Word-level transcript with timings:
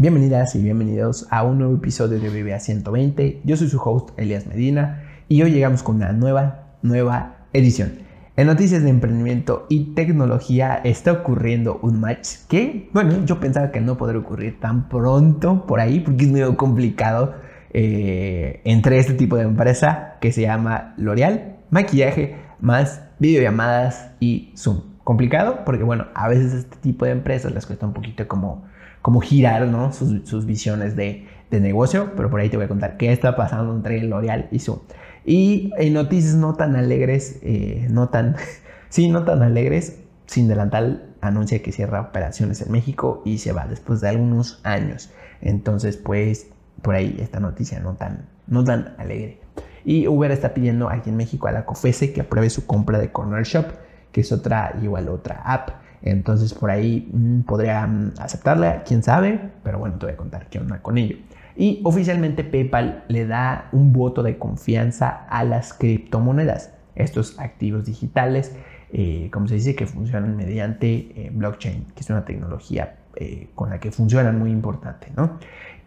Bienvenidas 0.00 0.54
y 0.54 0.62
bienvenidos 0.62 1.26
a 1.28 1.42
un 1.42 1.58
nuevo 1.58 1.74
episodio 1.74 2.18
de 2.18 2.30
Vive 2.30 2.54
a 2.54 2.58
120. 2.58 3.42
Yo 3.44 3.54
soy 3.58 3.68
su 3.68 3.78
host 3.78 4.18
Elias 4.18 4.46
Medina 4.46 5.02
y 5.28 5.42
hoy 5.42 5.50
llegamos 5.50 5.82
con 5.82 5.96
una 5.96 6.12
nueva, 6.12 6.78
nueva 6.80 7.44
edición. 7.52 7.98
En 8.34 8.46
noticias 8.46 8.82
de 8.82 8.88
emprendimiento 8.88 9.66
y 9.68 9.92
tecnología 9.92 10.80
está 10.84 11.12
ocurriendo 11.12 11.80
un 11.82 12.00
match 12.00 12.46
que, 12.48 12.88
bueno, 12.94 13.26
yo 13.26 13.40
pensaba 13.40 13.72
que 13.72 13.82
no 13.82 13.98
podría 13.98 14.22
ocurrir 14.22 14.58
tan 14.58 14.88
pronto 14.88 15.66
por 15.66 15.80
ahí 15.80 16.00
porque 16.00 16.24
es 16.24 16.30
medio 16.30 16.56
complicado 16.56 17.34
eh, 17.74 18.62
entre 18.64 18.98
este 18.98 19.12
tipo 19.12 19.36
de 19.36 19.42
empresa 19.42 20.16
que 20.22 20.32
se 20.32 20.40
llama 20.40 20.94
L'Oreal, 20.96 21.58
maquillaje 21.68 22.36
más 22.58 23.02
videollamadas 23.18 24.12
y 24.18 24.54
Zoom. 24.56 24.80
Complicado 25.04 25.60
porque, 25.66 25.84
bueno, 25.84 26.06
a 26.14 26.26
veces 26.26 26.54
este 26.54 26.78
tipo 26.78 27.04
de 27.04 27.10
empresas 27.10 27.52
les 27.52 27.66
cuesta 27.66 27.84
un 27.84 27.92
poquito 27.92 28.26
como 28.26 28.64
cómo 29.02 29.20
girar 29.20 29.66
¿no? 29.66 29.92
sus, 29.92 30.46
visiones 30.46 30.96
de, 30.96 31.26
negocio, 31.50 32.12
pero 32.16 32.30
por 32.30 32.40
ahí 32.40 32.48
te 32.48 32.56
voy 32.56 32.66
a 32.66 32.68
contar 32.68 32.96
qué 32.96 33.12
está 33.12 33.34
pasando 33.34 33.74
entre 33.74 34.02
L'Oreal 34.02 34.48
y 34.52 34.60
Zoom. 34.60 34.78
Y 35.24 35.72
en 35.78 35.94
noticias 35.94 36.34
no 36.36 36.54
tan 36.54 36.76
alegres, 36.76 37.40
eh, 37.42 37.88
no 37.90 38.08
tan, 38.08 38.36
sí, 38.88 39.08
no 39.08 39.24
tan 39.24 39.42
alegres, 39.42 39.98
Sin 40.26 40.46
Delantal 40.46 41.10
anuncia 41.20 41.60
que 41.60 41.72
cierra 41.72 42.00
operaciones 42.00 42.62
en 42.62 42.70
México 42.70 43.20
y 43.24 43.38
se 43.38 43.52
va 43.52 43.66
después 43.66 44.00
de 44.00 44.10
algunos 44.10 44.60
años. 44.62 45.10
Entonces, 45.40 45.96
pues, 45.96 46.46
por 46.82 46.94
ahí 46.94 47.16
esta 47.20 47.40
noticia 47.40 47.80
no 47.80 47.94
tan, 47.94 48.28
no 48.46 48.62
tan 48.62 48.94
alegre. 48.98 49.40
Y 49.84 50.06
Uber 50.06 50.30
está 50.30 50.54
pidiendo 50.54 50.88
aquí 50.88 51.10
en 51.10 51.16
México 51.16 51.48
a 51.48 51.52
la 51.52 51.64
COFESE 51.64 52.12
que 52.12 52.20
apruebe 52.20 52.48
su 52.48 52.64
compra 52.66 52.98
de 52.98 53.10
Corner 53.10 53.42
Shop, 53.42 53.66
que 54.12 54.20
es 54.20 54.30
otra, 54.30 54.76
igual 54.80 55.08
otra 55.08 55.42
app 55.44 55.70
entonces 56.02 56.54
por 56.54 56.70
ahí 56.70 57.08
mm, 57.12 57.40
podría 57.42 57.86
mm, 57.86 58.14
aceptarla, 58.18 58.84
quién 58.84 59.02
sabe, 59.02 59.40
pero 59.62 59.78
bueno, 59.78 59.98
te 59.98 60.06
voy 60.06 60.14
a 60.14 60.16
contar 60.16 60.48
qué 60.48 60.58
onda 60.58 60.80
con 60.82 60.98
ello. 60.98 61.16
Y 61.56 61.80
oficialmente 61.84 62.44
PayPal 62.44 63.04
le 63.08 63.26
da 63.26 63.68
un 63.72 63.92
voto 63.92 64.22
de 64.22 64.38
confianza 64.38 65.26
a 65.28 65.44
las 65.44 65.74
criptomonedas, 65.74 66.72
estos 66.94 67.38
activos 67.38 67.84
digitales, 67.84 68.56
eh, 68.92 69.28
como 69.32 69.46
se 69.46 69.54
dice, 69.54 69.74
que 69.74 69.86
funcionan 69.86 70.36
mediante 70.36 70.88
eh, 70.88 71.30
blockchain, 71.32 71.86
que 71.94 72.00
es 72.00 72.10
una 72.10 72.24
tecnología 72.24 72.96
eh, 73.16 73.48
con 73.54 73.70
la 73.70 73.80
que 73.80 73.90
funcionan 73.90 74.38
muy 74.38 74.50
importante, 74.50 75.08
¿no? 75.16 75.38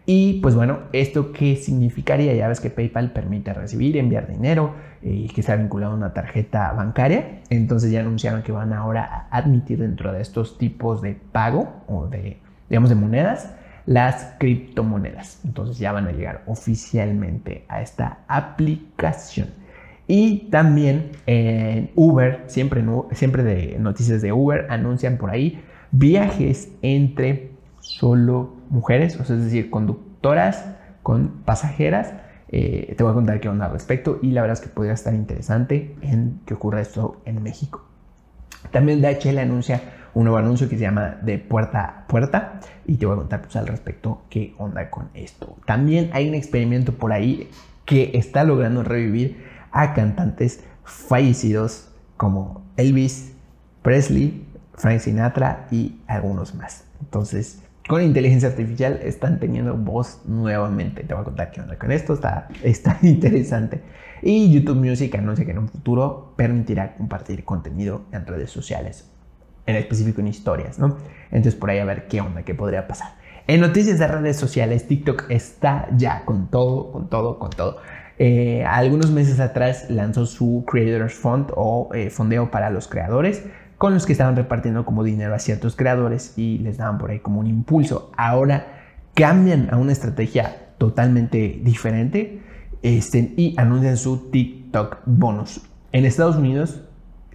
Y 0.06 0.40
pues 0.40 0.54
bueno, 0.54 0.80
¿esto 0.92 1.32
qué 1.32 1.56
significaría? 1.56 2.34
Ya 2.34 2.48
ves 2.48 2.60
que 2.60 2.68
PayPal 2.68 3.12
permite 3.12 3.54
recibir, 3.54 3.96
enviar 3.96 4.26
dinero 4.26 4.74
y 5.02 5.26
eh, 5.26 5.30
que 5.34 5.40
está 5.40 5.56
vinculado 5.56 5.92
a 5.92 5.96
una 5.96 6.12
tarjeta 6.12 6.72
bancaria. 6.72 7.40
Entonces 7.48 7.90
ya 7.90 8.00
anunciaron 8.00 8.42
que 8.42 8.52
van 8.52 8.72
ahora 8.72 9.28
a 9.30 9.38
admitir 9.38 9.78
dentro 9.78 10.12
de 10.12 10.20
estos 10.20 10.58
tipos 10.58 11.00
de 11.00 11.14
pago 11.32 11.82
o 11.86 12.06
de, 12.06 12.38
digamos, 12.68 12.90
de 12.90 12.96
monedas 12.96 13.54
las 13.86 14.34
criptomonedas. 14.38 15.40
Entonces 15.44 15.78
ya 15.78 15.92
van 15.92 16.06
a 16.06 16.12
llegar 16.12 16.42
oficialmente 16.46 17.64
a 17.68 17.82
esta 17.82 18.18
aplicación. 18.28 19.48
Y 20.06 20.50
también 20.50 21.12
en 21.26 21.90
Uber, 21.94 22.44
siempre, 22.46 22.84
siempre 23.12 23.42
de 23.42 23.78
noticias 23.78 24.20
de 24.20 24.32
Uber, 24.32 24.66
anuncian 24.68 25.16
por 25.16 25.30
ahí 25.30 25.62
viajes 25.92 26.70
entre 26.82 27.52
solo 27.80 28.53
mujeres, 28.70 29.18
o 29.20 29.24
sea, 29.24 29.36
es 29.36 29.44
decir, 29.44 29.70
conductoras 29.70 30.64
con 31.02 31.42
pasajeras. 31.44 32.14
Eh, 32.48 32.94
te 32.96 33.02
voy 33.02 33.10
a 33.10 33.14
contar 33.14 33.40
qué 33.40 33.48
onda 33.48 33.66
al 33.66 33.72
respecto 33.72 34.18
y 34.22 34.30
la 34.30 34.42
verdad 34.42 34.58
es 34.58 34.60
que 34.60 34.68
podría 34.68 34.92
estar 34.92 35.14
interesante 35.14 35.96
en 36.02 36.40
que 36.46 36.54
ocurra 36.54 36.80
esto 36.80 37.20
en 37.24 37.42
México. 37.42 37.84
También 38.70 39.02
DHL 39.02 39.38
anuncia 39.38 39.80
un 40.14 40.24
nuevo 40.24 40.38
anuncio 40.38 40.68
que 40.68 40.76
se 40.76 40.82
llama 40.82 41.16
de 41.22 41.38
puerta 41.38 41.84
a 41.84 42.06
puerta 42.06 42.60
y 42.86 42.96
te 42.96 43.06
voy 43.06 43.14
a 43.14 43.18
contar 43.18 43.42
pues, 43.42 43.56
al 43.56 43.66
respecto 43.66 44.22
qué 44.30 44.54
onda 44.58 44.90
con 44.90 45.10
esto. 45.14 45.56
También 45.66 46.10
hay 46.12 46.28
un 46.28 46.34
experimento 46.34 46.92
por 46.92 47.12
ahí 47.12 47.50
que 47.84 48.12
está 48.14 48.44
logrando 48.44 48.82
revivir 48.82 49.44
a 49.72 49.92
cantantes 49.92 50.64
fallecidos 50.84 51.90
como 52.16 52.62
Elvis 52.76 53.34
Presley, 53.82 54.46
Frank 54.74 55.00
Sinatra 55.00 55.66
y 55.70 56.00
algunos 56.06 56.54
más. 56.54 56.84
Entonces, 57.00 57.62
con 57.88 58.02
inteligencia 58.02 58.48
artificial 58.48 59.00
están 59.02 59.38
teniendo 59.38 59.76
voz 59.76 60.22
nuevamente. 60.24 61.04
Te 61.04 61.12
voy 61.12 61.22
a 61.22 61.24
contar 61.24 61.50
qué 61.50 61.60
onda 61.60 61.76
con 61.78 61.92
esto, 61.92 62.14
está, 62.14 62.48
está 62.62 62.98
interesante. 63.02 63.82
Y 64.22 64.50
YouTube 64.50 64.76
Music 64.76 65.14
anuncia 65.16 65.44
que 65.44 65.50
en 65.50 65.58
un 65.58 65.68
futuro 65.68 66.32
permitirá 66.36 66.94
compartir 66.94 67.44
contenido 67.44 68.06
en 68.12 68.26
redes 68.26 68.50
sociales, 68.50 69.10
en 69.66 69.76
específico 69.76 70.22
en 70.22 70.28
historias, 70.28 70.78
¿no? 70.78 70.96
Entonces 71.26 71.54
por 71.54 71.70
ahí 71.70 71.78
a 71.78 71.84
ver 71.84 72.08
qué 72.08 72.22
onda, 72.22 72.42
qué 72.42 72.54
podría 72.54 72.86
pasar. 72.86 73.16
En 73.46 73.60
noticias 73.60 73.98
de 73.98 74.08
redes 74.08 74.38
sociales, 74.38 74.88
TikTok 74.88 75.26
está 75.28 75.88
ya 75.94 76.24
con 76.24 76.50
todo, 76.50 76.90
con 76.90 77.10
todo, 77.10 77.38
con 77.38 77.50
todo. 77.50 77.76
Eh, 78.18 78.64
algunos 78.64 79.10
meses 79.10 79.40
atrás 79.40 79.90
lanzó 79.90 80.24
su 80.24 80.64
Creators 80.66 81.14
Fund 81.14 81.52
o 81.54 81.90
eh, 81.92 82.08
fondeo 82.08 82.50
para 82.50 82.70
los 82.70 82.88
creadores 82.88 83.44
con 83.78 83.94
los 83.94 84.06
que 84.06 84.12
estaban 84.12 84.36
repartiendo 84.36 84.84
como 84.84 85.04
dinero 85.04 85.34
a 85.34 85.38
ciertos 85.38 85.76
creadores 85.76 86.38
y 86.38 86.58
les 86.58 86.78
daban 86.78 86.98
por 86.98 87.10
ahí 87.10 87.20
como 87.20 87.40
un 87.40 87.46
impulso. 87.46 88.12
Ahora 88.16 88.66
cambian 89.14 89.68
a 89.72 89.76
una 89.76 89.92
estrategia 89.92 90.56
totalmente 90.78 91.60
diferente 91.62 92.40
este, 92.82 93.32
y 93.36 93.54
anuncian 93.56 93.96
su 93.96 94.30
TikTok 94.30 94.98
bonus. 95.06 95.62
En 95.92 96.04
Estados 96.04 96.36
Unidos 96.36 96.82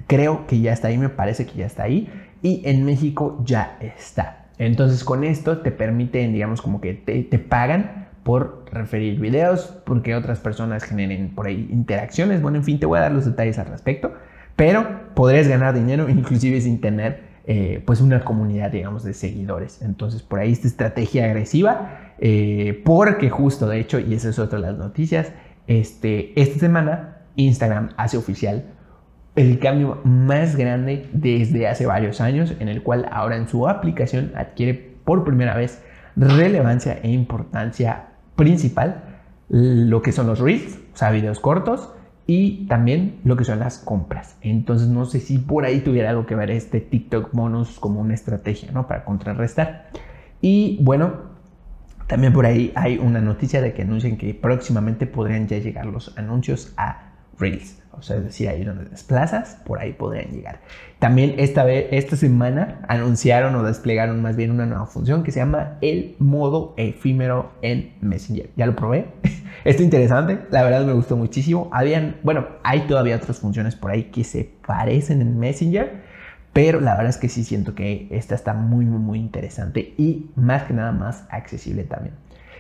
creo 0.08 0.48
que 0.48 0.60
ya 0.60 0.74
está 0.74 0.90
ahí, 0.90 0.98
me 0.98 1.10
parece 1.10 1.46
que 1.46 1.58
ya 1.58 1.66
está 1.66 1.84
ahí 1.84 2.10
y 2.42 2.62
en 2.66 2.86
México 2.86 3.42
ya 3.46 3.78
está. 3.82 4.48
Entonces 4.58 5.04
con 5.04 5.24
esto 5.24 5.60
te 5.60 5.72
permiten, 5.72 6.34
digamos, 6.34 6.62
como 6.62 6.82
que 6.82 6.94
te, 6.94 7.24
te 7.24 7.40
pagan 7.40 8.08
por 8.24 8.66
referir 8.72 9.20
videos, 9.20 9.74
porque 9.86 10.16
otras 10.16 10.40
personas 10.40 10.84
generen 10.84 11.30
por 11.34 11.48
ahí 11.48 11.68
interacciones. 11.72 12.42
Bueno, 12.42 12.58
en 12.58 12.64
fin, 12.64 12.80
te 12.80 12.86
voy 12.86 13.00
a 13.00 13.02
dar 13.02 13.12
los 13.12 13.26
detalles 13.26 13.58
al 13.58 13.68
respecto 13.68 14.14
pero 14.60 15.14
podrías 15.16 15.48
ganar 15.48 15.74
dinero 15.74 16.10
inclusive 16.10 16.60
sin 16.60 16.82
tener 16.82 17.30
eh, 17.46 17.82
pues 17.86 18.02
una 18.02 18.20
comunidad, 18.26 18.72
digamos, 18.72 19.04
de 19.06 19.14
seguidores. 19.14 19.82
Entonces, 19.82 20.22
por 20.22 20.40
ahí 20.40 20.52
esta 20.52 20.68
estrategia 20.68 21.26
agresiva, 21.26 22.14
eh, 22.20 22.82
porque 22.84 23.30
justo, 23.30 23.70
de 23.70 23.80
hecho, 23.80 24.00
y 24.00 24.14
esa 24.14 24.30
es 24.30 24.38
otra 24.38 24.60
de 24.60 24.68
las 24.68 24.78
noticias, 24.78 25.32
este, 25.66 26.40
esta 26.40 26.60
semana 26.60 27.20
Instagram 27.38 27.92
hace 27.96 28.18
oficial 28.18 28.66
el 29.38 29.60
cambio 29.60 30.00
más 30.04 30.58
grande 30.58 31.10
desde 31.14 31.70
hace 31.70 31.86
varios 31.86 32.20
años, 32.20 32.54
en 32.60 32.68
el 32.68 32.84
cual 32.84 33.08
ahora 33.14 33.38
en 33.38 33.48
su 33.48 33.66
aplicación 33.66 34.34
adquiere 34.36 34.74
por 35.06 35.24
primera 35.24 35.56
vez 35.56 35.82
relevancia 36.18 37.00
e 37.02 37.10
importancia 37.10 38.10
principal 38.36 39.22
lo 39.48 40.02
que 40.02 40.12
son 40.12 40.28
los 40.28 40.40
reels, 40.40 40.80
o 40.94 40.98
sea, 40.98 41.12
videos 41.12 41.40
cortos, 41.40 41.94
y 42.30 42.68
también 42.68 43.20
lo 43.24 43.36
que 43.38 43.44
son 43.44 43.58
las 43.58 43.80
compras. 43.80 44.36
Entonces 44.42 44.88
no 44.88 45.08
sé 45.08 45.20
si 45.20 45.40
por 45.40 45.66
ahí 45.66 45.80
tuviera 45.80 46.12
algo 46.12 46.28
que 46.28 46.36
ver 46.36 46.52
este 46.52 46.80
TikTok 46.80 47.32
bonus 47.34 47.80
como 47.80 48.02
una 48.02 48.14
estrategia, 48.14 48.70
¿no? 48.72 48.86
Para 48.88 49.04
contrarrestar. 49.04 49.90
Y 50.40 50.78
bueno, 50.84 51.12
también 52.06 52.32
por 52.32 52.46
ahí 52.46 52.72
hay 52.76 53.00
una 53.00 53.20
noticia 53.20 53.64
de 53.64 53.74
que 53.74 53.82
anuncian 53.82 54.16
que 54.16 54.36
próximamente 54.36 55.08
podrían 55.08 55.48
ya 55.48 55.58
llegar 55.58 55.88
los 55.88 56.16
anuncios 56.20 56.72
a 56.78 57.14
Reels. 57.40 57.82
O 57.94 58.04
sea, 58.04 58.18
es 58.18 58.26
decir, 58.26 58.48
ahí 58.48 58.64
donde 58.64 58.86
desplazas, 58.86 59.58
por 59.66 59.80
ahí 59.80 59.94
podrían 59.94 60.30
llegar. 60.30 60.60
También 61.00 61.34
esta, 61.40 61.64
vez, 61.64 61.88
esta 61.90 62.16
semana 62.16 62.82
anunciaron 62.88 63.56
o 63.56 63.64
desplegaron 63.64 64.22
más 64.22 64.36
bien 64.36 64.52
una 64.52 64.68
nueva 64.68 64.86
función 64.86 65.24
que 65.24 65.32
se 65.32 65.40
llama 65.40 65.80
el 65.82 66.16
modo 66.20 66.76
efímero 66.78 67.54
en 67.64 67.94
Messenger. 68.02 68.52
Ya 68.56 68.68
lo 68.68 68.76
probé. 68.76 69.08
Está 69.64 69.84
interesante, 69.84 70.40
la 70.52 70.64
verdad 70.64 70.86
me 70.86 70.94
gustó 70.94 71.18
muchísimo. 71.18 71.70
Habían, 71.74 72.18
bueno, 72.24 72.48
hay 72.64 72.82
todavía 72.82 73.16
otras 73.16 73.40
funciones 73.40 73.76
por 73.76 73.92
ahí 73.92 74.06
que 74.06 74.24
se 74.24 74.50
parecen 74.66 75.22
en 75.22 75.40
Messenger, 75.40 76.02
pero 76.54 76.80
la 76.80 76.96
verdad 76.96 77.10
es 77.10 77.18
que 77.18 77.30
sí 77.30 77.44
siento 77.44 77.76
que 77.76 78.08
esta 78.12 78.36
está 78.36 78.54
muy, 78.54 78.86
muy, 78.86 79.00
muy 79.00 79.20
interesante 79.20 79.94
y 79.98 80.30
más 80.36 80.64
que 80.64 80.74
nada 80.74 80.92
más 80.92 81.26
accesible 81.30 81.84
también. 81.84 82.16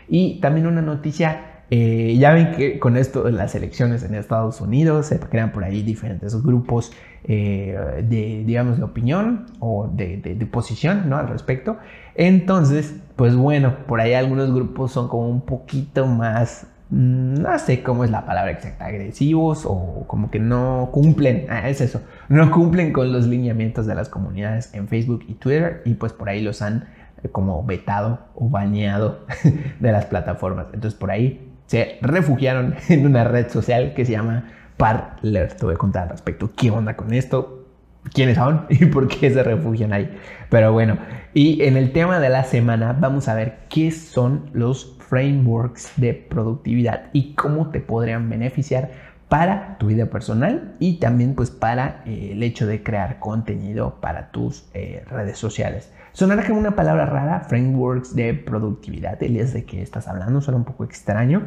Y 0.07 0.39
también 0.41 0.67
una 0.67 0.81
noticia 0.81 1.59
eh, 1.71 2.17
ya 2.17 2.33
ven 2.33 2.51
que 2.55 2.79
con 2.79 2.97
esto 2.97 3.23
de 3.23 3.31
las 3.31 3.53
elecciones 3.53 4.03
en 4.03 4.15
Estados 4.15 4.59
Unidos 4.59 5.05
se 5.07 5.19
crean 5.19 5.51
por 5.51 5.63
ahí 5.63 5.83
diferentes 5.83 6.41
grupos 6.41 6.91
eh, 7.25 7.77
de, 8.07 8.43
digamos, 8.43 8.77
de 8.77 8.83
opinión 8.83 9.45
o 9.59 9.87
de, 9.93 10.17
de, 10.17 10.45
posición, 10.47 11.09
¿no? 11.09 11.17
Al 11.17 11.27
respecto. 11.27 11.77
Entonces, 12.15 12.95
pues 13.15 13.35
bueno, 13.35 13.85
por 13.85 14.01
ahí 14.01 14.13
algunos 14.13 14.51
grupos 14.51 14.91
son 14.91 15.09
como 15.09 15.29
un 15.29 15.41
poquito 15.41 16.07
más, 16.07 16.65
no 16.89 17.59
sé 17.59 17.83
cómo 17.83 18.03
es 18.03 18.09
la 18.09 18.25
palabra 18.25 18.51
exacta, 18.51 18.85
agresivos 18.85 19.63
o 19.65 20.05
como 20.07 20.31
que 20.31 20.39
no 20.39 20.89
cumplen, 20.91 21.45
ah, 21.49 21.69
es 21.69 21.81
eso, 21.81 22.01
no 22.29 22.49
cumplen 22.51 22.93
con 22.93 23.11
los 23.11 23.27
lineamientos 23.27 23.85
de 23.85 23.93
las 23.93 24.09
comunidades 24.09 24.73
en 24.73 24.87
Facebook 24.87 25.23
y 25.27 25.35
Twitter 25.35 25.83
y 25.85 25.93
pues 25.93 26.13
por 26.13 26.29
ahí 26.29 26.41
los 26.41 26.63
han 26.63 26.87
eh, 27.23 27.29
como 27.29 27.63
vetado 27.63 28.19
o 28.33 28.49
baneado 28.49 29.25
de 29.79 29.91
las 29.91 30.05
plataformas. 30.05 30.67
Entonces 30.73 30.99
por 30.99 31.11
ahí 31.11 31.53
se 31.67 31.99
refugiaron 32.01 32.75
en 32.89 33.05
una 33.05 33.23
red 33.23 33.49
social 33.49 33.93
que 33.93 34.05
se 34.05 34.13
llama 34.13 34.51
Parler. 34.77 35.53
Te 35.53 35.65
voy 35.65 35.75
contar 35.75 36.03
al 36.03 36.09
respecto 36.09 36.51
qué 36.55 36.71
onda 36.71 36.95
con 36.95 37.13
esto. 37.13 37.67
quiénes 38.13 38.37
son 38.37 38.65
y 38.69 38.85
por 38.85 39.07
qué 39.07 39.29
se 39.29 39.43
refugian 39.43 39.93
ahí. 39.93 40.17
Pero 40.49 40.73
bueno, 40.73 40.97
y 41.35 41.61
en 41.61 41.77
el 41.77 41.91
tema 41.91 42.19
de 42.19 42.29
la 42.29 42.45
semana 42.45 42.93
vamos 42.99 43.27
a 43.27 43.35
ver 43.35 43.59
qué 43.69 43.91
son 43.91 44.49
los 44.53 44.98
frameworks 45.09 45.93
de 45.97 46.13
productividad 46.13 47.09
y 47.13 47.33
cómo 47.33 47.69
te 47.71 47.79
podrían 47.79 48.29
beneficiar 48.29 48.91
para 49.27 49.77
tu 49.77 49.87
vida 49.87 50.07
personal 50.07 50.75
y 50.79 50.99
también 50.99 51.35
pues 51.35 51.51
para 51.51 52.01
eh, 52.05 52.29
el 52.33 52.43
hecho 52.43 52.65
de 52.65 52.83
crear 52.83 53.19
contenido 53.19 53.97
para 54.01 54.31
tus 54.31 54.67
eh, 54.73 55.03
redes 55.07 55.37
sociales. 55.37 55.91
Sonará 56.13 56.45
como 56.45 56.59
una 56.59 56.75
palabra 56.75 57.05
rara, 57.05 57.41
frameworks 57.41 58.15
de 58.15 58.33
productividad, 58.33 59.21
es 59.21 59.53
de 59.53 59.63
qué 59.65 59.81
estás 59.81 60.07
hablando, 60.07 60.41
suena 60.41 60.57
un 60.57 60.65
poco 60.65 60.83
extraño. 60.83 61.43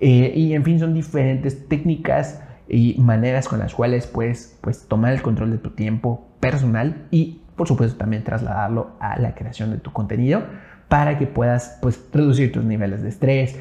Eh, 0.00 0.32
y 0.34 0.54
en 0.54 0.64
fin, 0.64 0.80
son 0.80 0.94
diferentes 0.94 1.68
técnicas 1.68 2.42
y 2.68 2.96
maneras 2.98 3.48
con 3.48 3.60
las 3.60 3.74
cuales 3.74 4.06
puedes 4.06 4.58
pues, 4.60 4.86
tomar 4.88 5.12
el 5.12 5.22
control 5.22 5.52
de 5.52 5.58
tu 5.58 5.70
tiempo 5.70 6.28
personal 6.40 7.06
y 7.10 7.40
por 7.54 7.68
supuesto 7.68 7.98
también 7.98 8.24
trasladarlo 8.24 8.92
a 9.00 9.18
la 9.18 9.34
creación 9.34 9.70
de 9.70 9.78
tu 9.78 9.92
contenido 9.92 10.42
para 10.90 11.18
que 11.18 11.28
puedas 11.28 11.78
pues, 11.80 12.04
reducir 12.12 12.50
tus 12.50 12.64
niveles 12.64 13.00
de 13.04 13.10
estrés, 13.10 13.56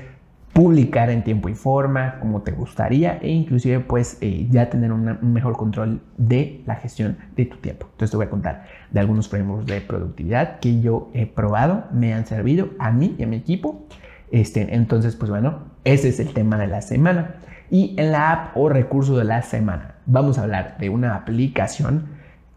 publicar 0.52 1.12
en 1.12 1.24
tiempo 1.24 1.48
y 1.48 1.54
forma 1.54 2.16
como 2.20 2.42
te 2.42 2.52
gustaría 2.52 3.20
e 3.22 3.30
inclusive 3.30 3.81
pues 3.81 4.18
eh, 4.22 4.48
ya 4.50 4.72
tener 4.72 4.92
un 4.92 5.20
mejor 5.31 5.56
control 5.56 6.02
de 6.18 6.64
la 6.66 6.76
gestión 6.76 7.18
de 7.36 7.46
tu 7.46 7.58
tiempo. 7.58 7.86
Entonces 7.92 8.10
te 8.10 8.18
voy 8.18 8.26
a 8.26 8.30
contar 8.31 8.66
de 8.90 9.00
algunos 9.00 9.30
frameworks 9.30 9.68
de 9.68 9.80
productividad 9.80 10.60
que 10.60 10.81
yo 10.81 11.12
he 11.14 11.28
probado, 11.28 11.84
me 11.94 12.16
han 12.16 12.26
servido 12.26 12.70
a 12.80 12.90
mí 12.90 13.16
y 13.20 13.24
a 13.24 13.28
mi 13.28 13.38
equipo. 13.38 13.86
Este, 14.32 14.74
entonces 14.74 15.16
pues 15.16 15.30
bueno, 15.30 15.60
ese 15.84 16.10
es 16.10 16.20
el 16.20 16.34
tema 16.34 16.58
de 16.58 16.66
la 16.66 16.82
semana. 16.82 17.36
Y 17.70 17.94
en 18.00 18.12
la 18.12 18.32
app 18.32 18.58
o 18.58 18.70
recurso 18.70 19.16
de 19.20 19.25
la 19.25 19.44
semana 19.44 19.98
vamos 20.08 20.40
a 20.40 20.44
hablar 20.44 20.78
de 20.80 20.90
una 20.90 21.14
aplicación 21.14 22.08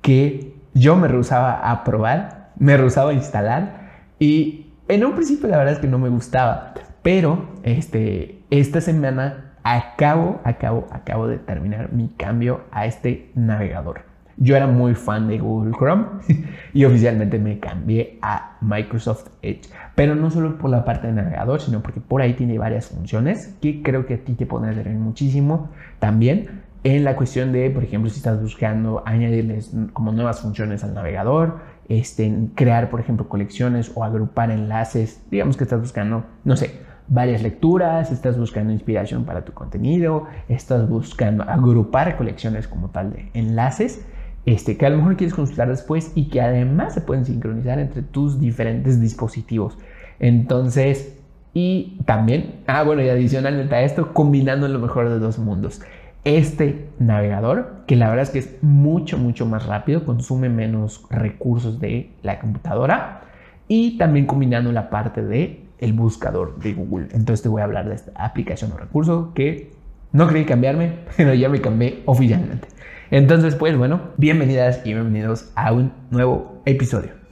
que 0.00 0.54
yo 0.72 0.96
me 0.96 1.08
rehusaba 1.08 1.70
a 1.70 1.84
probar, 1.84 2.52
me 2.56 2.74
rehusaba 2.78 3.10
a 3.10 3.14
instalar 3.14 3.81
y 4.22 4.66
en 4.86 5.04
un 5.04 5.16
principio 5.16 5.48
la 5.48 5.58
verdad 5.58 5.74
es 5.74 5.80
que 5.80 5.88
no 5.88 5.98
me 5.98 6.08
gustaba, 6.08 6.74
pero 7.02 7.48
este, 7.64 8.38
esta 8.50 8.80
semana 8.80 9.54
acabo, 9.64 10.40
acabo, 10.44 10.86
acabo 10.92 11.26
de 11.26 11.38
terminar 11.38 11.92
mi 11.92 12.06
cambio 12.10 12.60
a 12.70 12.86
este 12.86 13.32
navegador. 13.34 14.02
Yo 14.36 14.54
era 14.54 14.68
muy 14.68 14.94
fan 14.94 15.26
de 15.26 15.38
Google 15.38 15.72
Chrome 15.76 16.06
y 16.72 16.84
oficialmente 16.84 17.40
me 17.40 17.58
cambié 17.58 18.20
a 18.22 18.58
Microsoft 18.60 19.26
Edge. 19.42 19.62
Pero 19.96 20.14
no 20.14 20.30
solo 20.30 20.56
por 20.56 20.70
la 20.70 20.84
parte 20.84 21.08
de 21.08 21.14
navegador, 21.14 21.60
sino 21.60 21.82
porque 21.82 21.98
por 21.98 22.22
ahí 22.22 22.34
tiene 22.34 22.58
varias 22.58 22.90
funciones 22.90 23.56
que 23.60 23.82
creo 23.82 24.06
que 24.06 24.14
a 24.14 24.18
ti 24.18 24.34
te 24.34 24.46
pueden 24.46 24.72
servir 24.72 24.98
muchísimo 24.98 25.68
también 25.98 26.62
en 26.84 27.04
la 27.04 27.14
cuestión 27.14 27.52
de, 27.52 27.70
por 27.70 27.84
ejemplo, 27.84 28.10
si 28.10 28.16
estás 28.16 28.40
buscando 28.40 29.02
añadirles 29.06 29.72
como 29.92 30.12
nuevas 30.12 30.40
funciones 30.40 30.82
al 30.82 30.94
navegador, 30.94 31.60
este, 31.98 32.48
crear, 32.54 32.90
por 32.90 33.00
ejemplo, 33.00 33.28
colecciones 33.28 33.92
o 33.94 34.04
agrupar 34.04 34.50
enlaces, 34.50 35.22
digamos 35.30 35.56
que 35.56 35.64
estás 35.64 35.80
buscando, 35.80 36.24
no 36.44 36.56
sé, 36.56 36.80
varias 37.08 37.42
lecturas, 37.42 38.10
estás 38.10 38.38
buscando 38.38 38.72
inspiración 38.72 39.24
para 39.24 39.44
tu 39.44 39.52
contenido, 39.52 40.26
estás 40.48 40.88
buscando 40.88 41.42
agrupar 41.44 42.16
colecciones 42.16 42.68
como 42.68 42.88
tal 42.90 43.12
de 43.12 43.30
enlaces 43.34 44.06
este, 44.44 44.76
que 44.76 44.86
a 44.86 44.90
lo 44.90 44.98
mejor 44.98 45.16
quieres 45.16 45.34
consultar 45.34 45.68
después 45.68 46.12
y 46.14 46.28
que 46.28 46.40
además 46.40 46.94
se 46.94 47.00
pueden 47.00 47.24
sincronizar 47.24 47.78
entre 47.78 48.02
tus 48.02 48.40
diferentes 48.40 49.00
dispositivos. 49.00 49.78
Entonces, 50.18 51.16
y 51.54 51.98
también, 52.06 52.62
ah, 52.66 52.82
bueno, 52.82 53.02
y 53.02 53.08
adicionalmente 53.08 53.74
a 53.74 53.82
esto, 53.82 54.12
combinando 54.12 54.66
lo 54.66 54.78
mejor 54.78 55.08
de 55.08 55.18
dos 55.18 55.38
mundos. 55.38 55.82
Este 56.24 56.88
navegador, 57.00 57.82
que 57.88 57.96
la 57.96 58.08
verdad 58.08 58.22
es 58.22 58.30
que 58.30 58.38
es 58.38 58.62
mucho, 58.62 59.18
mucho 59.18 59.44
más 59.44 59.66
rápido, 59.66 60.04
consume 60.04 60.48
menos 60.48 61.04
recursos 61.10 61.80
de 61.80 62.12
la 62.22 62.38
computadora 62.38 63.22
y 63.66 63.98
también 63.98 64.26
combinando 64.26 64.70
la 64.70 64.88
parte 64.88 65.20
de 65.20 65.64
el 65.78 65.92
buscador 65.94 66.60
de 66.60 66.74
Google. 66.74 67.08
Entonces 67.10 67.42
te 67.42 67.48
voy 67.48 67.60
a 67.60 67.64
hablar 67.64 67.88
de 67.88 67.96
esta 67.96 68.12
aplicación 68.14 68.70
o 68.70 68.76
recurso 68.76 69.32
que 69.34 69.72
no 70.12 70.28
quería 70.28 70.46
cambiarme, 70.46 70.92
pero 71.16 71.34
ya 71.34 71.48
me 71.48 71.60
cambié 71.60 72.04
oficialmente. 72.06 72.68
Entonces, 73.10 73.56
pues 73.56 73.76
bueno, 73.76 74.00
bienvenidas 74.16 74.80
y 74.84 74.94
bienvenidos 74.94 75.50
a 75.56 75.72
un 75.72 75.92
nuevo 76.10 76.62
episodio. 76.66 77.22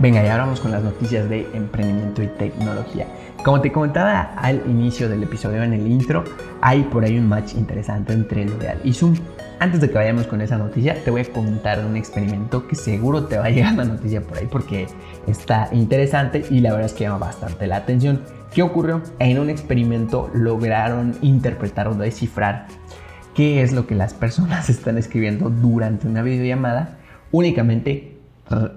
Venga, 0.00 0.24
y 0.24 0.28
ahora 0.28 0.44
vamos 0.44 0.60
con 0.60 0.70
las 0.70 0.82
noticias 0.82 1.28
de 1.28 1.46
emprendimiento 1.52 2.22
y 2.22 2.26
tecnología. 2.26 3.06
Como 3.44 3.62
te 3.62 3.72
comentaba 3.72 4.34
al 4.36 4.62
inicio 4.66 5.08
del 5.08 5.22
episodio 5.22 5.62
en 5.62 5.72
el 5.72 5.86
intro, 5.86 6.24
hay 6.60 6.82
por 6.82 7.04
ahí 7.04 7.16
un 7.16 7.26
match 7.26 7.54
interesante 7.54 8.12
entre 8.12 8.44
L'Oreal 8.44 8.78
y 8.84 8.92
Zoom. 8.92 9.14
Antes 9.58 9.80
de 9.80 9.88
que 9.88 9.94
vayamos 9.94 10.26
con 10.26 10.42
esa 10.42 10.58
noticia, 10.58 11.02
te 11.02 11.10
voy 11.10 11.22
a 11.22 11.32
contar 11.32 11.82
un 11.86 11.96
experimento 11.96 12.68
que 12.68 12.76
seguro 12.76 13.24
te 13.24 13.38
va 13.38 13.46
a 13.46 13.50
llegar 13.50 13.74
la 13.76 13.84
noticia 13.84 14.20
por 14.20 14.36
ahí 14.36 14.46
porque 14.46 14.88
está 15.26 15.70
interesante 15.72 16.44
y 16.50 16.60
la 16.60 16.72
verdad 16.72 16.86
es 16.86 16.92
que 16.92 17.04
llama 17.04 17.16
bastante 17.16 17.66
la 17.66 17.76
atención. 17.76 18.20
¿Qué 18.52 18.62
ocurrió? 18.62 19.00
En 19.18 19.38
un 19.38 19.48
experimento 19.48 20.30
lograron 20.34 21.16
interpretar 21.22 21.88
o 21.88 21.94
descifrar 21.94 22.66
qué 23.34 23.62
es 23.62 23.72
lo 23.72 23.86
que 23.86 23.94
las 23.94 24.12
personas 24.12 24.68
están 24.68 24.98
escribiendo 24.98 25.48
durante 25.48 26.06
una 26.06 26.22
videollamada, 26.22 26.98
únicamente 27.32 28.18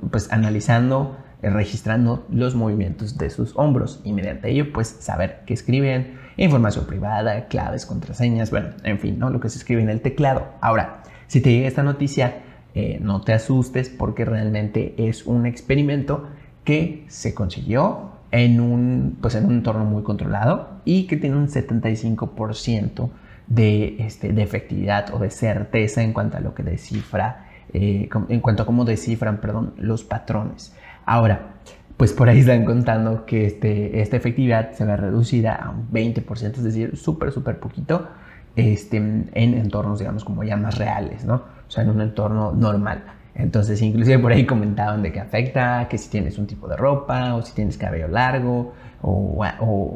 pues 0.09 0.31
analizando, 0.31 1.17
registrando 1.49 2.25
los 2.29 2.55
movimientos 2.55 3.17
de 3.17 3.29
sus 3.29 3.53
hombros 3.55 4.01
y 4.03 4.13
mediante 4.13 4.49
ello 4.49 4.71
pues 4.73 4.87
saber 4.87 5.41
qué 5.45 5.53
escriben, 5.53 6.17
información 6.37 6.85
privada, 6.85 7.47
claves, 7.47 7.85
contraseñas, 7.85 8.49
bueno, 8.49 8.69
en 8.83 8.99
fin, 8.99 9.19
¿no? 9.19 9.29
lo 9.29 9.39
que 9.39 9.49
se 9.49 9.57
escribe 9.57 9.81
en 9.81 9.89
el 9.89 10.01
teclado. 10.01 10.45
Ahora, 10.61 11.03
si 11.27 11.41
te 11.41 11.51
llega 11.51 11.67
esta 11.67 11.83
noticia, 11.83 12.43
eh, 12.75 12.99
no 13.01 13.21
te 13.21 13.33
asustes 13.33 13.89
porque 13.89 14.25
realmente 14.25 14.95
es 14.97 15.25
un 15.25 15.45
experimento 15.45 16.27
que 16.63 17.05
se 17.07 17.33
consiguió 17.33 18.13
en 18.31 18.59
un, 18.59 19.17
pues 19.21 19.35
en 19.35 19.45
un 19.45 19.53
entorno 19.53 19.85
muy 19.85 20.01
controlado 20.01 20.79
y 20.85 21.05
que 21.05 21.17
tiene 21.17 21.35
un 21.35 21.47
75% 21.49 23.09
de, 23.47 23.97
este, 23.99 24.33
de 24.33 24.41
efectividad 24.41 25.13
o 25.13 25.19
de 25.19 25.29
certeza 25.29 26.01
en 26.01 26.13
cuanto 26.13 26.37
a 26.37 26.39
lo 26.39 26.55
que 26.55 26.63
descifra, 26.63 27.47
eh, 27.73 28.09
en 28.29 28.39
cuanto 28.39 28.63
a 28.63 28.65
cómo 28.65 28.85
descifran, 28.85 29.37
perdón, 29.37 29.73
los 29.77 30.03
patrones. 30.03 30.75
Ahora, 31.05 31.53
pues 31.97 32.13
por 32.13 32.29
ahí 32.29 32.39
están 32.39 32.65
contando 32.65 33.25
que 33.25 33.45
este, 33.45 34.01
esta 34.01 34.17
efectividad 34.17 34.71
se 34.71 34.85
ve 34.85 34.97
reducida 34.97 35.55
a 35.55 35.69
un 35.69 35.89
20%, 35.91 36.57
es 36.57 36.63
decir, 36.63 36.97
súper, 36.97 37.31
súper 37.31 37.59
poquito 37.59 38.07
este, 38.55 38.97
en 38.97 39.29
entornos, 39.33 39.99
digamos, 39.99 40.23
como 40.23 40.43
ya 40.43 40.57
más 40.57 40.77
reales, 40.77 41.25
¿no? 41.25 41.35
O 41.35 41.71
sea, 41.71 41.83
en 41.83 41.89
un 41.89 42.01
entorno 42.01 42.51
normal. 42.51 43.03
Entonces, 43.35 43.81
inclusive 43.81 44.19
por 44.19 44.31
ahí 44.31 44.45
comentaban 44.45 45.01
de 45.01 45.11
que 45.11 45.19
afecta, 45.19 45.87
que 45.89 45.97
si 45.97 46.09
tienes 46.09 46.37
un 46.37 46.45
tipo 46.45 46.67
de 46.67 46.77
ropa 46.77 47.33
o 47.33 47.41
si 47.41 47.53
tienes 47.53 47.77
cabello 47.77 48.07
largo 48.07 48.73
o, 49.01 49.43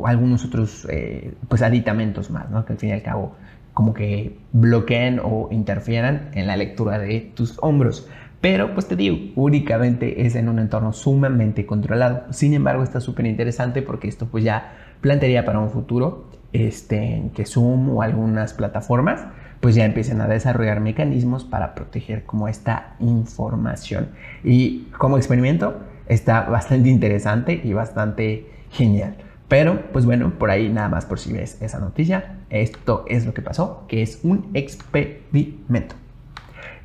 algunos 0.05 0.43
otros 0.43 0.87
eh, 0.89 1.33
pues 1.47 1.61
aditamentos 1.61 2.31
más, 2.31 2.49
¿no? 2.49 2.65
Que 2.65 2.73
al 2.73 2.79
fin 2.79 2.89
y 2.89 2.93
al 2.93 3.03
cabo 3.03 3.35
como 3.73 3.93
que 3.93 4.39
bloqueen 4.53 5.21
o 5.23 5.49
interfieran 5.51 6.31
en 6.33 6.47
la 6.47 6.57
lectura 6.57 6.97
de 6.97 7.31
tus 7.35 7.59
hombros. 7.61 8.07
Pero 8.41 8.73
pues 8.73 8.87
te 8.87 8.95
digo, 8.95 9.17
únicamente 9.35 10.25
es 10.25 10.35
en 10.35 10.49
un 10.49 10.59
entorno 10.59 10.93
sumamente 10.93 11.65
controlado. 11.65 12.31
Sin 12.31 12.53
embargo, 12.53 12.83
está 12.83 12.99
súper 12.99 13.25
interesante 13.25 13.81
porque 13.81 14.07
esto 14.07 14.27
pues 14.27 14.43
ya 14.43 14.73
plantearía 15.01 15.45
para 15.45 15.59
un 15.59 15.69
futuro 15.69 16.25
este, 16.53 17.23
que 17.35 17.45
Zoom 17.45 17.89
o 17.89 18.01
algunas 18.01 18.53
plataformas 18.53 19.25
pues 19.59 19.75
ya 19.75 19.85
empiecen 19.85 20.21
a 20.21 20.27
desarrollar 20.27 20.79
mecanismos 20.79 21.43
para 21.43 21.73
proteger 21.73 22.25
como 22.25 22.47
esta 22.47 22.95
información. 22.99 24.09
Y 24.43 24.83
como 24.97 25.17
experimento 25.17 25.79
está 26.07 26.41
bastante 26.41 26.89
interesante 26.89 27.59
y 27.63 27.73
bastante 27.73 28.45
genial. 28.71 29.15
Pero, 29.47 29.81
pues 29.93 30.05
bueno, 30.05 30.31
por 30.37 30.51
ahí 30.51 30.69
nada 30.69 30.89
más 30.89 31.05
por 31.05 31.19
si 31.19 31.31
ves 31.31 31.61
esa 31.61 31.79
noticia, 31.79 32.37
esto 32.49 33.05
es 33.07 33.25
lo 33.25 33.33
que 33.33 33.41
pasó, 33.41 33.85
que 33.87 34.01
es 34.01 34.19
un 34.23 34.49
experimento. 34.53 35.95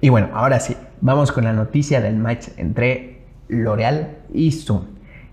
Y 0.00 0.09
bueno, 0.09 0.30
ahora 0.32 0.61
sí, 0.61 0.76
vamos 1.02 1.32
con 1.32 1.44
la 1.44 1.52
noticia 1.52 2.00
del 2.00 2.16
match 2.16 2.49
entre 2.56 3.18
L'Oreal 3.49 4.16
y 4.32 4.52
Zoom. 4.52 4.85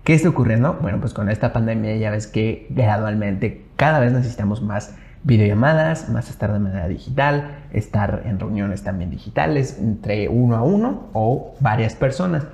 ¿Qué 0.04 0.14
está 0.14 0.28
ocurriendo? 0.28 0.78
Bueno, 0.82 0.98
pues 1.00 1.14
con 1.14 1.30
esta 1.30 1.52
pandemia 1.52 1.96
ya 1.96 2.10
ves 2.10 2.26
que 2.26 2.66
gradualmente 2.70 3.64
cada 3.76 4.00
vez 4.00 4.12
necesitamos 4.12 4.62
más 4.62 4.96
videollamadas, 5.22 6.08
más 6.08 6.28
estar 6.28 6.52
de 6.52 6.58
manera 6.58 6.88
digital, 6.88 7.58
estar 7.72 8.22
en 8.24 8.40
reuniones 8.40 8.82
también 8.82 9.10
digitales 9.10 9.78
entre 9.78 10.28
uno 10.28 10.56
a 10.56 10.62
uno 10.62 11.08
o 11.12 11.54
varias 11.60 11.94
personas. 11.94 12.46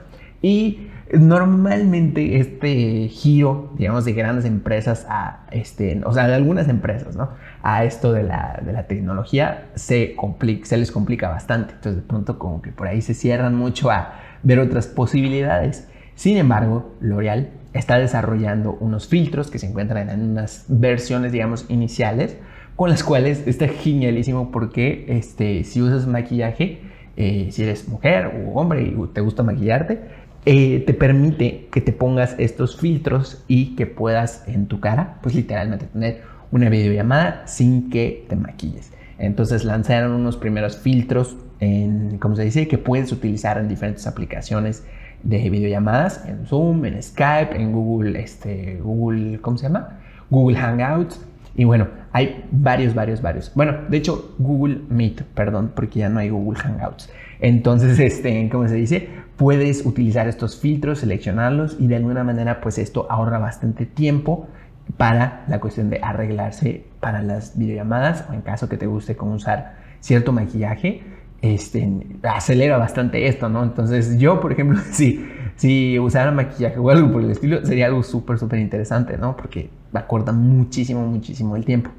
Y 0.42 0.90
normalmente 1.12 2.38
este 2.38 3.08
giro, 3.08 3.72
digamos, 3.76 4.04
de 4.04 4.12
grandes 4.12 4.44
empresas 4.44 5.06
a, 5.08 5.46
este, 5.50 6.00
o 6.04 6.12
sea, 6.12 6.26
de 6.26 6.34
algunas 6.34 6.68
empresas, 6.68 7.16
¿no? 7.16 7.30
A 7.62 7.84
esto 7.84 8.12
de 8.12 8.22
la, 8.22 8.60
de 8.64 8.72
la 8.72 8.86
tecnología 8.86 9.68
se, 9.75 10.14
complica, 10.16 10.66
se 10.66 10.76
les 10.76 10.90
complica 10.90 11.28
bastante. 11.28 11.75
Entonces 11.75 12.02
de 12.02 12.08
pronto 12.08 12.38
como 12.38 12.62
que 12.62 12.72
por 12.72 12.88
ahí 12.88 13.02
se 13.02 13.14
cierran 13.14 13.54
mucho 13.54 13.90
a 13.90 14.14
ver 14.42 14.58
otras 14.58 14.86
posibilidades. 14.86 15.88
Sin 16.14 16.36
embargo, 16.36 16.94
L'Oreal 17.00 17.50
está 17.72 17.98
desarrollando 17.98 18.76
unos 18.80 19.06
filtros 19.06 19.50
que 19.50 19.58
se 19.58 19.66
encuentran 19.66 20.08
en 20.10 20.22
unas 20.30 20.64
versiones, 20.68 21.32
digamos, 21.32 21.66
iniciales 21.68 22.36
con 22.76 22.90
las 22.90 23.02
cuales 23.02 23.46
está 23.46 23.68
genialísimo 23.68 24.50
porque 24.52 25.06
este, 25.08 25.64
si 25.64 25.80
usas 25.80 26.06
maquillaje, 26.06 26.80
eh, 27.16 27.48
si 27.50 27.62
eres 27.62 27.88
mujer 27.88 28.26
o 28.26 28.60
hombre 28.60 28.82
y 28.82 28.94
te 29.14 29.22
gusta 29.22 29.42
maquillarte, 29.42 30.02
eh, 30.46 30.84
te 30.86 30.94
permite 30.94 31.66
que 31.72 31.80
te 31.80 31.92
pongas 31.92 32.36
estos 32.38 32.76
filtros 32.76 33.42
y 33.48 33.74
que 33.74 33.86
puedas 33.86 34.44
en 34.46 34.66
tu 34.66 34.78
cara, 34.78 35.18
pues 35.20 35.34
literalmente 35.34 35.86
tener 35.86 36.22
una 36.52 36.68
videollamada 36.68 37.42
sin 37.48 37.90
que 37.90 38.24
te 38.28 38.36
maquilles. 38.36 38.92
Entonces 39.18 39.64
lanzaron 39.64 40.12
unos 40.12 40.36
primeros 40.36 40.76
filtros 40.76 41.36
en, 41.58 42.18
¿cómo 42.18 42.36
se 42.36 42.44
dice? 42.44 42.68
Que 42.68 42.78
puedes 42.78 43.10
utilizar 43.10 43.58
en 43.58 43.68
diferentes 43.68 44.06
aplicaciones 44.06 44.84
de 45.24 45.50
videollamadas, 45.50 46.24
en 46.28 46.46
Zoom, 46.46 46.84
en 46.84 47.02
Skype, 47.02 47.56
en 47.56 47.72
Google, 47.72 48.20
este, 48.20 48.78
Google, 48.80 49.40
¿cómo 49.40 49.58
se 49.58 49.64
llama? 49.64 49.98
Google 50.30 50.58
Hangouts. 50.58 51.20
Y 51.56 51.64
bueno, 51.64 51.88
hay 52.16 52.46
varios, 52.50 52.94
varios, 52.94 53.20
varios. 53.20 53.52
Bueno, 53.54 53.76
de 53.90 53.99
hecho, 53.99 54.35
Google 54.38 54.80
Meet, 54.88 55.23
perdón, 55.35 55.73
porque 55.75 55.99
ya 55.99 56.08
no 56.08 56.18
hay 56.18 56.30
Google 56.30 56.58
Hangouts. 56.58 57.11
Entonces, 57.40 57.99
este, 57.99 58.49
¿cómo 58.49 58.66
se 58.68 58.75
dice? 58.75 59.11
Puedes 59.37 59.85
utilizar 59.85 60.26
estos 60.26 60.58
filtros, 60.58 61.00
seleccionarlos 61.00 61.76
y 61.78 61.88
de 61.88 61.96
alguna 61.96 62.25
manera, 62.25 62.62
pues 62.62 62.78
esto 62.78 63.06
ahorra 63.11 63.38
bastante 63.38 63.85
tiempo 63.85 64.49
para 64.96 65.44
la 65.46 65.61
cuestión 65.61 65.90
de 65.90 66.00
arreglarse 66.02 66.87
para 67.00 67.20
las 67.20 67.58
videollamadas 67.58 68.25
o 68.30 68.32
en 68.32 68.40
caso 68.40 68.70
que 68.70 68.78
te 68.78 68.87
guste 68.87 69.14
cómo 69.14 69.35
usar 69.35 69.75
cierto 70.00 70.32
maquillaje 70.32 71.02
este, 71.42 71.87
acelera 72.23 72.78
bastante 72.78 73.26
esto, 73.26 73.50
¿no? 73.50 73.62
Entonces 73.62 74.18
yo, 74.18 74.40
por 74.40 74.52
ejemplo, 74.52 74.80
si, 74.90 75.23
si 75.56 75.98
usara 75.98 76.30
maquillaje 76.30 76.78
o 76.78 76.90
algo 76.90 77.10
por 77.12 77.22
el 77.22 77.30
estilo, 77.30 77.64
sería 77.64 77.86
algo 77.86 78.02
súper, 78.02 78.38
súper 78.38 78.58
interesante, 78.58 79.16
¿no? 79.16 79.36
Porque 79.36 79.70
acorta 79.92 80.32
muchísimo, 80.32 81.06
muchísimo 81.06 81.56
el 81.56 81.64
tiempo. 81.64 81.90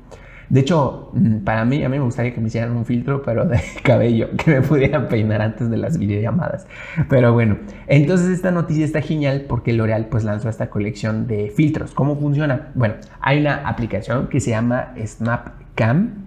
De 0.49 0.61
hecho, 0.61 1.09
mm, 1.13 1.39
para 1.39 1.65
mí, 1.65 1.83
a 1.83 1.89
mí 1.89 1.97
me 1.97 2.03
gustaría 2.03 2.33
que 2.33 2.39
me 2.39 2.47
hicieran 2.47 2.71
un 2.71 2.85
filtro, 2.85 3.21
pero 3.21 3.45
de 3.45 3.59
cabello, 3.83 4.29
que 4.37 4.51
me 4.51 4.61
pudiera 4.61 5.09
peinar 5.09 5.41
antes 5.41 5.69
de 5.69 5.77
las 5.77 5.97
videollamadas. 5.97 6.67
Pero 7.09 7.33
bueno, 7.33 7.57
entonces 7.87 8.29
esta 8.29 8.51
noticia 8.51 8.85
está 8.85 9.01
genial 9.01 9.45
porque 9.47 9.73
L'Oreal 9.73 10.05
pues 10.05 10.23
lanzó 10.23 10.49
esta 10.49 10.69
colección 10.69 11.27
de 11.27 11.49
filtros. 11.49 11.93
¿Cómo 11.93 12.17
funciona? 12.17 12.69
Bueno, 12.75 12.95
hay 13.19 13.41
una 13.41 13.67
aplicación 13.67 14.27
que 14.27 14.39
se 14.39 14.51
llama 14.51 14.93
SnapCam, 14.97 16.26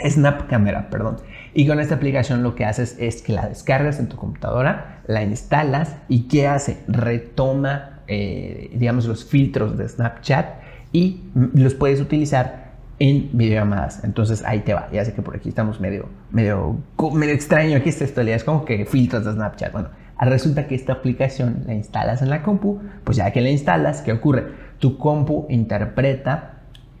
Snap 0.00 0.48
Camera, 0.48 0.88
perdón. 0.90 1.18
Y 1.54 1.66
con 1.66 1.80
esta 1.80 1.96
aplicación 1.96 2.42
lo 2.42 2.54
que 2.54 2.64
haces 2.64 2.96
es 2.98 3.22
que 3.22 3.32
la 3.32 3.48
descargas 3.48 3.98
en 3.98 4.08
tu 4.08 4.16
computadora, 4.16 5.02
la 5.06 5.22
instalas 5.22 5.96
y 6.08 6.28
¿qué 6.28 6.46
hace? 6.46 6.78
Retoma, 6.88 8.00
eh, 8.08 8.70
digamos, 8.74 9.06
los 9.06 9.24
filtros 9.24 9.76
de 9.76 9.88
Snapchat 9.88 10.46
y 10.92 11.22
los 11.34 11.74
puedes 11.74 12.00
utilizar 12.00 12.72
en 12.98 13.30
videollamadas. 13.32 14.04
Entonces 14.04 14.42
ahí 14.44 14.60
te 14.60 14.74
va. 14.74 14.88
Ya 14.92 15.04
sé 15.04 15.12
que 15.12 15.22
por 15.22 15.36
aquí 15.36 15.48
estamos 15.48 15.80
medio, 15.80 16.08
medio, 16.30 16.78
medio 17.14 17.34
extraño. 17.34 17.76
Aquí 17.76 17.88
esta 17.88 18.04
historia 18.04 18.36
es 18.36 18.44
como 18.44 18.64
que 18.64 18.86
filtros 18.86 19.24
de 19.24 19.32
Snapchat. 19.32 19.72
Bueno, 19.72 19.88
resulta 20.20 20.66
que 20.66 20.74
esta 20.74 20.94
aplicación 20.94 21.64
la 21.66 21.74
instalas 21.74 22.22
en 22.22 22.30
la 22.30 22.42
compu. 22.42 22.80
Pues 23.04 23.16
ya 23.16 23.30
que 23.30 23.40
la 23.40 23.50
instalas, 23.50 24.02
¿qué 24.02 24.12
ocurre? 24.12 24.44
Tu 24.78 24.98
compu 24.98 25.46
interpreta 25.50 26.51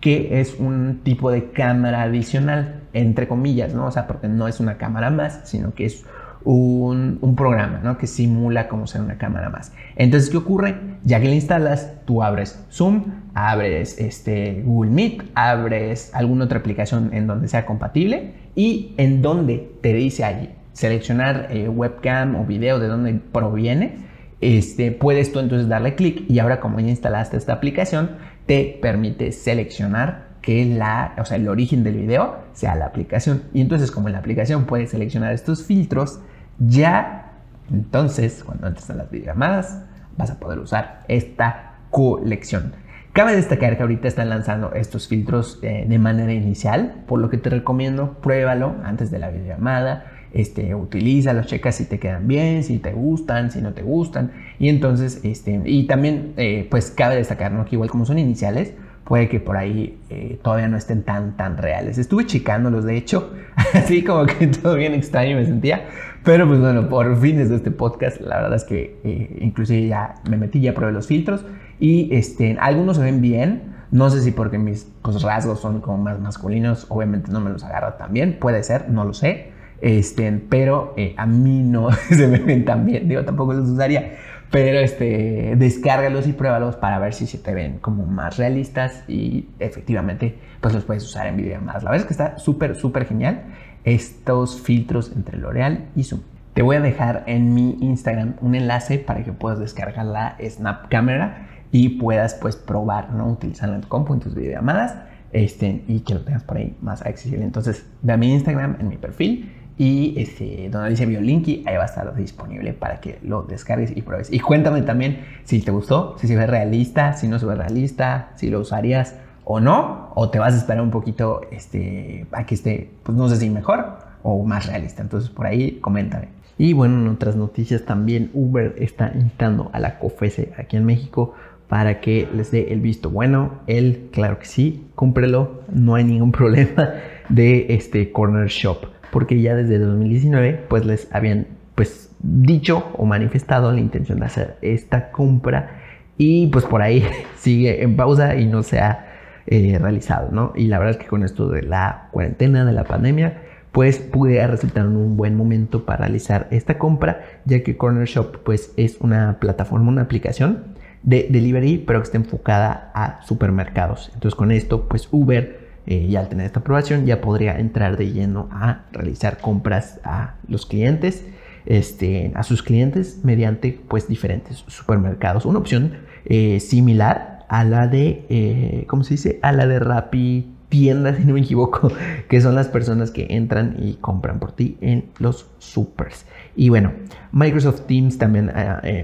que 0.02 0.40
es 0.40 0.56
un 0.58 1.00
tipo 1.04 1.30
de 1.30 1.52
cámara 1.52 2.02
adicional, 2.02 2.82
entre 2.92 3.28
comillas, 3.28 3.72
¿no? 3.72 3.86
O 3.86 3.90
sea, 3.92 4.08
porque 4.08 4.26
no 4.28 4.48
es 4.48 4.58
una 4.58 4.76
cámara 4.76 5.10
más, 5.10 5.40
sino 5.44 5.72
que 5.74 5.86
es 5.86 6.04
un, 6.44 7.34
programa, 7.36 7.80
¿no? 7.84 7.96
Que 7.96 8.08
simula 8.08 8.66
como 8.66 8.88
ser 8.88 9.00
una 9.00 9.16
cámara 9.16 9.48
más. 9.48 9.72
Entonces, 9.94 10.28
¿qué 10.28 10.36
ocurre? 10.36 10.76
Ya 11.04 11.20
que 11.20 11.28
la 11.28 11.36
instalas, 11.36 11.92
tú 12.04 12.22
abres 12.24 12.64
Zoom, 12.68 13.04
abres 13.32 13.96
este, 14.00 14.62
Google 14.66 14.90
Meet, 14.90 15.22
abres 15.36 16.12
alguna 16.14 16.46
otra 16.46 16.58
aplicación 16.58 17.10
en 17.12 17.28
donde 17.28 17.46
sea 17.46 17.64
compatible 17.64 18.34
y 18.56 18.94
en 18.98 19.22
donde 19.22 19.72
te 19.82 19.94
dice 19.94 20.24
allí 20.24 20.50
seleccionar 20.72 21.46
eh, 21.50 21.68
webcam 21.68 22.34
o 22.34 22.44
video 22.44 22.80
de 22.80 22.88
donde 22.88 23.14
proviene, 23.14 23.98
este, 24.40 24.90
puedes 24.90 25.30
tú 25.30 25.38
entonces 25.38 25.68
darle 25.68 25.94
clic 25.94 26.28
y 26.28 26.40
ahora 26.40 26.58
como 26.58 26.80
ya 26.80 26.88
instalaste 26.88 27.36
esta 27.36 27.52
aplicación, 27.52 28.16
te 28.46 28.78
permite 28.80 29.32
seleccionar 29.32 30.32
que 30.42 30.64
la, 30.64 31.14
o 31.18 31.24
sea, 31.24 31.36
el 31.36 31.48
origen 31.48 31.84
del 31.84 31.96
video 31.96 32.36
sea 32.52 32.74
la 32.74 32.86
aplicación. 32.86 33.44
Y 33.54 33.60
entonces 33.60 33.90
como 33.90 34.08
la 34.08 34.18
aplicación 34.18 34.64
puede 34.64 34.86
seleccionar 34.86 35.32
estos 35.32 35.64
filtros, 35.64 36.20
ya 36.58 37.32
entonces 37.70 38.42
cuando 38.44 38.66
entres 38.66 38.90
a 38.90 38.94
las 38.94 39.10
videollamadas 39.10 39.82
vas 40.16 40.30
a 40.30 40.38
poder 40.38 40.58
usar 40.58 41.04
esta 41.08 41.76
colección. 41.90 42.74
Cabe 43.12 43.36
destacar 43.36 43.76
que 43.76 43.82
ahorita 43.82 44.08
están 44.08 44.30
lanzando 44.30 44.72
estos 44.72 45.06
filtros 45.06 45.58
eh, 45.62 45.84
de 45.86 45.98
manera 45.98 46.32
inicial, 46.32 47.04
por 47.06 47.20
lo 47.20 47.28
que 47.28 47.36
te 47.36 47.50
recomiendo 47.50 48.14
pruébalo 48.22 48.76
antes 48.84 49.10
de 49.10 49.18
la 49.18 49.28
videollamada 49.28 50.06
este, 50.32 50.74
utilízalos, 50.74 51.46
checa 51.46 51.72
si 51.72 51.84
te 51.84 51.98
quedan 51.98 52.26
bien, 52.26 52.62
si 52.64 52.78
te 52.78 52.92
gustan, 52.92 53.50
si 53.50 53.60
no 53.60 53.72
te 53.72 53.82
gustan. 53.82 54.32
Y 54.58 54.68
entonces, 54.68 55.20
este, 55.24 55.60
y 55.64 55.86
también, 55.86 56.32
eh, 56.36 56.66
pues 56.70 56.90
cabe 56.90 57.16
destacar, 57.16 57.52
¿no? 57.52 57.64
Que 57.64 57.76
igual 57.76 57.90
como 57.90 58.06
son 58.06 58.18
iniciales, 58.18 58.74
puede 59.04 59.28
que 59.28 59.40
por 59.40 59.56
ahí 59.56 59.98
eh, 60.10 60.38
todavía 60.42 60.68
no 60.68 60.76
estén 60.76 61.02
tan, 61.02 61.36
tan 61.36 61.58
reales. 61.58 61.98
Estuve 61.98 62.26
checándolos, 62.26 62.84
de 62.84 62.96
hecho, 62.96 63.32
así 63.74 64.02
como 64.02 64.26
que 64.26 64.46
todo 64.46 64.76
bien 64.76 64.94
extraño 64.94 65.36
me 65.36 65.44
sentía. 65.44 65.86
Pero 66.24 66.46
pues 66.46 66.60
bueno, 66.60 66.88
por 66.88 67.20
fines 67.20 67.48
de 67.50 67.56
este 67.56 67.70
podcast, 67.70 68.20
la 68.20 68.36
verdad 68.36 68.54
es 68.54 68.64
que 68.64 68.98
eh, 69.04 69.38
inclusive 69.40 69.88
ya 69.88 70.14
me 70.30 70.36
metí, 70.36 70.60
ya 70.60 70.72
probé 70.72 70.92
los 70.92 71.08
filtros 71.08 71.44
y 71.80 72.14
este, 72.14 72.56
algunos 72.60 72.96
se 72.96 73.02
ven 73.02 73.20
bien. 73.20 73.72
No 73.90 74.08
sé 74.08 74.22
si 74.22 74.30
porque 74.30 74.56
mis 74.56 74.90
pues, 75.02 75.20
rasgos 75.20 75.60
son 75.60 75.82
como 75.82 75.98
más 75.98 76.18
masculinos, 76.18 76.86
obviamente 76.88 77.30
no 77.30 77.40
me 77.40 77.50
los 77.50 77.62
agarra 77.64 77.98
tan 77.98 78.14
bien, 78.14 78.38
puede 78.40 78.62
ser, 78.62 78.88
no 78.88 79.04
lo 79.04 79.12
sé. 79.12 79.51
Este, 79.82 80.30
pero 80.48 80.94
eh, 80.96 81.12
a 81.18 81.26
mí 81.26 81.60
no 81.60 81.90
se 82.08 82.28
me 82.28 82.38
ven 82.38 82.64
tan 82.64 82.86
bien, 82.86 83.08
digo, 83.08 83.24
tampoco 83.24 83.52
los 83.52 83.68
usaría. 83.68 84.12
Pero 84.50 84.78
este, 84.78 85.54
descárgalos 85.56 86.28
y 86.28 86.34
pruébalos 86.34 86.76
para 86.76 86.98
ver 86.98 87.14
si 87.14 87.26
se 87.26 87.38
te 87.38 87.52
ven 87.52 87.78
como 87.78 88.06
más 88.06 88.36
realistas 88.36 89.02
y 89.08 89.48
efectivamente 89.58 90.38
pues 90.60 90.74
los 90.74 90.84
puedes 90.84 91.02
usar 91.02 91.26
en 91.26 91.36
videollamadas. 91.38 91.82
La 91.82 91.90
verdad 91.90 92.04
es 92.04 92.06
que 92.06 92.12
está 92.12 92.38
súper, 92.38 92.76
súper 92.76 93.06
genial 93.06 93.44
estos 93.84 94.60
filtros 94.60 95.10
entre 95.16 95.38
L'Oreal 95.38 95.86
y 95.96 96.04
Zoom. 96.04 96.20
Te 96.54 96.62
voy 96.62 96.76
a 96.76 96.80
dejar 96.80 97.24
en 97.26 97.54
mi 97.54 97.78
Instagram 97.80 98.34
un 98.40 98.54
enlace 98.54 98.98
para 98.98 99.24
que 99.24 99.32
puedas 99.32 99.58
descargar 99.58 100.04
la 100.04 100.36
Snap 100.38 100.88
Camera 100.90 101.48
y 101.72 101.98
puedas 101.98 102.34
pues 102.34 102.54
probar, 102.54 103.10
¿no? 103.14 103.30
Utilizarla 103.30 103.76
en 103.76 103.80
tu 103.80 103.88
compu, 103.88 104.12
en 104.12 104.20
tus 104.20 104.34
videollamadas 104.34 104.96
este, 105.32 105.82
y 105.88 106.00
que 106.00 106.14
lo 106.14 106.20
tengas 106.20 106.44
por 106.44 106.58
ahí 106.58 106.76
más 106.82 107.04
accesible. 107.04 107.42
Entonces, 107.42 107.86
ve 108.02 108.12
a 108.12 108.16
mi 108.18 108.32
Instagram 108.32 108.76
en 108.80 108.88
mi 108.88 108.98
perfil 108.98 109.50
y 109.78 110.14
este, 110.18 110.68
donde 110.70 110.90
dice 110.90 111.06
Biolinky, 111.06 111.64
ahí 111.66 111.76
va 111.76 111.82
a 111.82 111.86
estar 111.86 112.14
disponible 112.14 112.72
para 112.72 113.00
que 113.00 113.18
lo 113.22 113.42
descargues 113.42 113.96
y 113.96 114.02
pruebes. 114.02 114.32
Y 114.32 114.40
cuéntame 114.40 114.82
también 114.82 115.24
si 115.44 115.60
te 115.60 115.70
gustó, 115.70 116.16
si 116.18 116.26
se 116.26 116.36
ve 116.36 116.46
realista, 116.46 117.14
si 117.14 117.28
no 117.28 117.38
se 117.38 117.46
ve 117.46 117.54
realista, 117.54 118.30
si 118.36 118.50
lo 118.50 118.60
usarías 118.60 119.16
o 119.44 119.60
no, 119.60 120.10
o 120.14 120.30
te 120.30 120.38
vas 120.38 120.54
a 120.54 120.58
esperar 120.58 120.82
un 120.82 120.90
poquito 120.90 121.40
este, 121.50 122.26
a 122.32 122.44
que 122.44 122.54
esté, 122.54 122.90
pues 123.02 123.16
no 123.16 123.28
sé 123.28 123.36
si 123.36 123.50
mejor 123.50 123.98
o 124.22 124.44
más 124.44 124.66
realista. 124.66 125.02
Entonces 125.02 125.30
por 125.30 125.46
ahí 125.46 125.78
coméntame. 125.80 126.28
Y 126.58 126.74
bueno, 126.74 127.00
en 127.00 127.08
otras 127.08 127.34
noticias 127.34 127.84
también 127.84 128.30
Uber 128.34 128.74
está 128.78 129.10
invitando 129.14 129.70
a 129.72 129.80
la 129.80 129.98
COFESE 129.98 130.52
aquí 130.58 130.76
en 130.76 130.84
México 130.84 131.34
para 131.66 132.00
que 132.00 132.28
les 132.34 132.50
dé 132.50 132.72
el 132.72 132.80
visto 132.80 133.08
bueno. 133.08 133.62
Él, 133.66 134.10
claro 134.12 134.38
que 134.38 134.44
sí, 134.44 134.86
cúmprelo, 134.94 135.62
no 135.72 135.94
hay 135.94 136.04
ningún 136.04 136.30
problema 136.32 136.90
de 137.30 137.74
este 137.74 138.12
corner 138.12 138.48
shop 138.48 138.92
porque 139.12 139.40
ya 139.40 139.54
desde 139.54 139.78
2019 139.78 140.64
pues 140.68 140.86
les 140.86 141.06
habían 141.14 141.46
pues 141.74 142.10
dicho 142.20 142.92
o 142.96 143.04
manifestado 143.04 143.70
la 143.70 143.78
intención 143.78 144.18
de 144.20 144.26
hacer 144.26 144.56
esta 144.62 145.12
compra 145.12 145.82
y 146.16 146.46
pues 146.48 146.64
por 146.64 146.82
ahí 146.82 147.04
sigue 147.36 147.82
en 147.82 147.94
pausa 147.94 148.34
y 148.36 148.46
no 148.46 148.62
se 148.62 148.80
ha 148.80 149.06
eh, 149.46 149.78
realizado, 149.80 150.30
¿no? 150.32 150.52
Y 150.56 150.66
la 150.66 150.78
verdad 150.78 150.96
es 150.96 151.02
que 151.02 151.08
con 151.08 151.24
esto 151.24 151.48
de 151.48 151.62
la 151.62 152.08
cuarentena, 152.10 152.64
de 152.64 152.72
la 152.72 152.84
pandemia, 152.84 153.42
pues 153.70 153.98
pude 153.98 154.46
resultar 154.46 154.86
un 154.86 155.16
buen 155.16 155.34
momento 155.34 155.84
para 155.84 156.00
realizar 156.00 156.48
esta 156.50 156.78
compra, 156.78 157.22
ya 157.44 157.62
que 157.62 157.76
Corner 157.76 158.06
Shop 158.06 158.38
pues 158.44 158.72
es 158.76 158.98
una 159.00 159.38
plataforma, 159.40 159.90
una 159.90 160.02
aplicación 160.02 160.74
de 161.02 161.26
delivery, 161.28 161.78
pero 161.78 161.98
que 161.98 162.04
está 162.04 162.16
enfocada 162.16 162.92
a 162.94 163.22
supermercados. 163.24 164.10
Entonces 164.14 164.36
con 164.36 164.52
esto 164.52 164.88
pues 164.88 165.08
Uber 165.10 165.61
eh, 165.86 166.06
y 166.08 166.16
al 166.16 166.28
tener 166.28 166.46
esta 166.46 166.60
aprobación 166.60 167.06
ya 167.06 167.20
podría 167.20 167.58
entrar 167.58 167.96
de 167.96 168.12
lleno 168.12 168.48
a 168.52 168.82
realizar 168.92 169.38
compras 169.38 170.00
a 170.04 170.36
los 170.46 170.64
clientes, 170.64 171.24
este, 171.66 172.32
a 172.34 172.42
sus 172.44 172.62
clientes 172.62 173.20
mediante 173.24 173.80
pues 173.88 174.08
diferentes 174.08 174.64
supermercados. 174.68 175.44
Una 175.44 175.58
opción 175.58 175.94
eh, 176.24 176.60
similar 176.60 177.46
a 177.48 177.64
la 177.64 177.88
de, 177.88 178.24
eh, 178.28 178.84
¿cómo 178.86 179.02
se 179.02 179.14
dice? 179.14 179.38
A 179.42 179.52
la 179.52 179.66
de 179.66 179.80
Rappi 179.80 180.54
tiendas, 180.68 181.16
si 181.18 181.24
no 181.24 181.34
me 181.34 181.40
equivoco, 181.40 181.90
que 182.28 182.40
son 182.40 182.54
las 182.54 182.68
personas 182.68 183.10
que 183.10 183.26
entran 183.30 183.76
y 183.78 183.94
compran 183.94 184.38
por 184.38 184.52
ti 184.52 184.78
en 184.80 185.06
los 185.18 185.48
supers. 185.58 186.26
Y 186.54 186.68
bueno, 186.68 186.92
Microsoft 187.32 187.82
Teams 187.86 188.18
también 188.18 188.52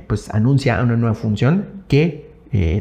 pues 0.07 0.33
anuncia 0.33 0.81
una 0.83 0.97
nueva 0.97 1.15
función 1.15 1.83
que 1.89 2.31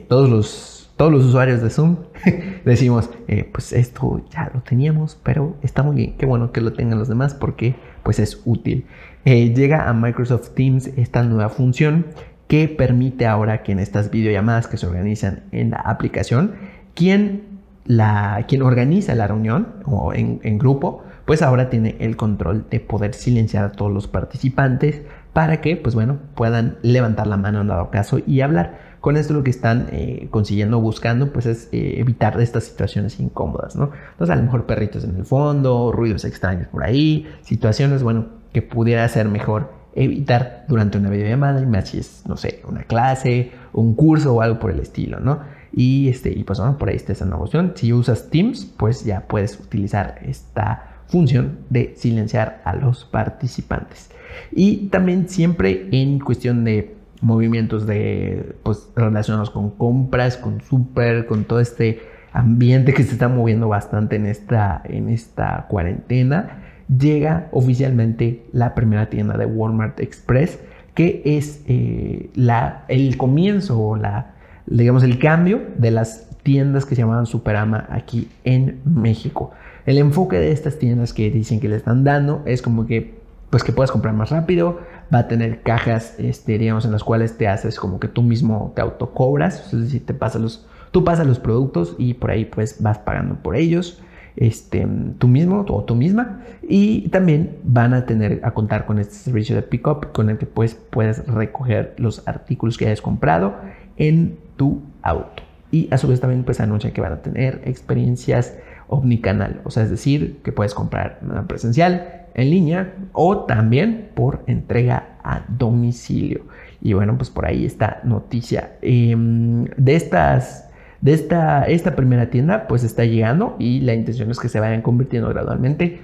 todos 0.08 0.30
los 0.30 0.77
todos 0.98 1.12
los 1.12 1.26
usuarios 1.26 1.62
de 1.62 1.70
Zoom 1.70 1.98
decimos, 2.66 3.10
eh, 3.28 3.50
pues 3.52 3.72
esto 3.72 4.22
ya 4.32 4.52
lo 4.54 4.62
teníamos, 4.62 5.18
pero 5.24 5.56
está 5.62 5.84
muy 5.84 5.96
bien, 5.96 6.16
qué 6.18 6.26
bueno 6.26 6.52
que 6.52 6.60
lo 6.60 6.74
tengan 6.74 7.00
los 7.00 7.08
demás 7.08 7.34
porque 7.34 7.76
pues 8.04 8.20
es 8.20 8.42
útil. 8.46 8.86
Eh, 9.24 9.54
llega 9.54 9.88
a 9.88 9.94
Microsoft 9.94 10.50
Teams 10.56 10.88
esta 10.98 11.24
nueva 11.24 11.50
función 11.50 12.08
que 12.48 12.68
permite 12.68 13.28
ahora 13.28 13.62
que 13.62 13.74
en 13.74 13.80
estas 13.80 14.10
videollamadas 14.10 14.68
que 14.68 14.78
se 14.78 14.88
organizan 14.88 15.44
en 15.52 15.72
la 15.72 15.78
aplicación, 15.78 16.54
quien, 16.96 17.44
la, 17.86 18.46
quien 18.48 18.62
organiza 18.62 19.14
la 19.16 19.28
reunión 19.28 19.68
o 19.86 20.14
en, 20.14 20.40
en 20.44 20.58
grupo, 20.58 21.04
pues 21.26 21.42
ahora 21.42 21.70
tiene 21.70 21.98
el 22.00 22.16
control 22.16 22.66
de 22.70 22.80
poder 22.80 23.14
silenciar 23.14 23.66
a 23.66 23.72
todos 23.74 23.92
los 23.92 24.08
participantes 24.08 25.02
para 25.34 25.60
que, 25.62 25.76
pues 25.76 25.94
bueno, 25.94 26.18
puedan 26.34 26.78
levantar 26.82 27.28
la 27.28 27.38
mano 27.38 27.62
en 27.62 27.68
dado 27.68 27.92
caso 27.92 28.20
y 28.26 28.42
hablar. 28.42 28.87
Con 29.08 29.16
esto 29.16 29.34
lo 29.34 29.42
que 29.42 29.52
están 29.52 29.88
eh, 29.94 30.28
consiguiendo, 30.32 30.82
buscando, 30.82 31.32
pues 31.32 31.46
es 31.46 31.70
eh, 31.72 31.94
evitar 31.98 32.42
estas 32.42 32.66
situaciones 32.66 33.22
incómodas, 33.22 33.78
¿no? 33.78 33.92
Entonces 34.12 34.34
a 34.34 34.36
lo 34.36 34.44
mejor 34.44 34.66
perritos 34.66 35.06
en 35.06 35.16
el 35.16 35.24
fondo, 35.24 35.94
ruidos 35.94 36.26
extraños 36.26 36.68
por 36.68 36.84
ahí, 36.84 37.26
situaciones, 37.42 38.04
bueno, 38.04 38.26
que 38.52 38.62
pudiera 38.62 39.08
ser 39.08 39.30
mejor 39.30 39.72
evitar 39.96 40.66
durante 40.68 40.98
una 40.98 41.10
videollamada, 41.10 41.62
y 41.62 41.66
más 41.66 41.88
si 41.88 42.00
es, 42.00 42.24
no 42.28 42.36
sé, 42.36 42.62
una 42.68 42.84
clase, 42.84 43.52
un 43.72 43.96
curso 43.96 44.34
o 44.34 44.42
algo 44.42 44.60
por 44.60 44.72
el 44.72 44.82
estilo, 44.82 45.22
¿no? 45.22 45.40
Y, 45.72 46.10
este, 46.10 46.38
y 46.38 46.44
pues 46.44 46.60
bueno, 46.60 46.78
por 46.78 46.90
ahí 46.90 46.98
está 46.98 47.14
esa 47.14 47.24
nueva 47.24 47.46
opción. 47.46 47.72
Si 47.76 47.94
usas 47.94 48.30
Teams, 48.30 48.66
pues 48.66 49.06
ya 49.06 49.22
puedes 49.22 49.58
utilizar 49.58 50.20
esta 50.26 50.98
función 51.08 51.60
de 51.70 51.94
silenciar 51.96 52.62
a 52.66 52.76
los 52.76 53.06
participantes. 53.06 54.10
Y 54.52 54.88
también 54.88 55.30
siempre 55.30 55.88
en 55.94 56.20
cuestión 56.20 56.66
de 56.66 56.97
movimientos 57.22 57.88
de, 57.88 58.56
pues, 58.64 58.90
relacionados 58.96 59.50
con 59.50 59.72
compras, 59.72 60.38
con 60.38 60.62
súper, 60.62 61.26
con 61.26 61.46
todo 61.46 61.60
este 61.60 62.02
ambiente 62.32 62.94
que 62.94 63.04
se 63.04 63.14
está 63.14 63.28
moviendo 63.28 63.68
bastante 63.68 64.16
en 64.16 64.26
esta, 64.26 64.82
en 64.86 65.10
esta 65.10 65.66
cuarentena, 65.70 66.64
llega 66.88 67.48
oficialmente 67.52 68.46
la 68.52 68.76
primera 68.76 69.10
tienda 69.10 69.38
de 69.38 69.46
Walmart 69.46 70.00
Express, 70.00 70.60
que 70.94 71.22
es 71.26 71.64
eh, 71.68 72.30
la, 72.36 72.86
el 72.88 73.18
comienzo 73.18 73.80
o 73.80 73.96
la, 73.96 74.36
digamos, 74.66 75.04
el 75.04 75.20
cambio 75.20 75.62
de 75.78 75.92
las 75.92 76.28
tiendas 76.44 76.86
que 76.86 76.96
se 76.96 77.02
llamaban 77.02 77.26
Superama 77.26 77.88
aquí 77.90 78.30
en 78.44 78.80
México. 78.86 79.52
El 79.86 79.98
enfoque 79.98 80.38
de 80.38 80.52
estas 80.52 80.80
tiendas 80.80 81.14
que 81.14 81.30
dicen 81.32 81.60
que 81.60 81.70
le 81.70 81.76
están 81.76 82.04
dando 82.04 82.44
es 82.46 82.62
como 82.62 82.86
que 82.86 83.18
pues 83.50 83.64
que 83.64 83.72
puedas 83.72 83.92
comprar 83.92 84.14
más 84.14 84.30
rápido, 84.30 84.80
va 85.14 85.20
a 85.20 85.28
tener 85.28 85.62
cajas, 85.62 86.16
este, 86.18 86.58
digamos, 86.58 86.86
en 86.86 86.92
las 86.92 87.04
cuales 87.04 87.38
te 87.38 87.48
haces 87.48 87.80
como 87.80 88.00
que 88.00 88.08
tú 88.08 88.22
mismo 88.22 88.74
te 88.76 88.82
autocobras, 88.82 89.74
es 89.74 89.82
decir, 89.82 90.06
te 90.06 90.14
pasas 90.14 90.42
los, 90.42 90.68
tú 90.92 91.04
pasas 91.04 91.26
los 91.26 91.40
productos 91.40 91.96
y 91.98 92.16
por 92.16 92.32
ahí 92.32 92.46
pues 92.46 92.82
vas 92.82 93.00
pagando 93.00 93.36
por 93.36 93.56
ellos, 93.56 94.02
este, 94.36 94.88
tú 95.18 95.28
mismo 95.28 95.66
o 95.68 95.84
tú 95.84 95.96
misma, 95.96 96.42
y 96.62 97.10
también 97.10 97.58
van 97.64 97.94
a 97.94 98.06
tener 98.06 98.42
a 98.44 98.52
contar 98.52 98.86
con 98.86 99.00
este 99.00 99.16
servicio 99.16 99.56
de 99.56 99.64
pickup 99.64 100.12
con 100.12 100.30
el 100.30 100.38
que 100.38 100.46
pues 100.46 100.76
puedes 100.76 101.26
recoger 101.28 101.96
los 101.98 102.28
artículos 102.28 102.78
que 102.78 102.86
hayas 102.86 103.02
comprado 103.02 103.56
en 103.98 104.38
tu 104.56 104.82
auto. 105.02 105.44
Y 105.72 105.90
a 105.92 105.98
su 105.98 106.08
vez 106.08 106.22
también 106.22 106.44
pues 106.44 106.60
anuncian 106.62 106.94
que 106.94 107.02
van 107.02 107.14
a 107.14 107.22
tener 107.22 107.62
experiencias 107.66 108.56
omnicanal, 108.90 109.62
o 109.66 109.70
sea, 109.70 109.84
es 109.84 109.90
decir, 109.90 110.40
que 110.44 110.52
puedes 110.52 110.74
comprar 110.74 111.20
presencial, 111.48 112.27
en 112.38 112.50
línea 112.52 112.94
o 113.12 113.40
también 113.46 114.12
por 114.14 114.44
entrega 114.48 115.18
a 115.24 115.42
domicilio. 115.50 116.46
Y 116.82 116.94
bueno, 116.94 117.18
pues 117.18 117.30
por 117.30 117.46
ahí 117.46 117.66
está 117.66 118.00
noticia. 118.04 118.78
Em, 118.82 119.66
de 119.76 119.96
estas, 119.96 120.70
de 121.02 121.14
esta, 121.14 121.66
esta 121.66 121.96
primera 121.96 122.30
tienda, 122.30 122.68
pues 122.68 122.84
está 122.84 123.04
llegando 123.04 123.56
y 123.60 123.82
la 123.82 123.94
intención 123.94 124.32
es 124.32 124.40
que 124.40 124.48
se 124.48 124.60
vayan 124.60 124.82
convirtiendo 124.82 125.28
gradualmente 125.30 126.00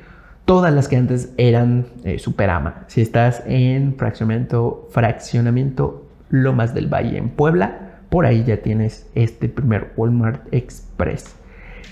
todas 0.46 0.74
las 0.74 0.88
que 0.88 0.98
antes 0.98 1.34
eran 1.38 1.86
eh, 2.04 2.20
Superama. 2.20 2.84
Si 2.88 3.02
estás 3.02 3.44
en 3.46 3.96
fraccionamiento, 3.96 4.90
fraccionamiento 4.92 6.06
Lomas 6.30 6.74
del 6.74 6.92
Valle 6.92 7.18
en 7.18 7.30
Puebla, 7.30 8.00
por 8.10 8.26
ahí 8.26 8.44
ya 8.44 8.58
tienes 8.58 9.10
este 9.14 9.50
primer 9.50 9.94
Walmart 9.96 10.52
Express. 10.52 11.36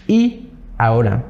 Y 0.08 0.50
ahora 0.78 1.24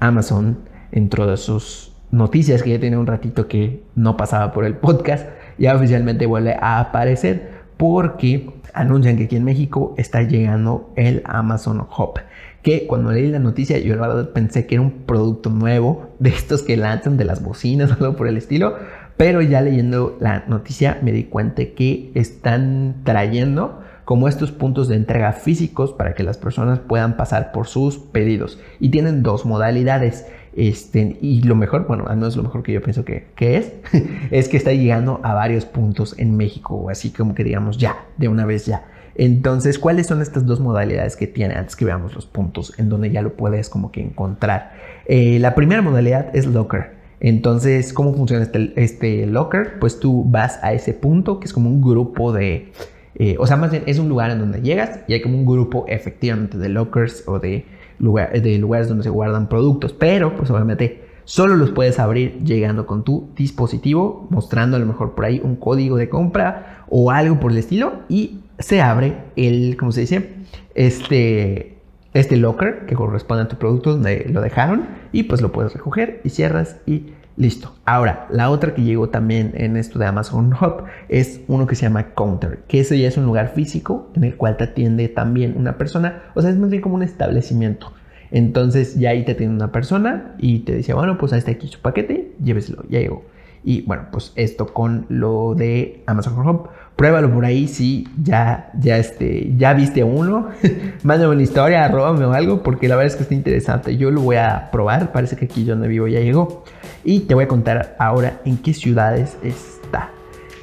Amazon, 0.00 0.58
en 0.90 1.08
todas 1.08 1.40
sus 1.40 1.91
noticias 2.12 2.62
que 2.62 2.70
ya 2.70 2.78
tiene 2.78 2.96
un 2.96 3.06
ratito 3.08 3.48
que 3.48 3.82
no 3.96 4.16
pasaba 4.16 4.52
por 4.52 4.64
el 4.64 4.76
podcast, 4.76 5.26
ya 5.58 5.74
oficialmente 5.74 6.26
vuelve 6.26 6.54
a 6.60 6.78
aparecer 6.78 7.62
porque 7.76 8.48
anuncian 8.74 9.16
que 9.16 9.24
aquí 9.24 9.36
en 9.36 9.44
México 9.44 9.94
está 9.98 10.22
llegando 10.22 10.92
el 10.94 11.22
Amazon 11.24 11.80
Hub. 11.80 12.20
Que 12.62 12.86
cuando 12.86 13.10
leí 13.10 13.28
la 13.28 13.40
noticia, 13.40 13.78
yo 13.78 13.96
la 13.96 14.06
verdad 14.06 14.30
pensé 14.30 14.66
que 14.66 14.76
era 14.76 14.82
un 14.82 15.04
producto 15.04 15.50
nuevo 15.50 16.10
de 16.20 16.30
estos 16.30 16.62
que 16.62 16.76
lanzan 16.76 17.16
de 17.16 17.24
las 17.24 17.42
bocinas 17.42 17.90
o 17.92 17.94
algo 17.94 18.16
por 18.16 18.28
el 18.28 18.36
estilo. 18.36 18.76
Pero 19.16 19.42
ya 19.42 19.60
leyendo 19.60 20.16
la 20.20 20.44
noticia 20.46 20.98
me 21.02 21.12
di 21.12 21.24
cuenta 21.24 21.64
que 21.74 22.12
están 22.14 23.02
trayendo 23.04 23.82
como 24.04 24.28
estos 24.28 24.52
puntos 24.52 24.88
de 24.88 24.96
entrega 24.96 25.32
físicos 25.32 25.92
para 25.92 26.14
que 26.14 26.22
las 26.22 26.36
personas 26.36 26.80
puedan 26.80 27.16
pasar 27.16 27.52
por 27.52 27.66
sus 27.66 27.98
pedidos. 27.98 28.60
Y 28.80 28.90
tienen 28.90 29.22
dos 29.22 29.44
modalidades. 29.44 30.26
Este, 30.54 31.16
y 31.20 31.42
lo 31.42 31.54
mejor, 31.54 31.86
bueno, 31.86 32.04
no 32.14 32.26
es 32.26 32.36
lo 32.36 32.42
mejor 32.42 32.62
que 32.62 32.72
yo 32.72 32.82
pienso 32.82 33.04
que, 33.04 33.26
es, 33.38 33.72
es 34.30 34.48
que 34.48 34.56
está 34.56 34.72
llegando 34.72 35.20
a 35.22 35.34
varios 35.34 35.64
puntos 35.64 36.14
en 36.18 36.36
México, 36.36 36.88
así 36.90 37.10
como 37.10 37.34
que 37.34 37.44
digamos 37.44 37.78
ya, 37.78 38.04
de 38.18 38.28
una 38.28 38.44
vez 38.44 38.66
ya. 38.66 38.84
Entonces, 39.14 39.78
¿cuáles 39.78 40.06
son 40.06 40.22
estas 40.22 40.46
dos 40.46 40.60
modalidades 40.60 41.16
que 41.16 41.26
tiene 41.26 41.54
antes 41.54 41.76
que 41.76 41.84
veamos 41.84 42.14
los 42.14 42.26
puntos 42.26 42.72
en 42.78 42.88
donde 42.88 43.10
ya 43.10 43.22
lo 43.22 43.34
puedes 43.34 43.68
como 43.68 43.92
que 43.92 44.00
encontrar? 44.00 44.72
Eh, 45.06 45.38
la 45.38 45.54
primera 45.54 45.82
modalidad 45.82 46.34
es 46.34 46.46
Locker. 46.46 47.02
Entonces, 47.20 47.92
¿cómo 47.92 48.14
funciona 48.14 48.42
este, 48.42 48.72
este 48.76 49.26
Locker? 49.26 49.78
Pues 49.78 50.00
tú 50.00 50.24
vas 50.26 50.58
a 50.62 50.72
ese 50.72 50.94
punto 50.94 51.40
que 51.40 51.46
es 51.46 51.52
como 51.52 51.68
un 51.68 51.80
grupo 51.80 52.32
de, 52.32 52.72
eh, 53.14 53.36
o 53.38 53.46
sea, 53.46 53.56
más 53.56 53.70
bien 53.70 53.84
es 53.86 53.98
un 53.98 54.08
lugar 54.08 54.30
en 54.30 54.38
donde 54.38 54.62
llegas 54.62 55.00
y 55.06 55.12
hay 55.12 55.20
como 55.20 55.36
un 55.36 55.46
grupo 55.46 55.84
efectivamente 55.88 56.56
de 56.56 56.68
lockers 56.70 57.24
o 57.26 57.38
de 57.38 57.66
de 58.02 58.58
lugares 58.58 58.88
donde 58.88 59.04
se 59.04 59.10
guardan 59.10 59.48
productos, 59.48 59.92
pero 59.92 60.36
pues 60.36 60.50
obviamente 60.50 61.04
solo 61.24 61.56
los 61.56 61.70
puedes 61.70 61.98
abrir 61.98 62.42
llegando 62.44 62.86
con 62.86 63.04
tu 63.04 63.30
dispositivo, 63.36 64.26
mostrando 64.30 64.76
a 64.76 64.80
lo 64.80 64.86
mejor 64.86 65.14
por 65.14 65.24
ahí 65.24 65.40
un 65.42 65.56
código 65.56 65.96
de 65.96 66.08
compra 66.08 66.84
o 66.88 67.10
algo 67.10 67.40
por 67.40 67.52
el 67.52 67.58
estilo 67.58 68.00
y 68.08 68.40
se 68.58 68.80
abre 68.80 69.16
el, 69.36 69.76
¿cómo 69.78 69.92
se 69.92 70.02
dice? 70.02 70.30
Este, 70.74 71.78
este 72.12 72.36
locker 72.36 72.86
que 72.86 72.94
corresponde 72.94 73.44
a 73.44 73.48
tu 73.48 73.56
producto 73.56 73.92
donde 73.92 74.26
lo 74.28 74.40
dejaron 74.40 74.86
y 75.12 75.24
pues 75.24 75.40
lo 75.40 75.52
puedes 75.52 75.72
recoger 75.72 76.20
y 76.24 76.30
cierras 76.30 76.76
y 76.86 77.12
Listo. 77.36 77.74
Ahora, 77.86 78.26
la 78.30 78.50
otra 78.50 78.74
que 78.74 78.82
llegó 78.82 79.08
también 79.08 79.52
en 79.54 79.76
esto 79.76 79.98
de 79.98 80.06
Amazon 80.06 80.52
Hub 80.52 80.84
es 81.08 81.40
uno 81.48 81.66
que 81.66 81.74
se 81.74 81.82
llama 81.82 82.14
Counter, 82.14 82.64
que 82.68 82.80
ese 82.80 82.98
ya 82.98 83.08
es 83.08 83.16
un 83.16 83.24
lugar 83.24 83.48
físico 83.54 84.10
en 84.14 84.24
el 84.24 84.36
cual 84.36 84.58
te 84.58 84.64
atiende 84.64 85.08
también 85.08 85.54
una 85.56 85.78
persona, 85.78 86.24
o 86.34 86.42
sea, 86.42 86.50
es 86.50 86.58
más 86.58 86.70
bien 86.70 86.82
como 86.82 86.96
un 86.96 87.02
establecimiento. 87.02 87.92
Entonces 88.30 88.98
ya 88.98 89.10
ahí 89.10 89.24
te 89.24 89.32
atiende 89.32 89.56
una 89.56 89.72
persona 89.72 90.34
y 90.38 90.60
te 90.60 90.76
dice, 90.76 90.94
bueno, 90.94 91.18
pues 91.18 91.32
ahí 91.32 91.38
está 91.38 91.52
aquí 91.52 91.68
su 91.68 91.80
paquete, 91.80 92.32
lléveselo, 92.42 92.84
ya 92.88 93.00
llegó. 93.00 93.24
Y 93.64 93.82
bueno, 93.82 94.06
pues 94.10 94.32
esto 94.34 94.66
con 94.66 95.06
lo 95.08 95.54
de 95.54 96.02
Amazon 96.06 96.46
Hub. 96.46 96.68
Pruébalo 96.96 97.32
por 97.32 97.44
ahí 97.44 97.68
si 97.68 98.08
ya, 98.22 98.70
ya, 98.78 98.98
este, 98.98 99.52
ya 99.56 99.72
viste 99.72 100.02
uno. 100.02 100.48
Mándame 101.04 101.34
una 101.34 101.42
historia, 101.42 101.84
arróbame 101.84 102.24
o 102.24 102.32
algo, 102.32 102.62
porque 102.62 102.88
la 102.88 102.96
verdad 102.96 103.12
es 103.12 103.16
que 103.16 103.22
está 103.22 103.34
interesante. 103.34 103.96
Yo 103.96 104.10
lo 104.10 104.20
voy 104.20 104.36
a 104.36 104.70
probar. 104.72 105.12
Parece 105.12 105.36
que 105.36 105.44
aquí 105.44 105.64
donde 105.64 105.88
vivo 105.88 106.08
ya 106.08 106.20
llegó. 106.20 106.64
Y 107.04 107.20
te 107.20 107.34
voy 107.34 107.44
a 107.44 107.48
contar 107.48 107.96
ahora 107.98 108.40
en 108.44 108.58
qué 108.58 108.74
ciudades 108.74 109.36
está. 109.42 110.10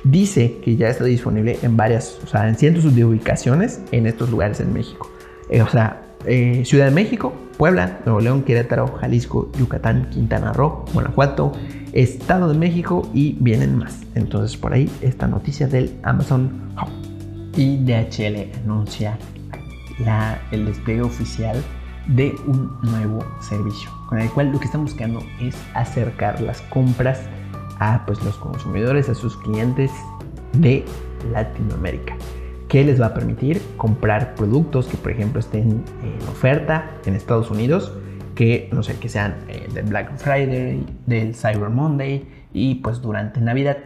Dice 0.03 0.57
que 0.63 0.75
ya 0.75 0.89
está 0.89 1.03
disponible 1.03 1.59
en 1.61 1.75
varias, 1.75 2.19
o 2.23 2.27
sea, 2.27 2.47
en 2.47 2.55
cientos 2.55 2.95
de 2.95 3.03
ubicaciones 3.03 3.81
en 3.91 4.07
estos 4.07 4.29
lugares 4.29 4.59
en 4.59 4.73
México. 4.73 5.11
Eh, 5.49 5.61
o 5.61 5.67
sea, 5.67 6.01
eh, 6.25 6.63
Ciudad 6.65 6.85
de 6.85 6.91
México, 6.91 7.33
Puebla, 7.57 7.99
Nuevo 8.05 8.21
León, 8.21 8.43
Querétaro, 8.43 8.87
Jalisco, 8.99 9.51
Yucatán, 9.57 10.09
Quintana 10.09 10.53
Roo, 10.53 10.85
Guanajuato, 10.93 11.51
Estado 11.91 12.51
de 12.51 12.57
México 12.57 13.09
y 13.13 13.35
vienen 13.39 13.77
más. 13.77 14.01
Entonces 14.15 14.55
por 14.57 14.73
ahí 14.73 14.89
esta 15.01 15.27
noticia 15.27 15.67
del 15.67 15.97
Amazon 16.03 16.73
Hub. 16.77 16.89
Y 17.57 17.77
DHL 17.77 18.51
anuncia 18.63 19.17
el 20.51 20.65
despegue 20.65 21.01
oficial 21.01 21.61
de 22.09 22.35
un 22.47 22.75
nuevo 22.81 23.23
servicio, 23.39 23.89
con 24.07 24.19
el 24.19 24.29
cual 24.31 24.51
lo 24.51 24.59
que 24.59 24.65
están 24.65 24.83
buscando 24.83 25.21
es 25.39 25.55
acercar 25.75 26.41
las 26.41 26.61
compras 26.63 27.21
a 27.79 28.03
pues, 28.05 28.23
los 28.23 28.35
consumidores, 28.37 29.09
a 29.09 29.15
sus 29.15 29.37
clientes 29.37 29.91
de 30.53 30.83
Latinoamérica, 31.31 32.15
que 32.67 32.83
les 32.83 32.99
va 32.99 33.07
a 33.07 33.13
permitir 33.13 33.61
comprar 33.77 34.33
productos 34.35 34.87
que 34.87 34.97
por 34.97 35.11
ejemplo 35.11 35.39
estén 35.39 35.83
en 36.03 36.27
oferta 36.29 36.91
en 37.05 37.15
Estados 37.15 37.51
Unidos, 37.51 37.93
que 38.33 38.69
no 38.71 38.81
sé, 38.83 38.95
que 38.97 39.09
sean 39.09 39.35
eh, 39.47 39.67
del 39.73 39.85
Black 39.85 40.17
Friday, 40.17 40.83
del 41.05 41.35
Cyber 41.35 41.69
Monday 41.69 42.27
y 42.53 42.75
pues 42.75 43.01
durante 43.01 43.39
Navidad. 43.39 43.77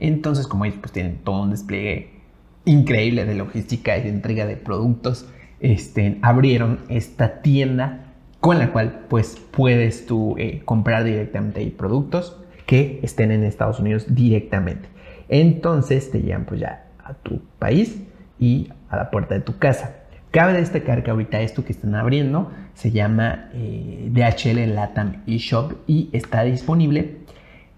Entonces, 0.00 0.46
como 0.46 0.66
ellos 0.66 0.78
pues 0.80 0.92
tienen 0.92 1.18
todo 1.24 1.42
un 1.42 1.50
despliegue 1.50 2.20
increíble 2.66 3.24
de 3.24 3.34
logística 3.34 3.96
y 3.96 4.02
de 4.02 4.10
entrega 4.10 4.44
de 4.44 4.56
productos 4.56 5.26
este, 5.60 6.18
abrieron 6.22 6.80
esta 6.88 7.42
tienda 7.42 8.06
con 8.40 8.58
la 8.58 8.72
cual 8.72 9.04
pues 9.08 9.36
puedes 9.50 10.06
tú 10.06 10.34
eh, 10.38 10.62
comprar 10.64 11.04
directamente 11.04 11.64
productos 11.76 12.36
que 12.66 13.00
estén 13.02 13.30
en 13.32 13.44
Estados 13.44 13.78
Unidos 13.80 14.06
directamente. 14.08 14.88
Entonces 15.28 16.10
te 16.10 16.20
llegan 16.20 16.46
pues 16.46 16.60
ya 16.60 16.86
a 17.04 17.14
tu 17.14 17.40
país 17.58 18.02
y 18.38 18.72
a 18.88 18.96
la 18.96 19.10
puerta 19.10 19.34
de 19.34 19.40
tu 19.40 19.58
casa. 19.58 19.96
Cabe 20.30 20.54
destacar 20.54 21.02
que 21.02 21.10
ahorita 21.10 21.40
esto 21.40 21.64
que 21.64 21.72
están 21.72 21.94
abriendo 21.94 22.50
se 22.74 22.90
llama 22.92 23.50
eh, 23.52 24.08
DHL 24.10 24.74
Latam 24.74 25.22
eShop 25.26 25.72
y 25.86 26.08
está 26.12 26.44
disponible 26.44 27.18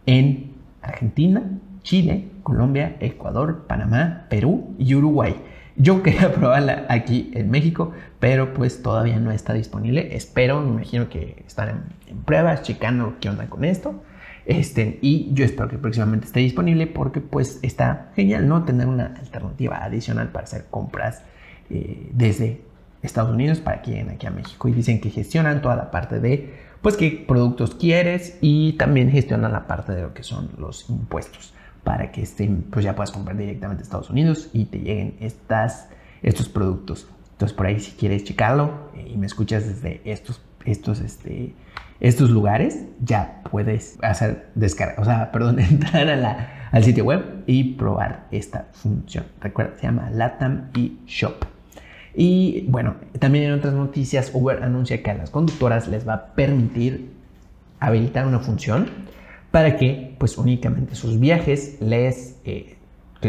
en 0.07 0.53
Argentina, 0.83 1.43
Chile, 1.83 2.29
Colombia, 2.43 2.97
Ecuador, 3.01 3.65
Panamá, 3.67 4.27
Perú 4.29 4.75
y 4.79 4.95
Uruguay. 4.95 5.35
Yo 5.83 6.05
quería 6.05 6.33
probarla 6.35 6.87
aquí 6.89 7.33
en 7.35 7.51
México, 7.51 7.93
pero 8.21 8.55
pues 8.55 8.83
todavía 8.83 9.19
no 9.19 9.33
está 9.33 9.53
disponible. 9.53 10.15
Espero, 10.15 10.61
me 10.61 10.71
imagino 10.71 11.09
que 11.09 11.43
están 11.45 11.91
en, 12.07 12.19
pruebas, 12.19 12.63
checando 12.63 13.17
qué 13.21 13.29
onda 13.29 13.49
con 13.49 13.65
esto. 13.65 14.01
Este, 14.47 15.01
y 15.03 15.31
yo 15.35 15.45
espero 15.45 15.69
que 15.69 15.79
próximamente 15.79 16.27
esté 16.27 16.41
disponible 16.41 16.87
porque 16.87 17.21
pues 17.21 17.59
está 17.63 18.13
genial, 18.15 18.49
¿no? 18.49 18.65
Tener 18.65 18.87
una 18.87 19.07
alternativa 19.07 19.83
adicional 19.83 20.29
para 20.29 20.45
hacer 20.45 20.67
compras 20.71 21.25
eh, 21.69 22.11
desde 22.13 22.61
Estados 23.03 23.33
Unidos 23.33 23.59
para 23.59 23.83
que 23.83 23.91
lleguen 23.91 24.11
aquí 24.11 24.27
a 24.29 24.31
México. 24.31 24.69
Y 24.69 24.73
dicen 24.73 25.01
que 25.01 25.11
gestionan 25.11 25.63
toda 25.63 25.75
la 25.75 25.91
parte 25.91 26.21
de 26.21 26.55
pues 26.81 26.97
qué 26.97 27.25
productos 27.27 27.75
quieres 27.75 28.39
y 28.41 28.75
también 28.75 29.11
gestionan 29.11 29.51
la 29.51 29.67
parte 29.67 29.93
de 29.93 30.03
lo 30.03 30.15
que 30.15 30.23
son 30.23 30.51
los 30.59 30.89
impuestos 30.91 31.55
para 31.85 32.13
que 32.13 32.23
estén, 32.23 32.63
pues 32.63 32.85
ya 32.85 32.95
puedas 32.95 33.11
comprar 33.11 33.37
directamente 33.37 33.83
a 33.83 33.85
Estados 33.85 34.11
Unidos 34.11 34.49
y 34.53 34.67
te 34.67 34.79
lleguen 34.79 35.17
estas, 35.21 35.89
estos 36.23 36.49
productos. 36.49 37.09
Entonces 37.33 37.57
por 37.57 37.67
ahí 37.67 37.81
si 37.81 37.93
quieres 37.93 38.25
checarlo 38.25 38.91
eh, 38.97 39.11
y 39.13 39.17
me 39.17 39.27
escuchas 39.27 39.67
desde 39.67 40.01
estos, 40.05 40.41
estos, 40.65 41.01
este, 41.01 41.55
estos 42.01 42.31
lugares, 42.31 42.85
ya 43.01 43.43
puedes 43.51 43.99
hacer 44.03 44.49
descarga, 44.55 45.01
o 45.01 45.05
sea, 45.05 45.31
perdón, 45.33 45.59
entrar 45.59 46.09
al 46.71 46.85
sitio 46.85 47.05
web 47.05 47.43
y 47.47 47.75
probar 47.75 48.27
esta 48.31 48.69
función. 48.73 49.25
Recuerda, 49.41 49.77
se 49.77 49.83
llama 49.83 50.11
Latam 50.11 50.71
y 50.77 50.99
Shop. 51.07 51.45
Y 52.15 52.67
bueno, 52.69 52.97
también 53.19 53.45
en 53.45 53.53
otras 53.53 53.73
noticias, 53.73 54.31
Uber 54.35 54.63
anuncia 54.63 55.03
que 55.03 55.11
a 55.11 55.15
las 55.15 55.31
conductoras 55.31 55.89
les 55.89 56.07
va 56.07 56.15
a 56.15 56.27
permitir 56.35 57.11
habilitar 57.81 58.27
una 58.27 58.39
función 58.39 58.87
para 59.53 59.77
que 59.77 60.17
pues 60.19 60.37
únicamente 60.39 60.97
sus 60.97 61.21
viajes 61.21 61.77
les, 61.81 62.41
eh, 62.45 62.77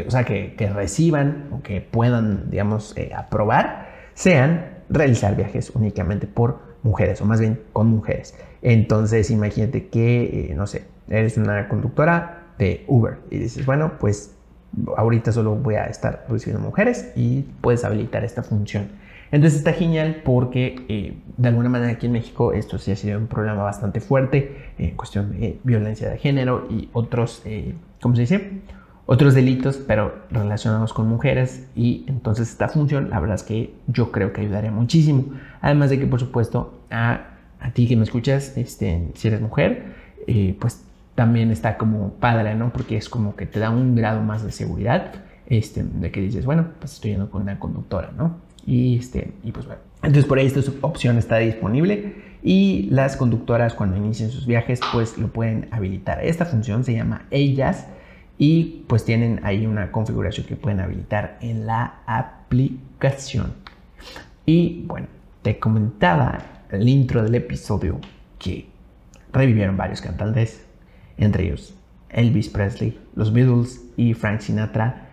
o 0.07 0.09
sea, 0.09 0.23
que, 0.23 0.55
reciban 0.73 1.49
o 1.51 1.61
que 1.61 1.81
puedan, 1.81 2.49
digamos, 2.49 2.97
eh, 2.97 3.11
aprobar, 3.15 3.89
sean 4.15 4.79
realizar 4.89 5.35
viajes 5.35 5.71
únicamente 5.75 6.25
por 6.25 6.59
mujeres 6.81 7.21
o 7.21 7.25
más 7.25 7.39
bien 7.39 7.61
con 7.73 7.87
mujeres. 7.87 8.35
Entonces 8.61 9.29
imagínate 9.29 9.89
que, 9.89 10.49
eh, 10.51 10.53
no 10.55 10.65
sé, 10.65 10.85
eres 11.09 11.37
una 11.37 11.67
conductora 11.67 12.53
de 12.57 12.85
Uber 12.87 13.17
y 13.29 13.39
dices, 13.39 13.65
bueno, 13.65 13.93
pues 13.99 14.33
ahorita 14.95 15.31
solo 15.33 15.55
voy 15.55 15.75
a 15.75 15.85
estar 15.85 16.25
recibiendo 16.29 16.65
mujeres 16.65 17.11
y 17.15 17.41
puedes 17.61 17.83
habilitar 17.83 18.23
esta 18.23 18.43
función. 18.43 18.87
Entonces 19.33 19.57
está 19.57 19.73
genial 19.73 20.21
porque 20.23 20.85
eh, 20.89 21.17
de 21.37 21.47
alguna 21.47 21.67
manera 21.67 21.91
aquí 21.91 22.05
en 22.05 22.11
México 22.11 22.53
esto 22.53 22.77
sí 22.77 22.91
ha 22.91 22.95
sido 22.95 23.17
un 23.17 23.25
problema 23.25 23.63
bastante 23.63 23.99
fuerte 23.99 24.73
en 24.77 24.95
cuestión 24.95 25.31
de 25.31 25.59
violencia 25.63 26.07
de 26.07 26.19
género 26.19 26.67
y 26.69 26.89
otros, 26.93 27.41
eh, 27.43 27.73
¿cómo 27.99 28.15
se 28.15 28.21
dice? 28.21 28.61
Otros 29.07 29.33
delitos, 29.33 29.77
pero 29.77 30.13
relacionados 30.29 30.93
con 30.93 31.07
mujeres 31.09 31.67
y 31.75 32.05
entonces 32.07 32.47
esta 32.51 32.69
función 32.69 33.09
la 33.09 33.19
verdad 33.19 33.37
es 33.37 33.41
que 33.41 33.73
yo 33.87 34.11
creo 34.11 34.33
que 34.33 34.41
ayudaría 34.41 34.69
muchísimo. 34.69 35.33
Además 35.61 35.89
de 35.89 35.97
que 35.97 36.05
por 36.05 36.19
supuesto 36.19 36.83
a, 36.91 37.21
a 37.59 37.71
ti 37.71 37.87
que 37.87 37.95
me 37.95 38.03
escuchas, 38.03 38.55
este, 38.55 39.09
si 39.15 39.29
eres 39.29 39.41
mujer, 39.41 39.95
eh, 40.27 40.55
pues 40.61 40.85
también 41.15 41.49
está 41.49 41.79
como 41.79 42.11
padre, 42.13 42.53
¿no? 42.53 42.71
Porque 42.71 42.97
es 42.97 43.09
como 43.09 43.35
que 43.35 43.47
te 43.47 43.59
da 43.59 43.71
un 43.71 43.95
grado 43.95 44.21
más 44.21 44.43
de 44.45 44.51
seguridad, 44.51 45.11
este, 45.47 45.83
de 45.83 46.11
que 46.11 46.21
dices, 46.21 46.45
bueno, 46.45 46.67
pues 46.79 46.93
estoy 46.93 47.11
yendo 47.11 47.31
con 47.31 47.41
una 47.41 47.57
conductora, 47.57 48.11
¿no? 48.15 48.42
Y, 48.65 48.97
este, 48.97 49.33
y 49.43 49.51
pues 49.51 49.65
bueno, 49.65 49.81
entonces 49.97 50.25
por 50.25 50.37
ahí 50.37 50.45
esta 50.45 50.61
opción 50.81 51.17
está 51.17 51.37
disponible 51.37 52.15
y 52.43 52.87
las 52.91 53.17
conductoras 53.17 53.73
cuando 53.73 53.97
inicien 53.97 54.29
sus 54.29 54.45
viajes 54.45 54.79
pues 54.91 55.17
lo 55.17 55.29
pueden 55.29 55.67
habilitar. 55.71 56.23
Esta 56.23 56.45
función 56.45 56.83
se 56.83 56.93
llama 56.93 57.25
Ellas 57.31 57.87
y 58.37 58.83
pues 58.87 59.05
tienen 59.05 59.41
ahí 59.43 59.65
una 59.65 59.91
configuración 59.91 60.45
que 60.45 60.55
pueden 60.55 60.79
habilitar 60.79 61.37
en 61.41 61.65
la 61.65 62.01
aplicación. 62.05 63.53
Y 64.45 64.83
bueno, 64.87 65.07
te 65.41 65.59
comentaba 65.59 66.39
el 66.71 66.87
intro 66.89 67.23
del 67.23 67.35
episodio 67.35 67.99
que 68.39 68.67
revivieron 69.31 69.77
varios 69.77 70.01
cantantes, 70.01 70.65
entre 71.17 71.45
ellos 71.45 71.75
Elvis 72.09 72.49
Presley, 72.49 72.99
los 73.15 73.33
Beatles 73.33 73.81
y 73.97 74.13
Frank 74.13 74.41
Sinatra. 74.41 75.09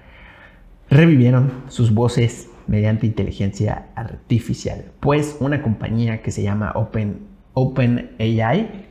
Revivieron 0.90 1.52
sus 1.68 1.92
voces 1.94 2.49
mediante 2.66 3.06
inteligencia 3.06 3.86
artificial. 3.94 4.84
Pues 5.00 5.36
una 5.40 5.62
compañía 5.62 6.22
que 6.22 6.30
se 6.30 6.42
llama 6.42 6.72
Open, 6.74 7.20
Open 7.54 8.12
AI 8.18 8.86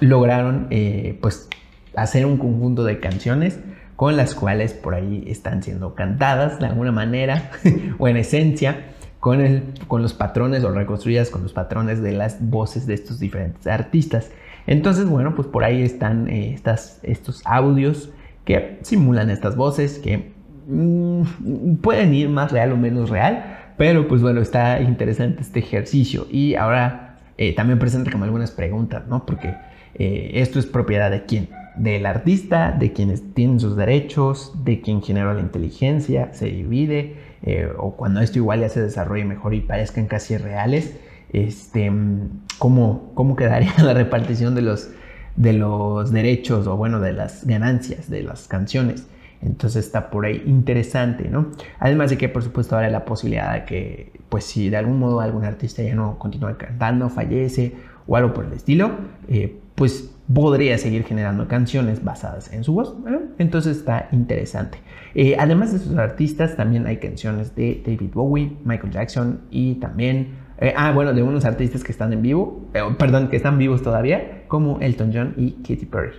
lograron 0.00 0.68
eh, 0.70 1.18
pues 1.20 1.48
hacer 1.96 2.26
un 2.26 2.38
conjunto 2.38 2.84
de 2.84 3.00
canciones 3.00 3.58
con 3.96 4.16
las 4.16 4.34
cuales 4.34 4.72
por 4.72 4.94
ahí 4.94 5.24
están 5.26 5.62
siendo 5.62 5.94
cantadas 5.94 6.58
de 6.58 6.66
alguna 6.66 6.92
manera 6.92 7.50
o 7.98 8.08
en 8.08 8.16
esencia 8.16 8.86
con, 9.20 9.40
el, 9.40 9.62
con 9.88 10.02
los 10.02 10.12
patrones 10.12 10.64
o 10.64 10.70
reconstruidas 10.70 11.30
con 11.30 11.42
los 11.42 11.52
patrones 11.52 12.02
de 12.02 12.12
las 12.12 12.46
voces 12.46 12.86
de 12.86 12.94
estos 12.94 13.20
diferentes 13.20 13.66
artistas. 13.66 14.30
Entonces, 14.66 15.06
bueno, 15.06 15.34
pues 15.34 15.48
por 15.48 15.64
ahí 15.64 15.82
están 15.82 16.28
eh, 16.28 16.52
estas, 16.52 17.00
estos 17.02 17.40
audios 17.46 18.10
que 18.44 18.78
simulan 18.82 19.30
estas 19.30 19.56
voces, 19.56 19.98
que 19.98 20.33
Mm, 20.66 21.76
pueden 21.76 22.14
ir 22.14 22.28
más 22.28 22.52
real 22.52 22.72
o 22.72 22.76
menos 22.76 23.10
real, 23.10 23.72
pero 23.76 24.08
pues 24.08 24.22
bueno, 24.22 24.40
está 24.40 24.80
interesante 24.80 25.42
este 25.42 25.60
ejercicio. 25.60 26.26
Y 26.30 26.54
ahora 26.54 27.16
eh, 27.36 27.54
también 27.54 27.78
presenta 27.78 28.10
como 28.10 28.24
algunas 28.24 28.50
preguntas, 28.50 29.06
¿no? 29.08 29.26
Porque 29.26 29.54
eh, 29.94 30.30
esto 30.34 30.58
es 30.58 30.66
propiedad 30.66 31.10
de 31.10 31.24
quién? 31.24 31.48
Del 31.76 32.06
artista, 32.06 32.72
de 32.72 32.92
quienes 32.92 33.34
tienen 33.34 33.58
sus 33.60 33.76
derechos, 33.76 34.52
de 34.64 34.80
quien 34.80 35.02
genera 35.02 35.34
la 35.34 35.40
inteligencia, 35.40 36.32
se 36.32 36.46
divide, 36.46 37.16
eh, 37.42 37.68
o 37.76 37.96
cuando 37.96 38.20
esto 38.20 38.38
igual 38.38 38.60
ya 38.60 38.68
se 38.68 38.80
desarrolle 38.80 39.24
mejor 39.24 39.54
y 39.54 39.60
parezcan 39.60 40.06
casi 40.06 40.36
reales, 40.36 40.96
este, 41.32 41.90
¿cómo, 42.58 43.10
cómo 43.14 43.34
quedaría 43.34 43.74
la 43.82 43.92
repartición 43.92 44.54
de 44.54 44.62
los, 44.62 44.90
de 45.36 45.52
los 45.52 46.12
derechos 46.12 46.68
o 46.68 46.76
bueno, 46.76 47.00
de 47.00 47.12
las 47.12 47.44
ganancias 47.44 48.08
de 48.08 48.22
las 48.22 48.46
canciones? 48.46 49.08
Entonces 49.44 49.84
está 49.84 50.10
por 50.10 50.24
ahí 50.24 50.42
interesante, 50.46 51.28
¿no? 51.28 51.50
Además 51.78 52.10
de 52.10 52.18
que 52.18 52.28
por 52.28 52.42
supuesto 52.42 52.74
ahora 52.74 52.88
la 52.88 53.04
posibilidad 53.04 53.52
de 53.52 53.64
que, 53.64 54.12
pues 54.28 54.44
si 54.44 54.70
de 54.70 54.76
algún 54.76 54.98
modo 54.98 55.20
algún 55.20 55.44
artista 55.44 55.82
ya 55.82 55.94
no 55.94 56.18
continúa 56.18 56.56
cantando, 56.56 57.08
fallece 57.10 57.74
o 58.06 58.16
algo 58.16 58.32
por 58.32 58.46
el 58.46 58.52
estilo, 58.52 58.90
eh, 59.28 59.58
pues 59.74 60.10
podría 60.32 60.78
seguir 60.78 61.04
generando 61.04 61.46
canciones 61.48 62.02
basadas 62.02 62.52
en 62.52 62.64
su 62.64 62.72
voz. 62.72 62.96
Entonces 63.38 63.76
está 63.76 64.08
interesante. 64.12 64.78
Eh, 65.14 65.36
además 65.38 65.72
de 65.72 65.78
esos 65.78 65.96
artistas, 65.96 66.56
también 66.56 66.86
hay 66.86 66.96
canciones 66.96 67.54
de 67.54 67.82
David 67.84 68.10
Bowie, 68.14 68.56
Michael 68.64 68.92
Jackson 68.92 69.40
y 69.50 69.74
también, 69.74 70.36
eh, 70.58 70.72
ah, 70.76 70.92
bueno, 70.92 71.12
de 71.12 71.22
unos 71.22 71.44
artistas 71.44 71.84
que 71.84 71.92
están 71.92 72.12
en 72.12 72.22
vivo, 72.22 72.66
perdón, 72.98 73.28
que 73.28 73.36
están 73.36 73.58
vivos 73.58 73.82
todavía, 73.82 74.44
como 74.48 74.80
Elton 74.80 75.10
John 75.12 75.34
y 75.36 75.52
Katy 75.62 75.86
Perry. 75.86 76.12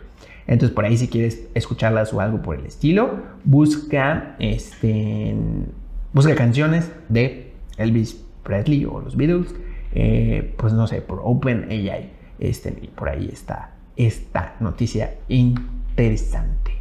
Entonces, 0.47 0.75
por 0.75 0.86
ahí 0.86 0.97
si 0.97 1.08
quieres 1.08 1.47
escucharlas 1.53 2.13
o 2.13 2.21
algo 2.21 2.41
por 2.41 2.58
el 2.58 2.65
estilo, 2.65 3.19
busca, 3.43 4.36
este, 4.39 5.36
busca 6.13 6.36
canciones 6.36 6.91
de 7.10 7.51
Elvis 7.77 8.23
Presley 8.43 8.86
o 8.86 9.01
los 9.01 9.15
Beatles, 9.15 9.55
eh, 9.93 10.53
pues 10.58 10.73
no 10.73 10.88
sé, 10.88 11.01
por 11.01 11.21
OpenAI. 11.23 12.12
Este, 12.38 12.71
por 12.95 13.10
ahí 13.10 13.29
está 13.31 13.75
esta 13.95 14.55
noticia 14.60 15.15
interesante. 15.29 16.71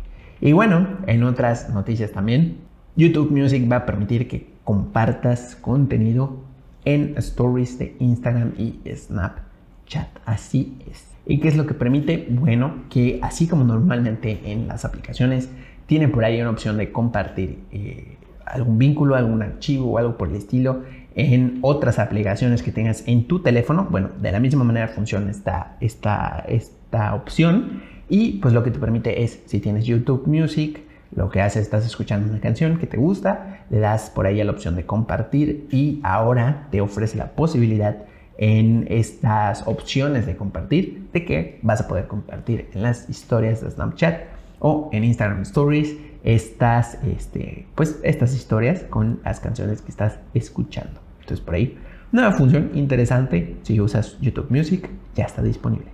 Y 0.41 0.53
bueno, 0.53 0.99
en 1.07 1.23
otras 1.23 1.71
noticias 1.71 2.13
también, 2.13 2.59
YouTube 2.97 3.31
Music 3.31 3.71
va 3.71 3.77
a 3.77 3.87
permitir 3.87 4.29
que 4.29 4.53
compartas 4.65 5.57
contenido 5.57 6.39
en 6.85 7.15
stories 7.17 7.79
de 7.79 7.97
Instagram 7.99 8.53
y 8.59 8.81
Snapchat. 9.85 10.09
Así 10.25 10.79
es. 10.91 11.05
¿Y 11.27 11.41
qué 11.41 11.49
es 11.49 11.57
lo 11.57 11.67
que 11.67 11.75
permite? 11.75 12.27
Bueno, 12.29 12.85
que 12.91 13.19
así 13.23 13.47
como 13.47 13.65
normalmente 13.65 14.41
en 14.45 14.69
las 14.69 14.85
aplicaciones 14.85 15.49
tienen 15.87 16.13
por 16.13 16.25
ahí 16.25 16.41
una 16.41 16.51
opción 16.51 16.77
de 16.77 16.93
compartir 16.93 17.59
eh, 17.73 18.17
algún 18.45 18.79
vínculo, 18.79 19.17
algún 19.17 19.43
archivo 19.43 19.93
o 19.93 19.99
algo 19.99 20.17
por 20.19 20.29
el 20.29 20.37
estilo 20.37 20.83
en 21.15 21.59
otras 21.63 21.99
aplicaciones 21.99 22.63
que 22.63 22.73
tengas 22.73 23.05
en 23.07 23.27
tu 23.27 23.41
teléfono. 23.41 23.87
Bueno, 23.91 24.11
de 24.21 24.33
la 24.33 24.41
misma 24.41 24.65
manera 24.65 24.89
funciona 24.89 25.31
esta, 25.31 25.77
esta, 25.81 26.45
esta 26.49 27.15
opción 27.15 27.83
y 28.09 28.39
pues 28.41 28.53
lo 28.53 28.63
que 28.63 28.71
te 28.71 28.79
permite 28.79 29.23
es, 29.23 29.43
si 29.47 29.61
tienes 29.61 29.85
YouTube 29.87 30.27
Music, 30.27 30.83
Lo 31.15 31.31
que 31.31 31.41
hace, 31.41 31.61
estás 31.61 31.87
escuchando 31.87 32.29
una 32.29 32.41
canción 32.41 32.77
que 32.77 32.89
te 32.89 32.97
gusta, 32.97 33.65
le 33.71 33.79
das 33.79 34.11
por 34.11 34.27
ahí 34.27 34.41
a 34.41 34.45
la 34.45 34.51
opción 34.51 34.75
de 34.75 34.85
compartir 34.85 35.69
y 35.71 36.01
ahora 36.03 36.67
te 36.73 36.81
ofrece 36.81 37.17
la 37.17 37.37
posibilidad 37.37 37.99
en 38.39 38.87
estas 38.89 39.67
opciones 39.67 40.27
de 40.27 40.37
compartir 40.37 41.09
de 41.13 41.25
que 41.25 41.59
vas 41.63 41.81
a 41.81 41.89
poder 41.89 42.07
compartir 42.07 42.69
en 42.75 42.83
las 42.83 43.09
historias 43.09 43.61
de 43.61 43.71
Snapchat 43.71 44.23
o 44.59 44.89
en 44.93 45.05
Instagram 45.05 45.43
Stories 45.43 45.97
estas, 46.25 46.99
este, 47.05 47.67
pues, 47.75 48.01
estas 48.03 48.35
historias 48.35 48.83
con 48.85 49.21
las 49.25 49.41
canciones 49.41 49.83
que 49.83 49.91
estás 49.91 50.19
escuchando. 50.33 51.01
Entonces 51.21 51.41
por 51.41 51.55
ahí, 51.55 51.79
una 52.13 52.33
función 52.33 52.71
interesante 52.75 53.57
si 53.63 53.81
usas 53.81 54.19
YouTube 54.21 54.51
Music 54.51 54.89
ya 55.15 55.25
está 55.25 55.43
disponible. 55.43 55.87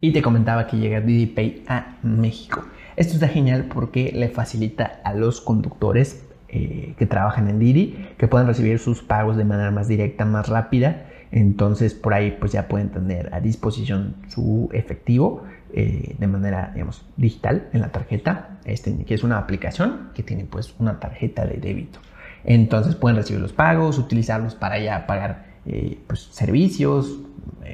Y 0.00 0.12
te 0.12 0.22
comentaba 0.22 0.66
que 0.66 0.76
llega 0.76 1.00
Didi 1.00 1.26
Pay 1.26 1.64
a 1.66 1.96
México. 2.02 2.64
Esto 2.96 3.14
está 3.14 3.28
genial 3.28 3.66
porque 3.72 4.12
le 4.14 4.28
facilita 4.28 5.00
a 5.02 5.14
los 5.14 5.40
conductores 5.40 6.24
eh, 6.48 6.94
que 6.98 7.06
trabajan 7.06 7.48
en 7.48 7.58
Didi 7.58 8.06
que 8.18 8.28
puedan 8.28 8.46
recibir 8.46 8.78
sus 8.78 9.02
pagos 9.02 9.36
de 9.36 9.44
manera 9.44 9.70
más 9.70 9.88
directa, 9.88 10.24
más 10.24 10.48
rápida. 10.48 11.06
Entonces 11.36 11.94
por 11.94 12.14
ahí 12.14 12.36
pues 12.38 12.52
ya 12.52 12.68
pueden 12.68 12.90
tener 12.90 13.34
a 13.34 13.40
disposición 13.40 14.14
su 14.28 14.68
efectivo 14.72 15.42
eh, 15.72 16.14
de 16.16 16.26
manera 16.28 16.70
digamos 16.72 17.04
digital 17.16 17.68
en 17.72 17.80
la 17.80 17.90
tarjeta, 17.90 18.60
este, 18.64 18.96
que 19.04 19.14
es 19.14 19.24
una 19.24 19.38
aplicación 19.38 20.10
que 20.14 20.22
tiene 20.22 20.44
pues 20.44 20.76
una 20.78 21.00
tarjeta 21.00 21.44
de 21.44 21.56
débito. 21.56 21.98
Entonces 22.44 22.94
pueden 22.94 23.16
recibir 23.16 23.42
los 23.42 23.52
pagos, 23.52 23.98
utilizarlos 23.98 24.54
para 24.54 24.78
ya 24.78 25.08
pagar 25.08 25.46
eh, 25.66 25.98
pues, 26.06 26.20
servicios 26.30 27.18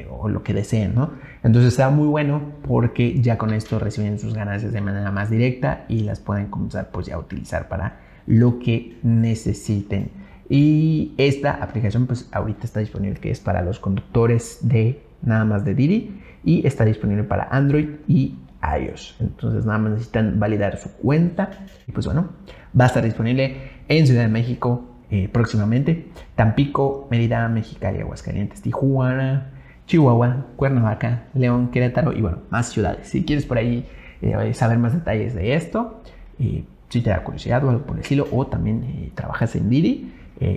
o 0.08 0.28
lo 0.28 0.42
que 0.42 0.54
deseen, 0.54 0.94
¿no? 0.94 1.10
Entonces 1.42 1.72
está 1.72 1.90
muy 1.90 2.06
bueno 2.06 2.40
porque 2.66 3.20
ya 3.20 3.36
con 3.36 3.52
esto 3.52 3.78
reciben 3.78 4.18
sus 4.18 4.32
ganancias 4.32 4.72
de 4.72 4.80
manera 4.80 5.10
más 5.10 5.28
directa 5.28 5.84
y 5.88 6.00
las 6.00 6.20
pueden 6.20 6.46
comenzar 6.46 6.90
pues 6.92 7.08
ya 7.08 7.16
a 7.16 7.18
utilizar 7.18 7.68
para 7.68 8.00
lo 8.26 8.58
que 8.58 8.98
necesiten. 9.02 10.19
Y 10.50 11.14
esta 11.16 11.52
aplicación 11.62 12.06
pues 12.08 12.28
ahorita 12.32 12.64
está 12.64 12.80
disponible 12.80 13.20
que 13.20 13.30
es 13.30 13.38
para 13.38 13.62
los 13.62 13.78
conductores 13.78 14.58
de 14.62 15.00
nada 15.22 15.44
más 15.44 15.64
de 15.64 15.74
Didi 15.74 16.20
y 16.44 16.66
está 16.66 16.84
disponible 16.84 17.22
para 17.22 17.44
Android 17.44 17.88
y 18.08 18.34
iOS. 18.60 19.16
Entonces 19.20 19.64
nada 19.64 19.78
más 19.78 19.92
necesitan 19.92 20.40
validar 20.40 20.76
su 20.76 20.90
cuenta 20.90 21.50
y 21.86 21.92
pues 21.92 22.06
bueno, 22.06 22.30
va 22.78 22.84
a 22.84 22.88
estar 22.88 23.04
disponible 23.04 23.58
en 23.88 24.06
Ciudad 24.08 24.22
de 24.22 24.28
México 24.28 24.86
eh, 25.10 25.28
próximamente, 25.32 26.08
Tampico, 26.34 27.06
Mérida, 27.12 27.48
Mexicali, 27.48 28.00
Aguascalientes, 28.00 28.60
Tijuana, 28.60 29.52
Chihuahua, 29.86 30.46
Cuernavaca, 30.56 31.28
León, 31.34 31.70
Querétaro 31.70 32.12
y 32.12 32.20
bueno, 32.22 32.38
más 32.50 32.70
ciudades. 32.70 33.06
Si 33.06 33.24
quieres 33.24 33.46
por 33.46 33.58
ahí 33.58 33.86
eh, 34.20 34.52
saber 34.54 34.78
más 34.78 34.94
detalles 34.94 35.34
de 35.34 35.54
esto, 35.54 36.02
eh, 36.40 36.64
si 36.88 37.00
te 37.02 37.10
da 37.10 37.22
curiosidad 37.22 37.64
o 37.64 37.70
algo 37.70 37.86
por 37.86 37.96
el 37.96 38.02
estilo, 38.02 38.26
o 38.32 38.46
también 38.46 38.84
eh, 38.84 39.12
trabajas 39.14 39.56
en 39.56 39.70
Didi, 39.70 40.12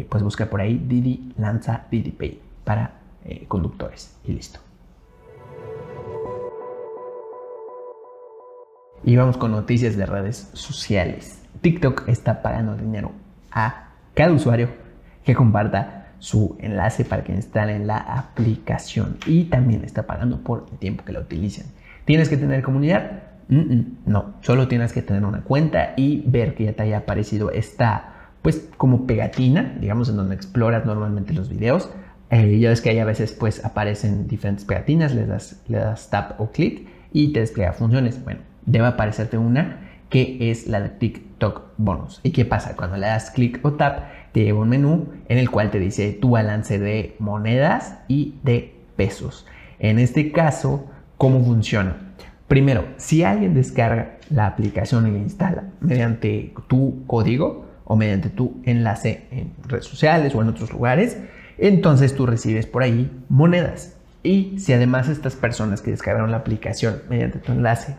pues 0.09 0.23
busca 0.23 0.49
por 0.49 0.61
ahí 0.61 0.81
Didi 0.87 1.33
lanza 1.37 1.85
Didi 1.91 2.11
Pay 2.11 2.39
para 2.63 2.95
conductores 3.47 4.17
y 4.25 4.33
listo. 4.33 4.59
Y 9.05 9.17
vamos 9.17 9.37
con 9.37 9.51
noticias 9.51 9.97
de 9.97 10.05
redes 10.05 10.49
sociales. 10.53 11.41
TikTok 11.61 12.07
está 12.07 12.41
pagando 12.41 12.75
dinero 12.77 13.11
a 13.51 13.89
cada 14.13 14.31
usuario 14.31 14.69
que 15.25 15.35
comparta 15.35 16.13
su 16.19 16.55
enlace 16.59 17.03
para 17.03 17.23
que 17.25 17.33
instalen 17.33 17.85
la 17.85 17.97
aplicación 17.97 19.17
y 19.25 19.45
también 19.45 19.83
está 19.83 20.03
pagando 20.03 20.39
por 20.39 20.67
el 20.71 20.77
tiempo 20.77 21.03
que 21.03 21.11
la 21.11 21.19
utilicen. 21.19 21.65
¿Tienes 22.05 22.29
que 22.29 22.37
tener 22.37 22.63
comunidad? 22.63 23.23
no, 23.49 24.35
solo 24.39 24.69
tienes 24.69 24.93
que 24.93 25.01
tener 25.01 25.25
una 25.25 25.41
cuenta 25.41 25.93
y 25.97 26.23
ver 26.25 26.55
que 26.55 26.63
ya 26.63 26.73
te 26.73 26.83
haya 26.83 26.99
aparecido 26.99 27.51
esta, 27.51 28.12
pues 28.43 28.69
como 28.77 29.07
pegatina, 29.07 29.75
digamos, 29.79 30.09
en 30.09 30.17
donde 30.17 30.35
exploras 30.35 30.85
normalmente 30.85 31.33
los 31.33 31.49
videos. 31.49 31.89
Eh, 32.29 32.59
ya 32.59 32.69
ves 32.69 32.81
que 32.81 32.89
ahí 32.89 32.99
a 32.99 33.05
veces 33.05 33.31
pues 33.31 33.63
aparecen 33.65 34.27
diferentes 34.27 34.65
pegatinas, 34.65 35.15
le 35.15 35.25
das, 35.25 35.61
le 35.67 35.79
das 35.79 36.09
tap 36.09 36.39
o 36.39 36.51
clic 36.51 36.87
y 37.11 37.31
te 37.31 37.39
despliega 37.39 37.73
funciones. 37.73 38.23
Bueno, 38.23 38.41
debe 38.65 38.85
aparecerte 38.85 39.37
una 39.37 39.79
que 40.09 40.51
es 40.51 40.67
la 40.67 40.79
de 40.81 40.89
TikTok 40.89 41.73
Bonus. 41.77 42.19
¿Y 42.21 42.31
qué 42.31 42.45
pasa? 42.45 42.75
Cuando 42.75 42.97
le 42.97 43.07
das 43.07 43.31
clic 43.31 43.59
o 43.63 43.73
tap, 43.73 44.03
te 44.33 44.43
lleva 44.43 44.59
un 44.59 44.69
menú 44.69 45.07
en 45.29 45.37
el 45.37 45.49
cual 45.49 45.71
te 45.71 45.79
dice 45.79 46.11
tu 46.11 46.31
balance 46.31 46.77
de 46.77 47.15
monedas 47.19 47.99
y 48.07 48.35
de 48.43 48.75
pesos. 48.95 49.47
En 49.79 49.99
este 49.99 50.31
caso, 50.31 50.85
¿cómo 51.17 51.43
funciona? 51.43 52.13
Primero, 52.47 52.85
si 52.97 53.23
alguien 53.23 53.53
descarga 53.53 54.17
la 54.29 54.47
aplicación 54.47 55.07
y 55.07 55.11
la 55.11 55.19
instala 55.19 55.63
mediante 55.79 56.53
tu 56.67 57.05
código 57.07 57.72
o 57.85 57.95
mediante 57.95 58.29
tu 58.29 58.61
enlace 58.63 59.27
en 59.31 59.51
redes 59.67 59.85
sociales 59.85 60.33
o 60.35 60.41
en 60.41 60.49
otros 60.49 60.71
lugares, 60.71 61.17
entonces 61.57 62.15
tú 62.15 62.25
recibes 62.25 62.65
por 62.65 62.83
ahí 62.83 63.11
monedas. 63.29 63.95
Y 64.23 64.57
si 64.59 64.73
además 64.73 65.09
estas 65.09 65.35
personas 65.35 65.81
que 65.81 65.91
descargaron 65.91 66.31
la 66.31 66.37
aplicación 66.37 67.01
mediante 67.09 67.39
tu 67.39 67.51
enlace 67.51 67.95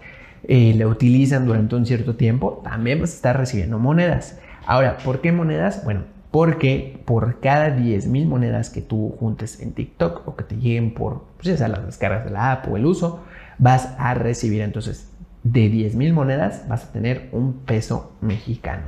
eh, 0.46 0.74
la 0.76 0.86
utilizan 0.86 1.46
durante 1.46 1.76
un 1.76 1.86
cierto 1.86 2.16
tiempo, 2.16 2.60
también 2.64 3.00
vas 3.00 3.12
a 3.12 3.14
estar 3.14 3.38
recibiendo 3.38 3.78
monedas. 3.78 4.38
Ahora, 4.66 4.98
¿por 4.98 5.20
qué 5.20 5.32
monedas? 5.32 5.84
Bueno, 5.84 6.02
porque 6.30 7.00
por 7.04 7.40
cada 7.40 7.76
10.000 7.76 8.26
monedas 8.26 8.68
que 8.68 8.82
tú 8.82 9.14
juntes 9.18 9.60
en 9.60 9.72
TikTok 9.72 10.26
o 10.26 10.36
que 10.36 10.44
te 10.44 10.56
lleguen 10.56 10.92
por, 10.92 11.24
pues 11.36 11.48
ya 11.48 11.56
sea 11.56 11.68
las 11.68 11.86
descargas 11.86 12.24
de 12.24 12.30
la 12.30 12.52
app 12.52 12.68
o 12.68 12.76
el 12.76 12.86
uso, 12.86 13.22
vas 13.58 13.94
a 13.98 14.14
recibir 14.14 14.62
entonces 14.62 15.08
de 15.44 15.70
10.000 15.70 16.12
monedas 16.12 16.64
vas 16.68 16.84
a 16.84 16.92
tener 16.92 17.28
un 17.32 17.52
peso 17.64 18.12
mexicano. 18.20 18.84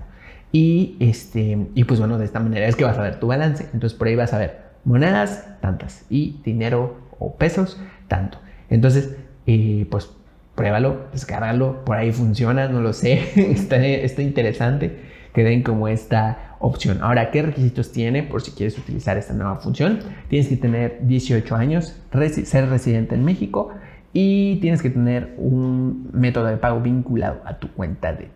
Y, 0.57 0.97
este, 1.01 1.67
y 1.75 1.85
pues 1.85 2.01
bueno, 2.01 2.17
de 2.17 2.25
esta 2.25 2.41
manera 2.41 2.67
es 2.67 2.77
que 2.77 2.85
vas 2.85 2.97
a 2.97 3.03
ver 3.03 3.21
tu 3.21 3.27
balance. 3.27 3.65
Entonces 3.75 3.93
por 3.93 4.09
ahí 4.09 4.17
vas 4.17 4.33
a 4.33 4.39
ver 4.39 4.63
monedas 4.85 5.47
tantas 5.61 6.07
y 6.09 6.41
dinero 6.47 6.97
o 7.19 7.35
pesos 7.35 7.79
tanto. 8.09 8.39
Entonces, 8.71 9.19
eh, 9.47 9.87
pues 9.91 10.09
pruébalo, 10.55 11.09
descárgalo, 11.13 11.85
por 11.85 11.99
ahí 11.99 12.11
funciona, 12.11 12.69
no 12.69 12.81
lo 12.81 12.95
sé, 12.95 13.33
está, 13.53 13.77
está 13.85 14.23
interesante 14.23 14.99
que 15.35 15.45
den 15.45 15.63
como 15.63 15.89
esta 15.89 16.57
opción. 16.59 17.03
Ahora, 17.03 17.31
¿qué 17.31 17.43
requisitos 17.43 17.93
tiene 17.93 18.23
por 18.23 18.41
si 18.41 18.53
quieres 18.53 18.79
utilizar 18.79 19.19
esta 19.19 19.35
nueva 19.35 19.57
función? 19.57 19.99
Tienes 20.31 20.49
que 20.49 20.57
tener 20.57 21.01
18 21.03 21.55
años, 21.55 22.01
ser 22.45 22.71
residente 22.71 23.15
en 23.15 23.27
México 23.27 23.75
y 24.15 24.57
tienes 24.63 24.81
que 24.81 24.89
tener 24.89 25.35
un 25.37 26.09
método 26.15 26.47
de 26.47 26.57
pago 26.57 26.81
vinculado 26.81 27.43
a 27.45 27.59
tu 27.59 27.71
cuenta 27.73 28.15
de 28.15 28.31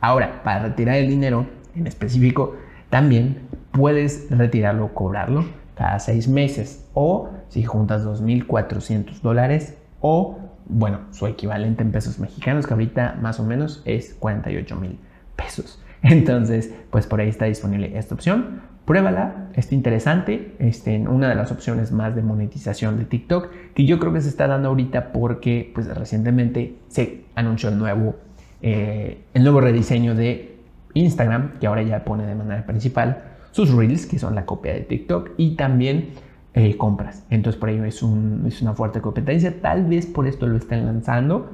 Ahora, 0.00 0.42
para 0.42 0.64
retirar 0.64 0.96
el 0.96 1.08
dinero 1.08 1.46
en 1.74 1.86
específico, 1.86 2.56
también 2.90 3.48
puedes 3.70 4.26
retirarlo 4.30 4.86
o 4.86 4.94
cobrarlo 4.94 5.44
cada 5.74 5.98
seis 5.98 6.28
meses 6.28 6.86
o 6.92 7.30
si 7.48 7.62
juntas 7.62 8.04
2.400 8.04 9.20
dólares 9.20 9.78
o, 10.00 10.38
bueno, 10.66 11.00
su 11.10 11.26
equivalente 11.26 11.82
en 11.82 11.92
pesos 11.92 12.18
mexicanos, 12.18 12.66
que 12.66 12.74
ahorita 12.74 13.16
más 13.20 13.40
o 13.40 13.44
menos 13.44 13.82
es 13.84 14.14
48 14.14 14.76
mil 14.76 14.98
pesos. 15.36 15.82
Entonces, 16.02 16.74
pues 16.90 17.06
por 17.06 17.20
ahí 17.20 17.28
está 17.28 17.46
disponible 17.46 17.96
esta 17.96 18.14
opción. 18.14 18.62
Pruébala, 18.84 19.48
está 19.54 19.76
interesante. 19.76 20.56
Este, 20.58 20.98
una 20.98 21.28
de 21.28 21.36
las 21.36 21.52
opciones 21.52 21.92
más 21.92 22.16
de 22.16 22.22
monetización 22.22 22.98
de 22.98 23.04
TikTok, 23.04 23.48
que 23.74 23.86
yo 23.86 24.00
creo 24.00 24.12
que 24.12 24.20
se 24.20 24.28
está 24.28 24.48
dando 24.48 24.68
ahorita 24.68 25.12
porque 25.12 25.70
pues, 25.72 25.86
recientemente 25.86 26.76
se 26.88 27.24
anunció 27.36 27.68
el 27.68 27.78
nuevo, 27.78 28.16
eh, 28.62 29.24
el 29.34 29.42
nuevo 29.42 29.60
rediseño 29.60 30.14
de 30.14 30.56
Instagram, 30.94 31.58
que 31.58 31.66
ahora 31.66 31.82
ya 31.82 32.04
pone 32.04 32.24
de 32.24 32.34
manera 32.36 32.64
principal 32.64 33.24
sus 33.50 33.74
reels, 33.74 34.06
que 34.06 34.18
son 34.18 34.36
la 34.36 34.46
copia 34.46 34.72
de 34.72 34.80
TikTok, 34.80 35.30
y 35.36 35.56
también 35.56 36.10
eh, 36.54 36.76
compras. 36.76 37.26
Entonces 37.28 37.58
por 37.58 37.68
ahí 37.70 37.80
es, 37.84 38.02
una 38.02 38.74
fuerte 38.74 39.00
competencia. 39.00 39.60
Tal 39.60 39.84
vez 39.86 40.06
por 40.06 40.26
esto 40.26 40.46
lo 40.46 40.56
están 40.56 40.86
lanzando 40.86 41.50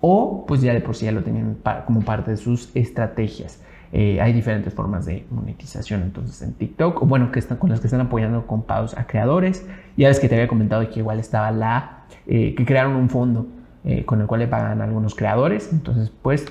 o 0.00 0.44
pues 0.46 0.60
ya 0.62 0.72
de 0.72 0.80
por 0.80 0.96
sí 0.96 1.04
ya 1.04 1.12
lo 1.12 1.22
tenían 1.22 1.58
como 1.86 2.00
parte 2.00 2.32
de 2.32 2.36
sus 2.36 2.74
estrategias. 2.74 3.62
Eh, 3.92 4.20
hay 4.20 4.32
diferentes 4.32 4.72
formas 4.72 5.04
de 5.04 5.26
monetización 5.30 6.02
entonces 6.02 6.40
en 6.42 6.54
TikTok, 6.54 7.02
o 7.02 7.06
bueno, 7.06 7.30
que 7.30 7.38
están, 7.38 7.58
con 7.58 7.70
las 7.70 7.80
que 7.80 7.88
están 7.88 8.00
apoyando 8.00 8.46
con 8.46 8.62
pagos 8.62 8.96
a 8.96 9.06
creadores. 9.06 9.66
Ya 9.96 10.08
ves 10.08 10.20
que 10.20 10.28
te 10.28 10.36
había 10.36 10.48
comentado 10.48 10.88
que 10.88 11.00
igual 11.00 11.18
estaba 11.18 11.50
la, 11.50 12.04
que 12.26 12.64
crearon 12.66 12.94
un 12.94 13.10
fondo 13.10 13.46
eh, 13.84 14.04
con 14.04 14.20
el 14.20 14.26
cual 14.26 14.40
le 14.40 14.48
pagan 14.48 14.80
algunos 14.80 15.14
creadores. 15.14 15.70
Entonces, 15.72 16.12
pues, 16.22 16.46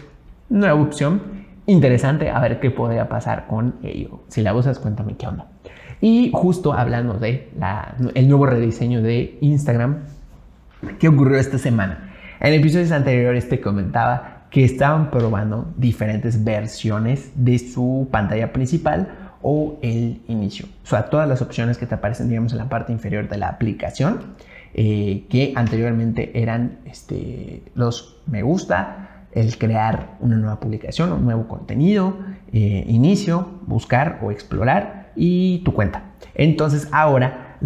nueva 0.50 0.82
opción 0.82 1.22
interesante, 1.66 2.30
a 2.30 2.40
ver 2.40 2.60
qué 2.60 2.72
podría 2.72 3.08
pasar 3.08 3.48
con 3.48 3.76
ello. 3.84 4.22
Si 4.28 4.42
la 4.42 4.54
usas, 4.54 4.80
cuéntame 4.80 5.16
qué 5.16 5.28
onda. 5.28 5.48
Y 6.02 6.32
justo 6.34 6.74
hablando 6.74 7.14
de 7.14 7.50
el 8.16 8.28
nuevo 8.28 8.46
rediseño 8.48 9.02
de 9.02 9.38
Instagram, 9.42 10.00
¿qué 11.00 11.08
ocurrió 11.08 11.38
esta 11.38 11.60
semana? 11.60 12.14
En 12.40 12.54
episodios 12.54 12.92
anteriores 12.92 13.48
te 13.48 13.62
comentaba 13.62 14.48
que 14.50 14.66
estaban 14.66 15.12
probando 15.12 15.72
diferentes 15.78 16.44
versiones 16.44 17.32
de 17.36 17.60
su 17.60 18.10
pantalla 18.12 18.52
principal 18.52 19.36
o 19.44 19.78
el 19.82 20.22
inicio. 20.28 20.66
O 20.84 20.88
sea, 20.88 21.06
todas 21.06 21.30
las 21.30 21.42
opciones 21.42 21.78
que 21.78 21.86
te 21.86 21.96
aparecen, 21.96 22.30
digamos, 22.30 22.52
en 22.52 22.58
la 22.58 22.68
parte 22.68 22.92
inferior 22.92 23.30
de 23.30 23.38
la 23.38 23.48
aplicación, 23.48 24.22
eh, 24.74 25.26
que 25.30 25.54
anteriormente 25.56 26.42
eran 26.42 26.80
este, 26.86 27.64
los 27.76 28.22
me 28.28 28.42
gusta, 28.42 29.26
el 29.34 29.58
crear 29.58 30.18
una 30.20 30.38
nueva 30.38 30.60
publicación, 30.60 31.12
un 31.12 31.24
nuevo 31.24 31.48
contenido, 31.48 32.18
eh, 32.52 32.84
inicio, 32.88 33.48
buscar 33.66 34.20
o 34.22 34.32
explorar 34.32 35.12
y 35.16 35.60
tu 35.60 35.74
cuenta. 35.74 36.04
Entonces 36.36 36.88
ahora 36.92 37.58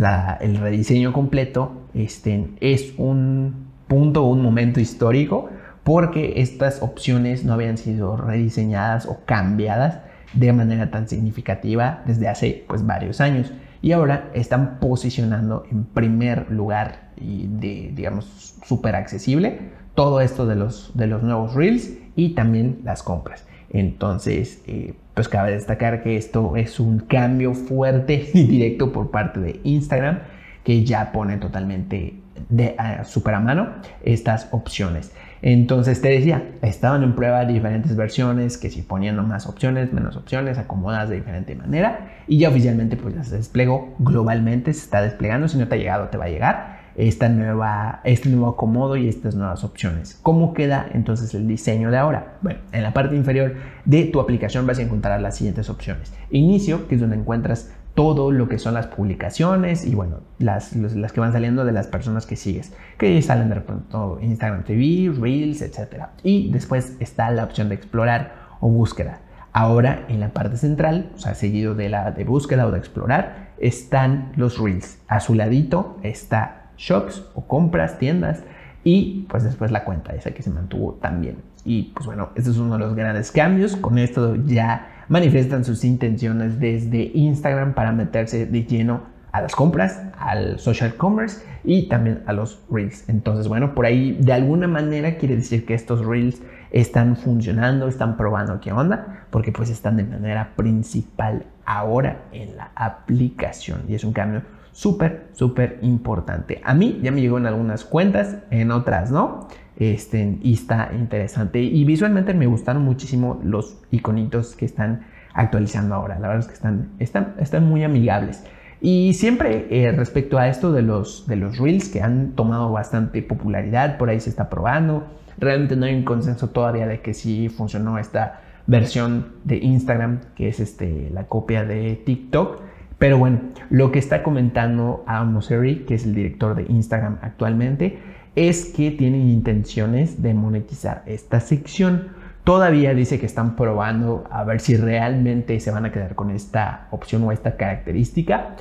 el 0.42 0.58
rediseño 0.58 1.14
completo 1.14 1.88
este, 1.94 2.50
es 2.60 2.94
un 2.98 3.68
punto, 3.88 4.24
un 4.24 4.42
momento 4.42 4.80
histórico 4.80 5.50
porque 5.84 6.42
estas 6.42 6.82
opciones 6.82 7.46
no 7.46 7.54
habían 7.54 7.78
sido 7.78 8.18
rediseñadas 8.18 9.06
o 9.06 9.20
cambiadas 9.26 10.00
de 10.34 10.52
manera 10.52 10.92
tan 10.92 11.08
significativa 11.08 12.02
desde 12.06 12.28
hace 12.28 12.66
pues 12.68 12.86
varios 12.86 13.22
años 13.22 13.54
y 13.86 13.92
ahora 13.92 14.32
están 14.34 14.80
posicionando 14.80 15.64
en 15.70 15.86
primer 15.86 16.50
lugar 16.50 17.12
y 17.18 17.46
de 17.46 17.92
digamos 17.94 18.56
súper 18.66 18.96
accesible 18.96 19.60
todo 19.94 20.22
esto 20.22 20.48
de 20.48 20.56
los, 20.56 20.90
de 20.96 21.06
los 21.06 21.22
nuevos 21.22 21.54
reels 21.54 21.92
y 22.16 22.34
también 22.34 22.80
las 22.84 23.04
compras. 23.04 23.46
Entonces, 23.70 24.64
eh, 24.66 24.96
pues 25.14 25.30
cabe 25.30 25.52
destacar 25.52 26.02
que 26.02 26.18
esto 26.18 26.56
es 26.56 26.80
un 26.80 26.98
cambio 26.98 27.54
fuerte 27.54 28.28
y 28.34 28.48
directo 28.48 28.92
por 28.92 29.12
parte 29.12 29.40
de 29.40 29.60
Instagram 29.64 30.18
que 30.64 30.84
ya 30.84 31.12
pone 31.12 31.38
totalmente 31.38 32.16
de 32.50 32.76
super 33.04 33.36
a 33.36 33.40
mano 33.40 33.70
estas 34.02 34.48
opciones. 34.50 35.14
Entonces 35.42 36.02
te 36.02 36.10
decía, 36.10 36.44
estaban 36.62 37.04
en 37.04 37.14
prueba 37.14 37.46
diferentes 37.46 37.96
versiones 37.96 38.58
que 38.58 38.70
si 38.70 38.82
poniendo 38.82 39.24
más 39.24 39.48
opciones, 39.48 39.94
menos 39.94 40.16
opciones, 40.16 40.58
acomodadas 40.58 41.10
de 41.10 41.18
diferente 41.18 41.56
manera 41.56 42.12
y 42.28 42.40
ya 42.40 42.50
oficialmente 42.50 42.98
pues 42.98 43.16
ya 43.16 43.24
se 43.24 43.38
desplegó 43.38 43.96
globalmente, 44.00 44.74
se 44.74 44.82
está 44.82 45.02
desplegando, 45.02 45.48
si 45.48 45.58
no 45.58 45.68
te 45.68 45.76
ha 45.76 45.78
llegado 45.78 46.08
te 46.10 46.18
va 46.18 46.26
a 46.26 46.30
llegar 46.30 46.76
esta 46.96 47.28
nueva, 47.28 48.00
este 48.06 48.30
nuevo 48.30 48.48
acomodo 48.48 48.96
y 48.96 49.08
estas 49.08 49.36
nuevas 49.36 49.64
opciones. 49.64 50.18
¿Cómo 50.24 50.54
queda 50.54 50.88
entonces 50.94 51.34
el 51.34 51.48
diseño 51.48 51.92
de 51.92 51.98
ahora? 51.98 52.38
Bueno, 52.42 52.60
en 52.72 52.84
la 52.84 52.94
parte 52.94 53.16
inferior 53.16 53.56
de 53.84 54.06
tu 54.06 54.20
aplicación 54.20 54.66
vas 54.66 54.80
a 54.80 54.84
encontrar 54.84 55.20
las 55.20 55.36
siguientes 55.36 55.70
opciones. 55.70 56.14
Inicio, 56.30 56.88
que 56.88 56.96
es 56.96 57.02
donde 57.02 57.18
encuentras 57.18 57.72
todo 57.96 58.32
lo 58.32 58.50
que 58.50 58.60
son 58.60 58.74
las 58.74 58.88
publicaciones 58.88 59.86
y 59.86 59.96
bueno, 59.96 60.20
las, 60.38 60.76
las 60.76 61.12
que 61.14 61.20
van 61.22 61.32
saliendo 61.32 61.64
de 61.66 61.72
las 61.72 61.88
personas 61.88 62.26
que 62.26 62.36
sigues, 62.36 62.74
que 62.98 63.22
salen 63.22 63.50
de 63.50 63.62
pronto 63.62 64.20
Instagram 64.22 64.64
TV, 64.64 65.14
Reels, 65.18 65.62
etc. 65.62 66.08
Y 66.22 66.52
después 66.52 66.98
está 67.00 67.32
la 67.32 67.46
opción 67.46 67.70
de 67.70 67.76
explorar 67.76 68.34
o 68.60 68.68
búsqueda. 68.68 69.22
Ahora 69.54 70.06
en 70.10 70.20
la 70.20 70.30
parte 70.30 70.58
central, 70.58 71.12
o 71.16 71.18
sea, 71.18 71.34
seguido 71.34 71.74
de 71.74 71.88
la 71.88 72.12
de 72.12 72.26
búsqueda 72.26 72.68
o 72.68 72.72
de 72.72 72.78
explorar, 72.78 73.54
están 73.58 74.34
los 74.36 74.60
Reels. 74.60 75.00
A 75.08 75.22
su 75.22 75.34
ladito 75.34 75.98
está 76.04 76.72
shops 76.78 77.24
o 77.34 77.48
compras, 77.48 77.98
tiendas 77.98 78.44
y 78.84 79.26
pues 79.30 79.44
después 79.44 79.72
la 79.72 79.86
cuenta 79.86 80.14
esa 80.14 80.32
que 80.32 80.44
se 80.44 80.50
mantuvo 80.50 80.96
también. 81.02 81.38
Y 81.64 81.94
pues 81.96 82.06
bueno, 82.06 82.30
este 82.36 82.52
es 82.52 82.58
uno 82.58 82.74
de 82.74 82.80
los 82.80 82.96
grandes 82.96 83.32
cambios. 83.32 83.78
Con 83.78 83.98
esto 83.98 84.36
ya 84.36 84.95
manifiestan 85.08 85.66
sus 85.66 85.84
intenciones 85.84 86.60
desde 86.60 87.12
Instagram 87.14 87.74
para 87.74 87.92
meterse 87.92 88.46
de 88.46 88.64
lleno 88.66 89.16
a 89.32 89.42
las 89.42 89.54
compras, 89.54 90.02
al 90.18 90.60
social 90.60 90.96
commerce 90.96 91.46
y 91.66 91.90
también 91.90 92.24
a 92.26 92.32
los 92.32 92.62
reels. 92.72 93.10
Entonces, 93.10 93.50
bueno, 93.50 93.76
por 93.76 93.86
ahí 93.86 94.18
de 94.20 94.32
alguna 94.32 94.68
manera 94.68 95.18
quiere 95.18 95.36
decir 95.36 95.66
que 95.66 95.74
estos 95.74 96.06
reels 96.06 96.42
están 96.72 97.18
funcionando, 97.18 97.88
están 97.88 98.16
probando 98.16 98.62
qué 98.62 98.72
onda, 98.72 99.26
porque 99.32 99.52
pues 99.52 99.70
están 99.70 99.98
de 99.98 100.06
manera 100.06 100.54
principal 100.56 101.46
ahora 101.66 102.22
en 102.32 102.56
la 102.56 102.72
aplicación 102.76 103.82
y 103.90 103.96
es 103.96 104.04
un 104.04 104.14
cambio 104.14 104.44
súper, 104.72 105.28
súper 105.34 105.80
importante. 105.82 106.62
A 106.64 106.74
mí 106.74 107.00
ya 107.02 107.12
me 107.12 107.22
llegó 107.22 107.38
en 107.38 107.46
algunas 107.46 107.84
cuentas, 107.84 108.38
en 108.52 108.72
otras 108.72 109.12
no. 109.12 109.48
Este, 109.78 110.38
y 110.42 110.54
está 110.54 110.92
interesante. 110.94 111.62
Y 111.62 111.84
visualmente 111.84 112.34
me 112.34 112.48
gustaron 112.48 112.84
muchísimo 112.84 113.42
los 113.44 113.78
iconitos 113.92 114.56
que 114.56 114.66
están 114.66 115.06
actualizando 115.34 115.96
ahora. 115.96 116.18
La 116.20 116.30
verdad 116.30 116.40
es 116.40 116.48
que 116.48 116.54
están, 117.00 117.36
están, 117.40 117.68
muy 117.68 117.84
amigables. 117.84 118.44
Y 118.82 119.14
siempre 119.16 119.68
eh, 119.70 119.92
respecto 119.92 120.38
a 120.38 120.48
esto 120.48 120.72
de 120.72 120.82
los, 120.82 121.28
de 121.28 121.36
los 121.36 121.58
reels 121.58 121.90
que 121.90 122.02
han 122.02 122.32
tomado 122.32 122.72
bastante 122.72 123.22
popularidad, 123.22 123.98
por 123.98 124.10
ahí 124.10 124.20
se 124.20 124.30
está 124.30 124.50
probando. 124.50 125.06
Realmente 125.38 125.76
no 125.76 125.86
hay 125.86 125.96
un 125.96 126.04
consenso 126.04 126.50
todavía 126.50 126.88
de 126.88 127.02
que 127.02 127.14
sí 127.14 127.50
funcionó 127.50 128.00
esta 128.00 128.42
versión 128.68 129.34
de 129.44 129.58
Instagram, 129.58 130.22
que 130.36 130.48
es 130.48 130.60
este, 130.60 131.10
la 131.12 131.26
copia 131.26 131.66
de 131.66 132.02
TikTok. 132.06 132.62
Pero 132.98 133.18
bueno, 133.18 133.40
lo 133.70 133.92
que 133.92 134.00
está 134.00 134.24
comentando 134.24 135.04
Adam 135.06 135.34
Mosseri, 135.34 135.80
que 135.86 135.96
es 135.96 136.06
el 136.06 136.16
director 136.16 136.56
de 136.56 136.66
Instagram 136.70 137.18
actualmente, 137.22 138.00
es 138.36 138.66
que 138.66 138.92
tienen 138.92 139.30
intenciones 139.30 140.22
de 140.22 140.34
monetizar 140.34 141.04
esta 141.06 141.40
sección. 141.40 142.10
Todavía 142.44 142.94
dice 142.94 143.20
que 143.20 143.26
están 143.26 143.56
probando 143.56 144.26
a 144.30 144.44
ver 144.44 144.60
si 144.60 144.78
realmente 144.78 145.60
se 145.60 145.72
van 145.72 145.86
a 145.86 145.92
quedar 145.92 146.16
con 146.16 146.30
esta 146.30 146.88
opción 146.92 147.24
o 147.24 147.32
esta 147.32 147.56
característica. 147.58 148.56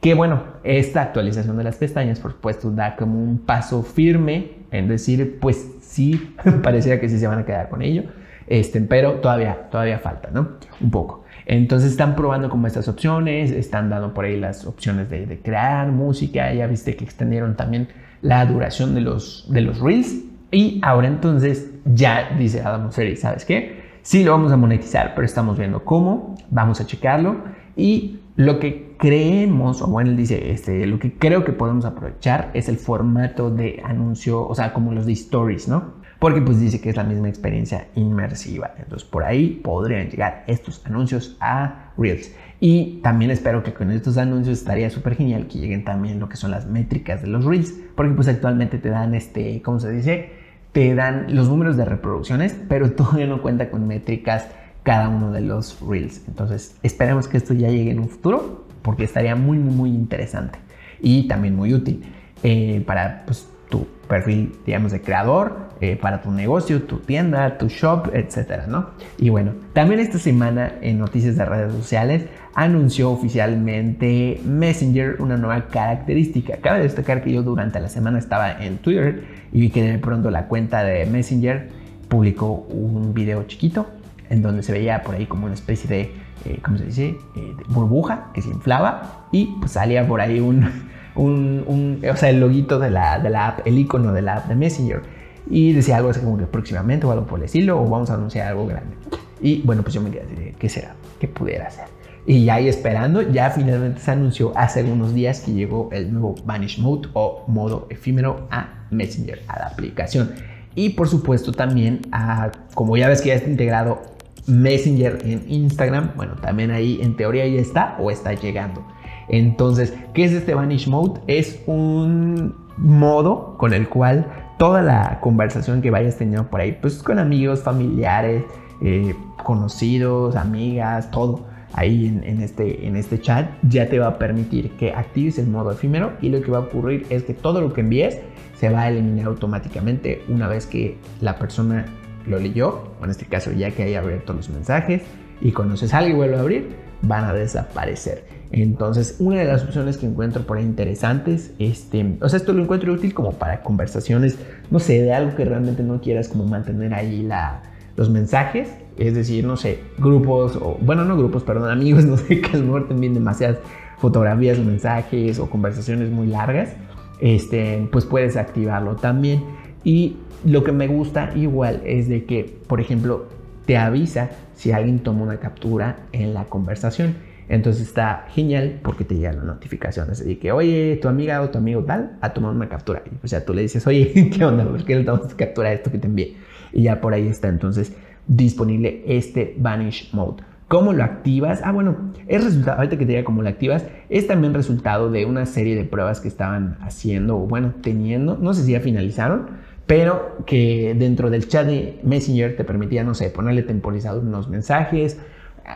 Que 0.00 0.14
bueno, 0.14 0.42
esta 0.62 1.02
actualización 1.02 1.56
de 1.56 1.64
las 1.64 1.76
pestañas, 1.76 2.20
por 2.20 2.32
supuesto, 2.32 2.70
da 2.70 2.96
como 2.96 3.22
un 3.22 3.38
paso 3.38 3.82
firme 3.82 4.52
en 4.70 4.88
decir, 4.88 5.38
pues 5.40 5.66
sí, 5.80 6.34
pareciera 6.62 7.00
que 7.00 7.08
sí 7.08 7.18
se 7.18 7.26
van 7.26 7.40
a 7.40 7.44
quedar 7.44 7.68
con 7.68 7.82
ello. 7.82 8.04
Este, 8.46 8.80
pero 8.80 9.14
todavía, 9.14 9.68
todavía 9.70 9.98
falta, 9.98 10.30
¿no? 10.32 10.50
Un 10.80 10.90
poco. 10.90 11.24
Entonces 11.46 11.92
están 11.92 12.16
probando 12.16 12.48
como 12.48 12.66
estas 12.66 12.88
opciones, 12.88 13.50
están 13.50 13.88
dando 13.88 14.12
por 14.14 14.24
ahí 14.24 14.38
las 14.38 14.66
opciones 14.66 15.08
de, 15.08 15.40
crear 15.42 15.88
música, 15.92 16.52
ya 16.52 16.66
viste 16.66 16.96
que 16.96 17.04
extendieron 17.04 17.56
también 17.56 17.88
la 18.22 18.44
duración 18.46 18.94
de 18.94 19.00
los, 19.00 19.46
de 19.50 19.60
los 19.60 19.80
reels 19.80 20.24
y 20.50 20.80
ahora 20.82 21.08
entonces 21.08 21.70
ya 21.84 22.30
dice 22.38 22.62
Adam 22.62 22.84
Mosseri, 22.84 23.16
¿sabes 23.16 23.44
qué? 23.44 23.84
Sí 24.02 24.24
lo 24.24 24.32
vamos 24.32 24.52
a 24.52 24.56
monetizar, 24.56 25.14
pero 25.14 25.24
estamos 25.24 25.58
viendo 25.58 25.84
cómo, 25.84 26.36
vamos 26.50 26.80
a 26.80 26.86
checarlo 26.86 27.42
y 27.76 28.20
lo 28.36 28.58
que 28.58 28.94
creemos, 28.98 29.82
o 29.82 29.86
bueno, 29.88 30.10
él 30.10 30.16
dice, 30.16 30.52
este, 30.52 30.86
lo 30.86 30.98
que 30.98 31.14
creo 31.14 31.44
que 31.44 31.52
podemos 31.52 31.84
aprovechar 31.84 32.50
es 32.54 32.68
el 32.68 32.76
formato 32.76 33.50
de 33.50 33.82
anuncio, 33.84 34.46
o 34.46 34.54
sea, 34.54 34.72
como 34.72 34.92
los 34.92 35.06
de 35.06 35.12
stories, 35.12 35.68
¿no? 35.68 35.96
porque 36.18 36.40
pues 36.40 36.60
dice 36.60 36.80
que 36.80 36.90
es 36.90 36.96
la 36.96 37.04
misma 37.04 37.28
experiencia 37.28 37.88
inmersiva. 37.94 38.74
Entonces 38.78 39.06
por 39.08 39.24
ahí 39.24 39.60
podrían 39.62 40.08
llegar 40.08 40.44
estos 40.46 40.84
anuncios 40.86 41.36
a 41.40 41.92
Reels. 41.96 42.34
Y 42.60 43.00
también 43.02 43.30
espero 43.30 43.62
que 43.62 43.74
con 43.74 43.90
estos 43.90 44.16
anuncios 44.16 44.58
estaría 44.58 44.88
súper 44.90 45.14
genial 45.14 45.46
que 45.46 45.58
lleguen 45.58 45.84
también 45.84 46.18
lo 46.18 46.28
que 46.28 46.36
son 46.36 46.50
las 46.50 46.66
métricas 46.66 47.20
de 47.22 47.28
los 47.28 47.44
Reels, 47.44 47.74
porque 47.94 48.14
pues 48.14 48.28
actualmente 48.28 48.78
te 48.78 48.88
dan 48.88 49.14
este, 49.14 49.60
¿cómo 49.62 49.78
se 49.78 49.90
dice? 49.90 50.30
Te 50.72 50.94
dan 50.94 51.34
los 51.34 51.48
números 51.48 51.76
de 51.76 51.84
reproducciones, 51.84 52.56
pero 52.68 52.90
todavía 52.92 53.26
no 53.26 53.42
cuenta 53.42 53.70
con 53.70 53.86
métricas 53.86 54.46
cada 54.82 55.08
uno 55.08 55.32
de 55.32 55.40
los 55.40 55.80
Reels. 55.80 56.22
Entonces 56.28 56.76
esperemos 56.82 57.28
que 57.28 57.36
esto 57.36 57.52
ya 57.52 57.68
llegue 57.68 57.90
en 57.90 57.98
un 57.98 58.08
futuro, 58.08 58.66
porque 58.82 59.04
estaría 59.04 59.34
muy, 59.34 59.58
muy, 59.58 59.90
interesante 59.90 60.60
y 61.00 61.26
también 61.26 61.56
muy 61.56 61.74
útil 61.74 62.04
eh, 62.42 62.82
para 62.86 63.24
pues, 63.26 63.48
tu 63.68 63.86
perfil, 64.06 64.54
digamos, 64.64 64.92
de 64.92 65.00
creador 65.00 65.70
eh, 65.80 65.96
para 65.96 66.22
tu 66.22 66.30
negocio, 66.30 66.82
tu 66.82 66.98
tienda, 66.98 67.58
tu 67.58 67.68
shop, 67.68 68.10
etcétera, 68.14 68.66
¿no? 68.68 68.90
Y 69.18 69.28
bueno, 69.28 69.52
también 69.72 70.00
esta 70.00 70.18
semana 70.18 70.74
en 70.80 70.98
Noticias 70.98 71.36
de 71.36 71.44
Redes 71.44 71.72
Sociales 71.72 72.26
anunció 72.56 73.10
oficialmente 73.10 74.40
Messenger 74.42 75.16
una 75.20 75.36
nueva 75.36 75.68
característica. 75.68 76.56
Cabe 76.56 76.82
destacar 76.82 77.22
que 77.22 77.30
yo 77.30 77.42
durante 77.42 77.78
la 77.80 77.90
semana 77.90 78.18
estaba 78.18 78.50
en 78.64 78.78
Twitter 78.78 79.24
y 79.52 79.60
vi 79.60 79.70
que 79.70 79.82
de 79.82 79.98
pronto 79.98 80.30
la 80.30 80.46
cuenta 80.48 80.82
de 80.82 81.04
Messenger 81.04 81.68
publicó 82.08 82.66
un 82.70 83.12
video 83.12 83.44
chiquito 83.44 83.86
en 84.30 84.40
donde 84.40 84.62
se 84.62 84.72
veía 84.72 85.02
por 85.02 85.14
ahí 85.14 85.26
como 85.26 85.44
una 85.44 85.54
especie 85.54 85.86
de, 85.86 86.00
eh, 86.46 86.58
¿cómo 86.64 86.78
se 86.78 86.86
dice?, 86.86 87.08
eh, 87.36 87.54
burbuja 87.68 88.28
que 88.32 88.40
se 88.40 88.48
inflaba 88.48 89.26
y 89.32 89.54
pues 89.60 89.72
salía 89.72 90.08
por 90.08 90.22
ahí 90.22 90.40
un, 90.40 90.66
un, 91.14 92.00
o 92.10 92.16
sea, 92.16 92.30
el 92.30 92.40
loguito 92.40 92.78
de 92.78 92.90
la, 92.90 93.18
de 93.18 93.28
la 93.28 93.48
app, 93.48 93.66
el 93.66 93.78
icono 93.78 94.14
de 94.14 94.22
la 94.22 94.36
app 94.36 94.46
de 94.46 94.54
Messenger 94.54 95.02
y 95.50 95.74
decía 95.74 95.98
algo 95.98 96.08
así 96.08 96.20
como 96.20 96.38
que 96.38 96.46
próximamente 96.46 97.04
o 97.04 97.12
algo 97.12 97.26
por 97.26 97.38
el 97.38 97.44
estilo 97.44 97.78
o 97.78 97.86
vamos 97.86 98.08
a 98.08 98.14
anunciar 98.14 98.48
algo 98.48 98.66
grande. 98.66 98.96
Y 99.42 99.60
bueno, 99.60 99.82
pues 99.82 99.92
yo 99.92 100.00
me 100.00 100.10
quedé 100.10 100.22
así 100.22 100.54
¿qué 100.58 100.68
será? 100.70 100.94
¿Qué 101.20 101.28
pudiera 101.28 101.70
ser? 101.70 101.95
Y 102.26 102.48
ahí 102.48 102.66
esperando, 102.66 103.22
ya 103.22 103.50
finalmente 103.50 104.00
se 104.00 104.10
anunció 104.10 104.52
hace 104.56 104.82
unos 104.82 105.14
días 105.14 105.40
que 105.40 105.52
llegó 105.52 105.88
el 105.92 106.12
nuevo 106.12 106.34
Vanish 106.44 106.80
Mode 106.80 107.08
o 107.12 107.44
modo 107.46 107.86
efímero 107.88 108.48
a 108.50 108.86
Messenger, 108.90 109.42
a 109.46 109.60
la 109.60 109.66
aplicación. 109.66 110.34
Y 110.74 110.90
por 110.90 111.08
supuesto 111.08 111.52
también, 111.52 112.00
a, 112.10 112.50
como 112.74 112.96
ya 112.96 113.08
ves 113.08 113.22
que 113.22 113.28
ya 113.28 113.34
está 113.34 113.48
integrado 113.48 114.02
Messenger 114.48 115.20
en 115.24 115.44
Instagram, 115.48 116.12
bueno, 116.16 116.34
también 116.34 116.72
ahí 116.72 116.98
en 117.00 117.16
teoría 117.16 117.46
ya 117.46 117.60
está 117.60 117.96
o 118.00 118.10
está 118.10 118.34
llegando. 118.34 118.84
Entonces, 119.28 119.94
¿qué 120.12 120.24
es 120.24 120.32
este 120.32 120.54
Vanish 120.54 120.88
Mode? 120.88 121.20
Es 121.28 121.60
un 121.66 122.56
modo 122.76 123.56
con 123.56 123.72
el 123.72 123.88
cual 123.88 124.26
toda 124.58 124.82
la 124.82 125.20
conversación 125.20 125.80
que 125.80 125.90
vayas 125.90 126.16
teniendo 126.16 126.48
por 126.48 126.60
ahí, 126.60 126.76
pues 126.80 127.02
con 127.02 127.20
amigos, 127.20 127.60
familiares, 127.62 128.42
eh, 128.82 129.14
conocidos, 129.44 130.34
amigas, 130.34 131.10
todo 131.10 131.46
ahí 131.72 132.06
en, 132.06 132.40
este, 132.40 132.86
en 132.86 132.96
este 132.96 133.20
chat, 133.20 133.50
ya 133.68 133.88
te 133.88 133.98
va 133.98 134.08
a 134.08 134.18
permitir 134.18 134.70
que 134.72 134.92
actives 134.92 135.38
el 135.38 135.46
modo 135.46 135.72
efímero 135.72 136.12
y 136.20 136.30
lo 136.30 136.40
que 136.40 136.50
va 136.50 136.58
a 136.58 136.62
ocurrir 136.62 137.06
es 137.10 137.24
que 137.24 137.34
todo 137.34 137.60
lo 137.60 137.72
que 137.72 137.82
envíes 137.82 138.18
se 138.58 138.70
va 138.70 138.82
a 138.82 138.88
eliminar 138.88 139.26
automáticamente 139.26 140.22
una 140.28 140.48
vez 140.48 140.66
que 140.66 140.96
la 141.20 141.38
persona 141.38 141.86
lo 142.26 142.38
leyó, 142.38 142.94
o 143.00 143.04
en 143.04 143.10
este 143.10 143.26
caso 143.26 143.52
ya 143.52 143.70
que 143.70 143.84
haya 143.84 144.00
abierto 144.00 144.32
los 144.32 144.48
mensajes, 144.48 145.02
y 145.40 145.52
cuando 145.52 145.76
se 145.76 145.88
salga 145.88 146.10
y 146.10 146.14
vuelve 146.14 146.36
a 146.36 146.40
abrir, 146.40 146.68
van 147.02 147.24
a 147.24 147.32
desaparecer. 147.32 148.24
Entonces, 148.52 149.16
una 149.18 149.40
de 149.40 149.44
las 149.44 149.64
opciones 149.64 149.96
que 149.96 150.06
encuentro 150.06 150.46
por 150.46 150.58
ahí 150.58 150.64
interesantes, 150.64 151.52
este, 151.58 152.16
o 152.20 152.28
sea, 152.28 152.38
esto 152.38 152.52
lo 152.52 152.62
encuentro 152.62 152.92
útil 152.92 153.12
como 153.12 153.32
para 153.32 153.62
conversaciones, 153.62 154.38
no 154.70 154.78
sé, 154.78 155.02
de 155.02 155.12
algo 155.12 155.36
que 155.36 155.44
realmente 155.44 155.82
no 155.82 156.00
quieras 156.00 156.28
como 156.28 156.46
mantener 156.46 156.94
ahí 156.94 157.22
la, 157.22 157.62
los 157.96 158.08
mensajes, 158.08 158.68
es 158.98 159.14
decir, 159.14 159.44
no 159.44 159.56
sé, 159.56 159.80
grupos, 159.98 160.56
o 160.56 160.78
bueno, 160.80 161.04
no 161.04 161.16
grupos, 161.16 161.42
perdón, 161.42 161.70
amigos, 161.78 162.04
no 162.04 162.16
sé, 162.16 162.40
que 162.40 162.50
a 162.56 162.58
lo 162.58 162.64
mejor 162.64 162.88
también 162.88 163.14
demasiadas 163.14 163.58
fotografías, 163.98 164.58
mensajes 164.58 165.38
o 165.38 165.48
conversaciones 165.48 166.10
muy 166.10 166.26
largas, 166.26 166.74
este, 167.20 167.88
pues 167.90 168.04
puedes 168.04 168.36
activarlo 168.36 168.96
también. 168.96 169.42
Y 169.84 170.16
lo 170.44 170.64
que 170.64 170.72
me 170.72 170.86
gusta 170.86 171.32
igual 171.34 171.82
es 171.84 172.08
de 172.08 172.24
que, 172.24 172.58
por 172.66 172.80
ejemplo, 172.80 173.26
te 173.66 173.76
avisa 173.76 174.30
si 174.54 174.72
alguien 174.72 175.00
toma 175.00 175.22
una 175.22 175.38
captura 175.38 176.06
en 176.12 176.34
la 176.34 176.44
conversación. 176.44 177.14
Entonces 177.48 177.86
está 177.86 178.26
genial 178.30 178.80
porque 178.82 179.04
te 179.04 179.14
llegan 179.14 179.36
las 179.36 179.44
notificaciones 179.44 180.24
de 180.24 180.38
que, 180.38 180.50
oye, 180.50 180.98
tu 181.00 181.08
amiga 181.08 181.40
o 181.42 181.50
tu 181.50 181.58
amigo 181.58 181.84
tal 181.84 182.18
ha 182.20 182.32
tomado 182.32 182.54
una 182.54 182.68
captura. 182.68 183.02
Pues 183.20 183.30
ya 183.30 183.44
tú 183.44 183.54
le 183.54 183.62
dices, 183.62 183.86
oye, 183.86 184.30
¿qué 184.36 184.44
onda? 184.44 184.64
¿Por 184.64 184.84
qué 184.84 184.96
le 184.96 185.04
tomas 185.04 185.32
captura 185.34 185.68
de 185.68 185.76
esto 185.76 185.92
que 185.92 185.98
te 185.98 186.08
envié? 186.08 186.36
Y 186.72 186.82
ya 186.82 187.00
por 187.00 187.14
ahí 187.14 187.28
está 187.28 187.48
entonces 187.48 187.92
disponible 188.26 189.02
este 189.06 189.54
Vanish 189.58 190.12
Mode. 190.12 190.42
¿Cómo 190.68 190.92
lo 190.92 191.04
activas? 191.04 191.60
Ah, 191.62 191.70
bueno, 191.70 192.12
es 192.26 192.42
resultado, 192.42 192.78
ahorita 192.78 192.98
que 192.98 193.06
te 193.06 193.12
diga 193.12 193.24
cómo 193.24 193.42
lo 193.42 193.48
activas, 193.48 193.86
es 194.08 194.26
también 194.26 194.52
resultado 194.52 195.10
de 195.10 195.24
una 195.24 195.46
serie 195.46 195.76
de 195.76 195.84
pruebas 195.84 196.20
que 196.20 196.26
estaban 196.26 196.76
haciendo, 196.80 197.36
o 197.36 197.46
bueno, 197.46 197.74
teniendo, 197.82 198.36
no 198.36 198.52
sé 198.52 198.64
si 198.64 198.72
ya 198.72 198.80
finalizaron, 198.80 199.46
pero 199.86 200.38
que 200.44 200.96
dentro 200.98 201.30
del 201.30 201.46
chat 201.46 201.66
de 201.66 202.00
Messenger 202.02 202.56
te 202.56 202.64
permitía, 202.64 203.04
no 203.04 203.14
sé, 203.14 203.30
ponerle 203.30 203.62
temporizador 203.62 204.24
unos 204.24 204.48
mensajes 204.48 205.20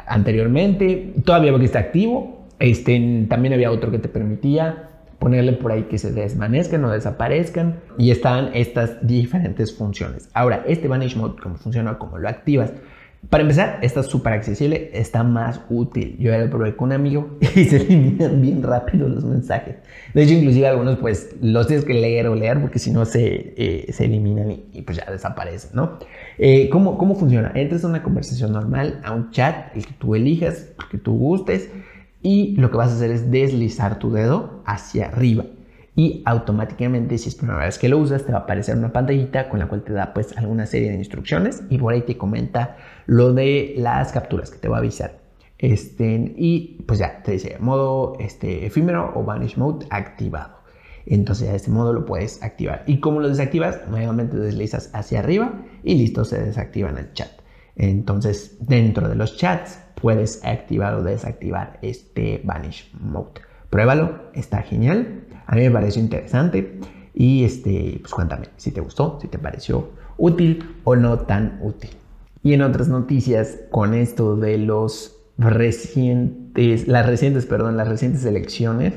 anteriormente, 0.09 1.15
todavía 1.25 1.57
que 1.57 1.65
está 1.65 1.79
activo, 1.79 2.47
este, 2.59 3.27
también 3.29 3.55
había 3.55 3.71
otro 3.71 3.93
que 3.93 3.99
te 3.99 4.09
permitía 4.09 4.90
ponerle 5.21 5.53
por 5.53 5.71
ahí 5.71 5.85
que 5.85 5.99
se 5.99 6.11
desvanezcan 6.11 6.85
o 6.85 6.91
desaparezcan 6.91 7.79
y 7.99 8.11
están 8.11 8.51
estas 8.55 9.07
diferentes 9.07 9.77
funciones. 9.77 10.29
Ahora, 10.33 10.65
este 10.67 10.89
Vanish 10.89 11.15
Mode, 11.15 11.37
¿cómo 11.41 11.57
funciona? 11.57 11.99
¿Cómo 11.99 12.19
lo 12.19 12.29
activas? 12.29 12.73
Para 13.29 13.43
empezar, 13.43 13.81
está 13.83 14.03
súper 14.03 14.33
accesible, 14.33 14.91
está 14.95 15.23
más 15.23 15.61
útil. 15.69 16.17
Yo 16.19 16.31
ya 16.31 16.39
lo 16.39 16.49
probé 16.49 16.75
con 16.75 16.89
un 16.89 16.93
amigo 16.95 17.37
y 17.55 17.65
se 17.65 17.77
eliminan 17.77 18.41
bien 18.41 18.63
rápido 18.63 19.09
los 19.09 19.23
mensajes. 19.23 19.77
De 20.15 20.23
hecho, 20.23 20.33
inclusive 20.33 20.67
algunos 20.67 20.99
pues 20.99 21.37
los 21.43 21.67
tienes 21.67 21.85
que 21.85 21.93
leer 21.93 22.27
o 22.29 22.35
leer 22.35 22.59
porque 22.59 22.79
si 22.79 22.91
no 22.91 23.05
se, 23.05 23.53
eh, 23.59 23.93
se 23.93 24.07
eliminan 24.07 24.51
y, 24.51 24.81
pues 24.81 24.97
ya 24.97 25.05
desaparecen, 25.11 25.73
¿no? 25.75 25.99
Eh, 26.39 26.71
¿cómo, 26.71 26.97
¿Cómo 26.97 27.15
funciona? 27.15 27.53
Entras 27.55 27.85
a 27.85 27.89
una 27.89 28.03
conversación 28.03 28.53
normal, 28.53 29.03
a 29.05 29.13
un 29.13 29.31
chat, 29.33 29.77
el 29.77 29.85
que 29.85 29.93
tú 29.93 30.15
elijas, 30.15 30.71
el 30.83 30.89
que 30.91 30.97
tú 30.97 31.15
gustes 31.19 31.69
y 32.23 32.57
lo 32.57 32.71
que 32.71 32.77
vas 32.77 32.91
a 32.91 32.97
hacer 32.97 33.11
es 33.11 33.31
deslizar 33.31 33.99
tu 33.99 34.13
dedo 34.13 34.63
hacia 34.65 35.09
arriba 35.09 35.45
y 35.97 36.23
automáticamente 36.25 37.19
si 37.19 37.29
es 37.29 37.35
primera 37.35 37.59
vez 37.59 37.79
que 37.79 37.89
lo 37.89 37.99
usas 37.99 38.25
te 38.25 38.33
va 38.33 38.39
a 38.39 38.41
aparecer 38.43 38.77
una 38.77 38.93
pantallita 38.93 39.49
con 39.49 39.59
la 39.59 39.67
cual 39.67 39.83
te 39.83 39.93
da 39.93 40.15
pues 40.15 40.37
alguna 40.37 40.67
serie 40.67 40.91
de 40.91 40.97
instrucciones 40.97 41.63
y 41.69 41.79
por 41.79 41.93
ahí 41.93 42.03
te 42.03 42.17
comenta 42.17 42.77
lo 43.07 43.33
de 43.33 43.75
las 43.77 44.13
capturas 44.13 44.51
que 44.51 44.59
te 44.59 44.69
va 44.69 44.77
a 44.77 44.81
avisar. 44.81 45.19
Este, 45.59 46.33
y 46.39 46.83
pues 46.87 47.01
ya 47.01 47.23
te 47.23 47.33
dice 47.33 47.59
modo 47.61 48.15
este, 48.19 48.65
efímero 48.65 49.13
o 49.15 49.25
vanish 49.25 49.59
mode 49.59 49.87
activado. 49.91 50.61
Entonces 51.05 51.49
ya 51.49 51.55
este 51.55 51.71
modo 51.71 51.93
lo 51.93 52.07
puedes 52.07 52.43
activar. 52.43 52.85
¿Y 52.87 53.01
como 53.01 53.21
lo 53.21 53.29
desactivas? 53.29 53.81
Nuevamente 53.91 54.39
deslizas 54.39 54.91
hacia 54.95 55.19
arriba 55.19 55.53
y 55.83 55.97
listo, 55.97 56.25
se 56.25 56.41
desactiva 56.41 56.89
en 56.89 56.99
el 56.99 57.13
chat. 57.13 57.31
Entonces 57.77 58.57
dentro 58.61 59.09
de 59.09 59.17
los 59.17 59.37
chats 59.37 59.81
puedes 60.01 60.45
activar 60.45 60.95
o 60.95 61.03
desactivar 61.03 61.79
este 61.83 62.41
vanish 62.45 62.91
mode. 62.99 63.41
Pruébalo, 63.71 64.31
está 64.35 64.63
genial. 64.63 65.25
A 65.47 65.55
mí 65.55 65.63
me 65.63 65.71
pareció 65.71 66.03
interesante. 66.03 66.79
Y 67.15 67.45
este, 67.45 67.99
pues 68.01 68.13
cuéntame 68.13 68.47
si 68.57 68.71
te 68.71 68.81
gustó, 68.81 69.19
si 69.21 69.29
te 69.29 69.39
pareció 69.39 69.91
útil 70.17 70.77
o 70.85 70.97
no 70.97 71.19
tan 71.21 71.59
útil. 71.63 71.91
Y 72.43 72.55
en 72.55 72.63
otras 72.63 72.89
noticias, 72.89 73.59
con 73.71 73.95
esto 73.95 74.37
de 74.37 74.59
los 74.59 75.17
recientes, 75.37 76.89
las 76.89 77.07
recientes, 77.07 77.47
perdón, 77.47 77.77
las 77.77 77.89
recientes 77.89 78.25
elecciones, 78.25 78.95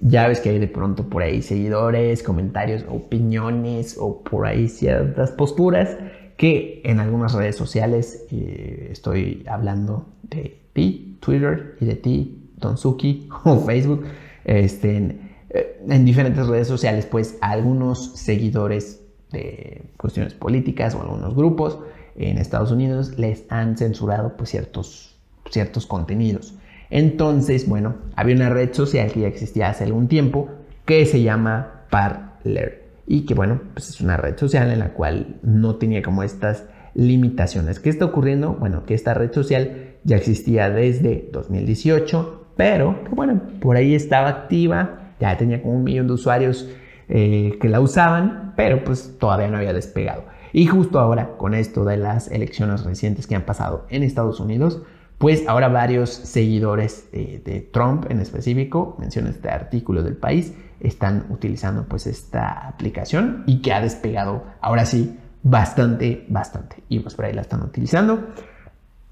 ya 0.00 0.28
ves 0.28 0.40
que 0.40 0.50
hay 0.50 0.58
de 0.58 0.68
pronto 0.68 1.08
por 1.08 1.22
ahí 1.22 1.40
seguidores, 1.42 2.22
comentarios, 2.22 2.84
opiniones 2.88 3.96
o 3.98 4.22
por 4.22 4.46
ahí 4.46 4.68
ciertas 4.68 5.30
posturas 5.30 5.96
que 6.36 6.82
en 6.84 7.00
algunas 7.00 7.32
redes 7.32 7.56
sociales, 7.56 8.26
eh, 8.30 8.88
estoy 8.90 9.44
hablando 9.48 10.06
de 10.22 10.58
ti, 10.72 11.16
Twitter, 11.20 11.76
y 11.80 11.86
de 11.86 11.94
ti, 11.94 12.50
Donsuki 12.56 13.28
o 13.44 13.60
Facebook, 13.60 14.04
este, 14.44 15.18
eh, 15.50 15.82
en 15.88 16.04
diferentes 16.04 16.46
redes 16.46 16.68
sociales, 16.68 17.06
pues 17.06 17.38
algunos 17.40 18.12
seguidores 18.16 19.00
de 19.30 19.82
cuestiones 19.96 20.34
políticas 20.34 20.94
o 20.94 21.02
algunos 21.02 21.34
grupos 21.34 21.78
en 22.16 22.38
Estados 22.38 22.70
Unidos 22.70 23.18
les 23.18 23.44
han 23.48 23.76
censurado 23.76 24.36
pues, 24.36 24.50
ciertos, 24.50 25.16
ciertos 25.50 25.86
contenidos. 25.86 26.54
Entonces, 26.90 27.68
bueno, 27.68 27.96
había 28.14 28.36
una 28.36 28.50
red 28.50 28.72
social 28.72 29.10
que 29.10 29.20
ya 29.20 29.28
existía 29.28 29.70
hace 29.70 29.84
algún 29.84 30.06
tiempo 30.06 30.48
que 30.84 31.06
se 31.06 31.22
llama 31.22 31.86
Parler 31.90 32.83
y 33.06 33.26
que 33.26 33.34
bueno, 33.34 33.60
pues 33.72 33.88
es 33.88 34.00
una 34.00 34.16
red 34.16 34.36
social 34.38 34.70
en 34.70 34.78
la 34.78 34.92
cual 34.92 35.36
no 35.42 35.76
tenía 35.76 36.02
como 36.02 36.22
estas 36.22 36.64
limitaciones. 36.94 37.80
¿Qué 37.80 37.90
está 37.90 38.04
ocurriendo? 38.04 38.54
Bueno, 38.54 38.84
que 38.84 38.94
esta 38.94 39.14
red 39.14 39.32
social 39.32 39.96
ya 40.04 40.16
existía 40.16 40.70
desde 40.70 41.28
2018, 41.32 42.48
pero 42.56 43.04
que 43.04 43.10
bueno, 43.10 43.42
por 43.60 43.76
ahí 43.76 43.94
estaba 43.94 44.28
activa, 44.28 45.14
ya 45.20 45.36
tenía 45.36 45.60
como 45.62 45.74
un 45.74 45.84
millón 45.84 46.06
de 46.06 46.12
usuarios 46.12 46.68
eh, 47.08 47.58
que 47.60 47.68
la 47.68 47.80
usaban, 47.80 48.54
pero 48.56 48.84
pues 48.84 49.16
todavía 49.18 49.48
no 49.48 49.58
había 49.58 49.72
despegado. 49.72 50.24
Y 50.52 50.66
justo 50.66 51.00
ahora, 51.00 51.36
con 51.36 51.52
esto 51.52 51.84
de 51.84 51.96
las 51.96 52.30
elecciones 52.30 52.84
recientes 52.84 53.26
que 53.26 53.34
han 53.34 53.42
pasado 53.42 53.86
en 53.90 54.04
Estados 54.04 54.38
Unidos, 54.38 54.82
pues 55.18 55.44
ahora 55.48 55.68
varios 55.68 56.10
seguidores 56.10 57.10
de, 57.12 57.68
Trump 57.72 58.06
en 58.10 58.20
específico, 58.20 58.96
menciona 58.98 59.30
este 59.30 59.48
artículo 59.48 60.02
del 60.02 60.16
país, 60.16 60.54
están 60.84 61.26
utilizando 61.30 61.84
pues 61.84 62.06
esta 62.06 62.68
aplicación 62.68 63.42
y 63.46 63.62
que 63.62 63.72
ha 63.72 63.80
despegado 63.80 64.44
ahora 64.60 64.84
sí 64.84 65.18
bastante, 65.42 66.26
bastante. 66.28 66.82
Y 66.88 67.00
pues 67.00 67.14
por 67.14 67.24
ahí 67.24 67.32
la 67.32 67.42
están 67.42 67.62
utilizando. 67.62 68.28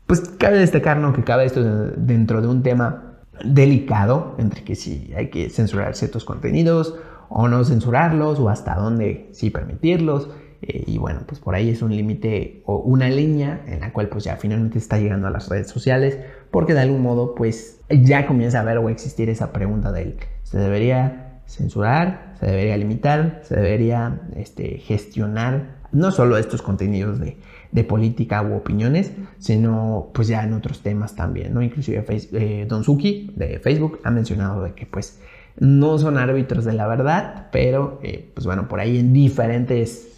Pues 0.07 0.21
cabe 0.39 0.59
destacar 0.59 0.99
¿no? 0.99 1.13
que 1.13 1.25
cabe 1.25 1.45
esto 1.45 1.63
dentro 1.63 2.43
de 2.43 2.49
un 2.49 2.63
tema 2.63 3.15
delicado, 3.45 4.35
entre 4.39 4.63
que 4.63 4.75
si 4.75 5.13
hay 5.17 5.31
que 5.31 5.49
censurar 5.49 5.95
ciertos 5.95 6.25
contenidos 6.25 6.97
o 7.29 7.49
no 7.49 7.65
censurarlos, 7.65 8.39
o 8.39 8.51
hasta 8.51 8.75
dónde 8.75 9.31
sí 9.33 9.51
permitirlos. 9.51 10.29
Eh, 10.61 10.85
y 10.87 10.99
bueno, 10.99 11.21
pues 11.27 11.41
por 11.41 11.55
ahí 11.55 11.71
es 11.71 11.83
un 11.83 11.97
límite 11.97 12.63
o 12.67 12.77
una 12.77 13.09
línea 13.09 13.63
en 13.67 13.81
la 13.81 13.93
cual 13.93 14.09
pues 14.09 14.25
ya 14.25 14.37
finalmente 14.37 14.79
está 14.79 14.99
llegando 14.99 15.27
a 15.27 15.31
las 15.31 15.49
redes 15.49 15.69
sociales 15.69 16.19
porque 16.53 16.73
de 16.73 16.81
algún 16.81 17.03
modo 17.03 17.35
pues 17.35 17.81
ya 17.89 18.27
comienza 18.27 18.59
a 18.59 18.61
haber 18.61 18.79
o 18.79 18.89
existir 18.89 19.29
esa 19.29 19.53
pregunta 19.53 19.91
del 19.91 20.19
¿se 20.45 20.59
debería 20.59 21.32
censurar? 21.47 22.35
¿Se 22.41 22.47
debería 22.47 22.77
limitar? 22.77 23.41
¿Se 23.45 23.57
debería 23.57 24.21
este, 24.37 24.79
gestionar 24.79 25.83
no 25.93 26.11
solo 26.11 26.39
estos 26.39 26.63
contenidos 26.63 27.21
de, 27.21 27.37
de, 27.71 27.85
política 27.85 28.43
u 28.43 28.55
opiniones, 28.55 29.13
sino 29.39 30.11
pues 30.15 30.29
ya 30.29 30.43
en 30.43 30.55
otros 30.55 30.81
temas 30.81 31.15
también, 31.15 31.53
¿no? 31.53 31.61
Inclusive 31.61 32.05
eh, 32.09 32.67
Don 32.67 32.83
Suki 32.83 33.33
de 33.37 33.59
Facebook 33.59 34.01
ha 34.03 34.11
mencionado 34.11 34.63
de 34.63 34.73
que 34.73 34.87
pues 34.87 35.21
no 35.59 35.99
son 35.99 36.17
árbitros 36.17 36.65
de 36.65 36.73
la 36.73 36.87
verdad, 36.87 37.49
pero 37.53 38.01
eh, 38.03 38.31
pues 38.33 38.47
bueno, 38.47 38.69
por 38.69 38.81
ahí 38.81 38.99
en 38.99 39.13
diferentes 39.13 40.09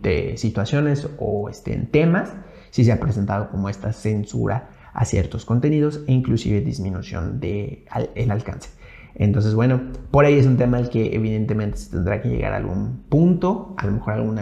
de 0.00 0.36
situaciones 0.36 1.08
o 1.18 1.48
este, 1.48 1.72
en 1.74 1.86
temas, 1.86 2.32
si 2.70 2.84
se 2.84 2.92
ha 2.92 3.00
presentado 3.00 3.50
como 3.50 3.68
esta 3.68 3.92
censura 3.92 4.70
a 4.92 5.04
ciertos 5.04 5.44
contenidos 5.44 6.00
e 6.06 6.12
inclusive 6.12 6.60
disminución 6.60 7.40
del 7.40 7.84
el 8.14 8.30
alcance. 8.30 8.70
Entonces, 9.18 9.54
bueno, 9.54 9.80
por 10.10 10.26
ahí 10.26 10.38
es 10.38 10.46
un 10.46 10.56
tema 10.56 10.76
al 10.76 10.90
que 10.90 11.14
evidentemente 11.14 11.78
se 11.78 11.90
tendrá 11.90 12.20
que 12.20 12.28
llegar 12.28 12.52
a 12.52 12.56
algún 12.56 13.04
punto, 13.08 13.74
a 13.78 13.86
lo 13.86 13.92
mejor 13.92 14.12
algún 14.12 14.38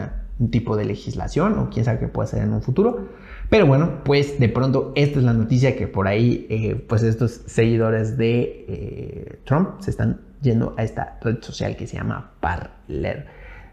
tipo 0.50 0.76
de 0.76 0.84
legislación 0.84 1.58
o 1.58 1.70
quién 1.70 1.84
sabe 1.84 2.00
qué 2.00 2.08
puede 2.08 2.28
ser 2.28 2.42
en 2.42 2.52
un 2.52 2.60
futuro. 2.60 3.08
Pero 3.50 3.66
bueno, 3.66 4.02
pues 4.04 4.40
de 4.40 4.48
pronto 4.48 4.92
esta 4.96 5.20
es 5.20 5.24
la 5.24 5.32
noticia 5.32 5.76
que 5.76 5.86
por 5.86 6.08
ahí, 6.08 6.46
eh, 6.50 6.74
pues 6.88 7.04
estos 7.04 7.42
seguidores 7.46 8.18
de 8.18 8.64
eh, 8.68 9.38
Trump 9.44 9.80
se 9.80 9.90
están 9.90 10.22
yendo 10.42 10.74
a 10.76 10.82
esta 10.82 11.18
red 11.22 11.40
social 11.40 11.76
que 11.76 11.86
se 11.86 11.96
llama 11.96 12.32
Parler. 12.40 13.26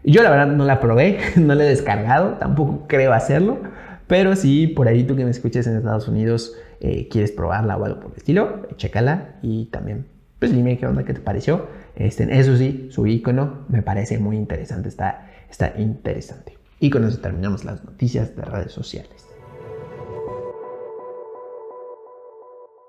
Yo 0.04 0.22
la 0.22 0.30
verdad 0.30 0.46
no 0.48 0.64
la 0.64 0.78
probé, 0.78 1.18
no 1.36 1.54
la 1.54 1.64
he 1.64 1.68
descargado, 1.68 2.34
tampoco 2.34 2.86
creo 2.86 3.12
hacerlo, 3.12 3.58
pero 4.06 4.36
si 4.36 4.68
por 4.68 4.86
ahí 4.86 5.02
tú 5.02 5.16
que 5.16 5.24
me 5.24 5.30
escuches 5.30 5.66
en 5.66 5.76
Estados 5.76 6.06
Unidos 6.06 6.54
eh, 6.80 7.08
quieres 7.08 7.32
probarla 7.32 7.76
o 7.76 7.84
algo 7.84 8.00
por 8.00 8.12
el 8.12 8.18
estilo, 8.18 8.68
chécala 8.76 9.36
y 9.42 9.66
también 9.66 10.11
pues 10.42 10.52
dime 10.52 10.76
qué 10.76 10.88
onda, 10.88 11.04
qué 11.04 11.14
te 11.14 11.20
pareció. 11.20 11.68
Este, 11.94 12.26
eso 12.36 12.56
sí, 12.56 12.88
su 12.90 13.06
icono 13.06 13.60
me 13.68 13.80
parece 13.80 14.18
muy 14.18 14.36
interesante, 14.36 14.88
está, 14.88 15.30
está 15.48 15.74
interesante. 15.78 16.58
Y 16.80 16.90
con 16.90 17.04
eso 17.04 17.20
terminamos 17.20 17.64
las 17.64 17.84
noticias 17.84 18.34
de 18.34 18.42
redes 18.42 18.72
sociales. 18.72 19.28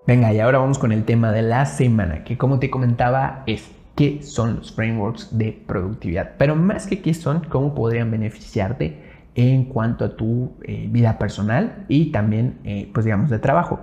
Venga, 0.08 0.34
y 0.34 0.39
ahora 0.39 0.58
vamos 0.58 0.80
con 0.80 0.91
el 0.91 1.04
tema 1.04 1.32
de 1.32 1.43
la 1.43 1.68
semana, 1.68 2.24
que 2.24 2.39
como 2.39 2.58
te 2.58 2.72
comentaba 2.72 3.43
es 3.45 3.70
qué 3.95 4.24
son 4.24 4.56
los 4.56 4.72
frameworks 4.72 5.38
de 5.38 5.51
productividad. 5.51 6.32
Pero 6.39 6.56
más 6.56 6.88
que 6.88 7.04
qué 7.04 7.14
son, 7.14 7.41
cómo 7.49 7.76
podrían 7.76 8.10
beneficiarte 8.10 8.97
en 9.36 9.66
cuanto 9.66 10.06
a 10.06 10.16
tu 10.16 10.54
eh, 10.64 10.88
vida 10.89 11.20
personal 11.20 11.86
y 11.88 12.12
también, 12.12 12.58
eh, 12.64 12.89
pues 12.91 13.06
digamos, 13.06 13.30
de 13.30 13.38
trabajo. 13.38 13.80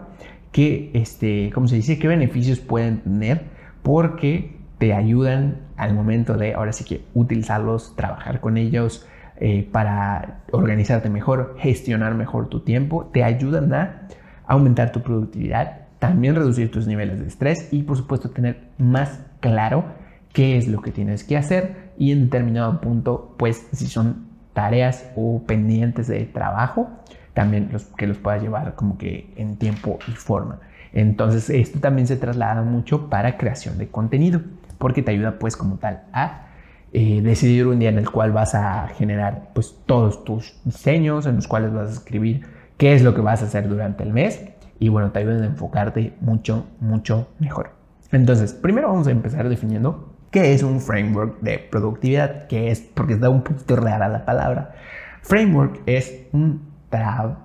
¿Qué, 0.50 0.90
este, 0.92 1.52
¿Cómo 1.54 1.68
se 1.68 1.76
dice? 1.76 2.00
¿Qué 2.00 2.08
beneficios 2.08 2.58
pueden 2.58 3.02
tener? 3.02 3.59
Porque 3.82 4.56
te 4.78 4.94
ayudan 4.94 5.58
al 5.76 5.94
momento 5.94 6.36
de, 6.36 6.54
ahora 6.54 6.72
sí 6.72 6.84
que, 6.84 7.04
utilizarlos, 7.14 7.94
trabajar 7.96 8.40
con 8.40 8.56
ellos 8.56 9.06
eh, 9.36 9.68
para 9.70 10.40
organizarte 10.52 11.10
mejor, 11.10 11.56
gestionar 11.58 12.14
mejor 12.14 12.48
tu 12.48 12.60
tiempo. 12.60 13.10
Te 13.12 13.24
ayudan 13.24 13.72
a 13.72 14.02
aumentar 14.46 14.92
tu 14.92 15.02
productividad, 15.02 15.82
también 15.98 16.34
reducir 16.34 16.70
tus 16.70 16.86
niveles 16.86 17.20
de 17.20 17.28
estrés 17.28 17.68
y, 17.72 17.82
por 17.82 17.96
supuesto, 17.96 18.30
tener 18.30 18.68
más 18.78 19.20
claro 19.40 19.84
qué 20.32 20.56
es 20.56 20.68
lo 20.68 20.80
que 20.80 20.92
tienes 20.92 21.24
que 21.24 21.36
hacer 21.36 21.90
y 21.98 22.12
en 22.12 22.24
determinado 22.24 22.80
punto, 22.80 23.34
pues 23.38 23.68
si 23.72 23.86
son 23.86 24.26
tareas 24.52 25.10
o 25.16 25.42
pendientes 25.46 26.06
de 26.08 26.24
trabajo, 26.24 26.88
también 27.34 27.68
los, 27.72 27.84
que 27.84 28.06
los 28.06 28.18
puedas 28.18 28.42
llevar 28.42 28.74
como 28.74 28.98
que 28.98 29.32
en 29.36 29.56
tiempo 29.56 29.98
y 30.08 30.12
forma. 30.12 30.60
Entonces 30.92 31.50
esto 31.50 31.78
también 31.80 32.06
se 32.06 32.16
traslada 32.16 32.62
mucho 32.62 33.08
para 33.08 33.36
creación 33.36 33.78
de 33.78 33.88
contenido, 33.88 34.40
porque 34.78 35.02
te 35.02 35.12
ayuda 35.12 35.38
pues 35.38 35.56
como 35.56 35.76
tal 35.76 36.02
a 36.12 36.46
eh, 36.92 37.20
decidir 37.22 37.66
un 37.66 37.78
día 37.78 37.90
en 37.90 37.98
el 37.98 38.10
cual 38.10 38.32
vas 38.32 38.54
a 38.54 38.88
generar 38.88 39.50
pues 39.54 39.76
todos 39.86 40.24
tus 40.24 40.54
diseños, 40.64 41.26
en 41.26 41.36
los 41.36 41.46
cuales 41.46 41.72
vas 41.72 41.90
a 41.90 41.92
escribir 41.92 42.46
qué 42.76 42.94
es 42.94 43.02
lo 43.02 43.14
que 43.14 43.20
vas 43.20 43.42
a 43.42 43.46
hacer 43.46 43.68
durante 43.68 44.02
el 44.02 44.12
mes 44.12 44.42
y 44.78 44.88
bueno, 44.88 45.10
te 45.10 45.20
ayuda 45.20 45.42
a 45.42 45.46
enfocarte 45.46 46.14
mucho, 46.20 46.66
mucho 46.80 47.28
mejor. 47.38 47.70
Entonces, 48.12 48.52
primero 48.52 48.88
vamos 48.88 49.06
a 49.06 49.12
empezar 49.12 49.48
definiendo 49.48 50.10
¿Qué 50.30 50.54
es 50.54 50.62
un 50.62 50.80
framework 50.80 51.40
de 51.40 51.58
productividad? 51.58 52.46
¿Qué 52.46 52.70
es? 52.70 52.80
Porque 52.80 53.14
está 53.14 53.28
un 53.28 53.42
poquito 53.42 53.74
rara 53.74 54.08
la 54.08 54.24
palabra. 54.24 54.76
Framework 55.22 55.80
es 55.86 56.28
un, 56.32 56.69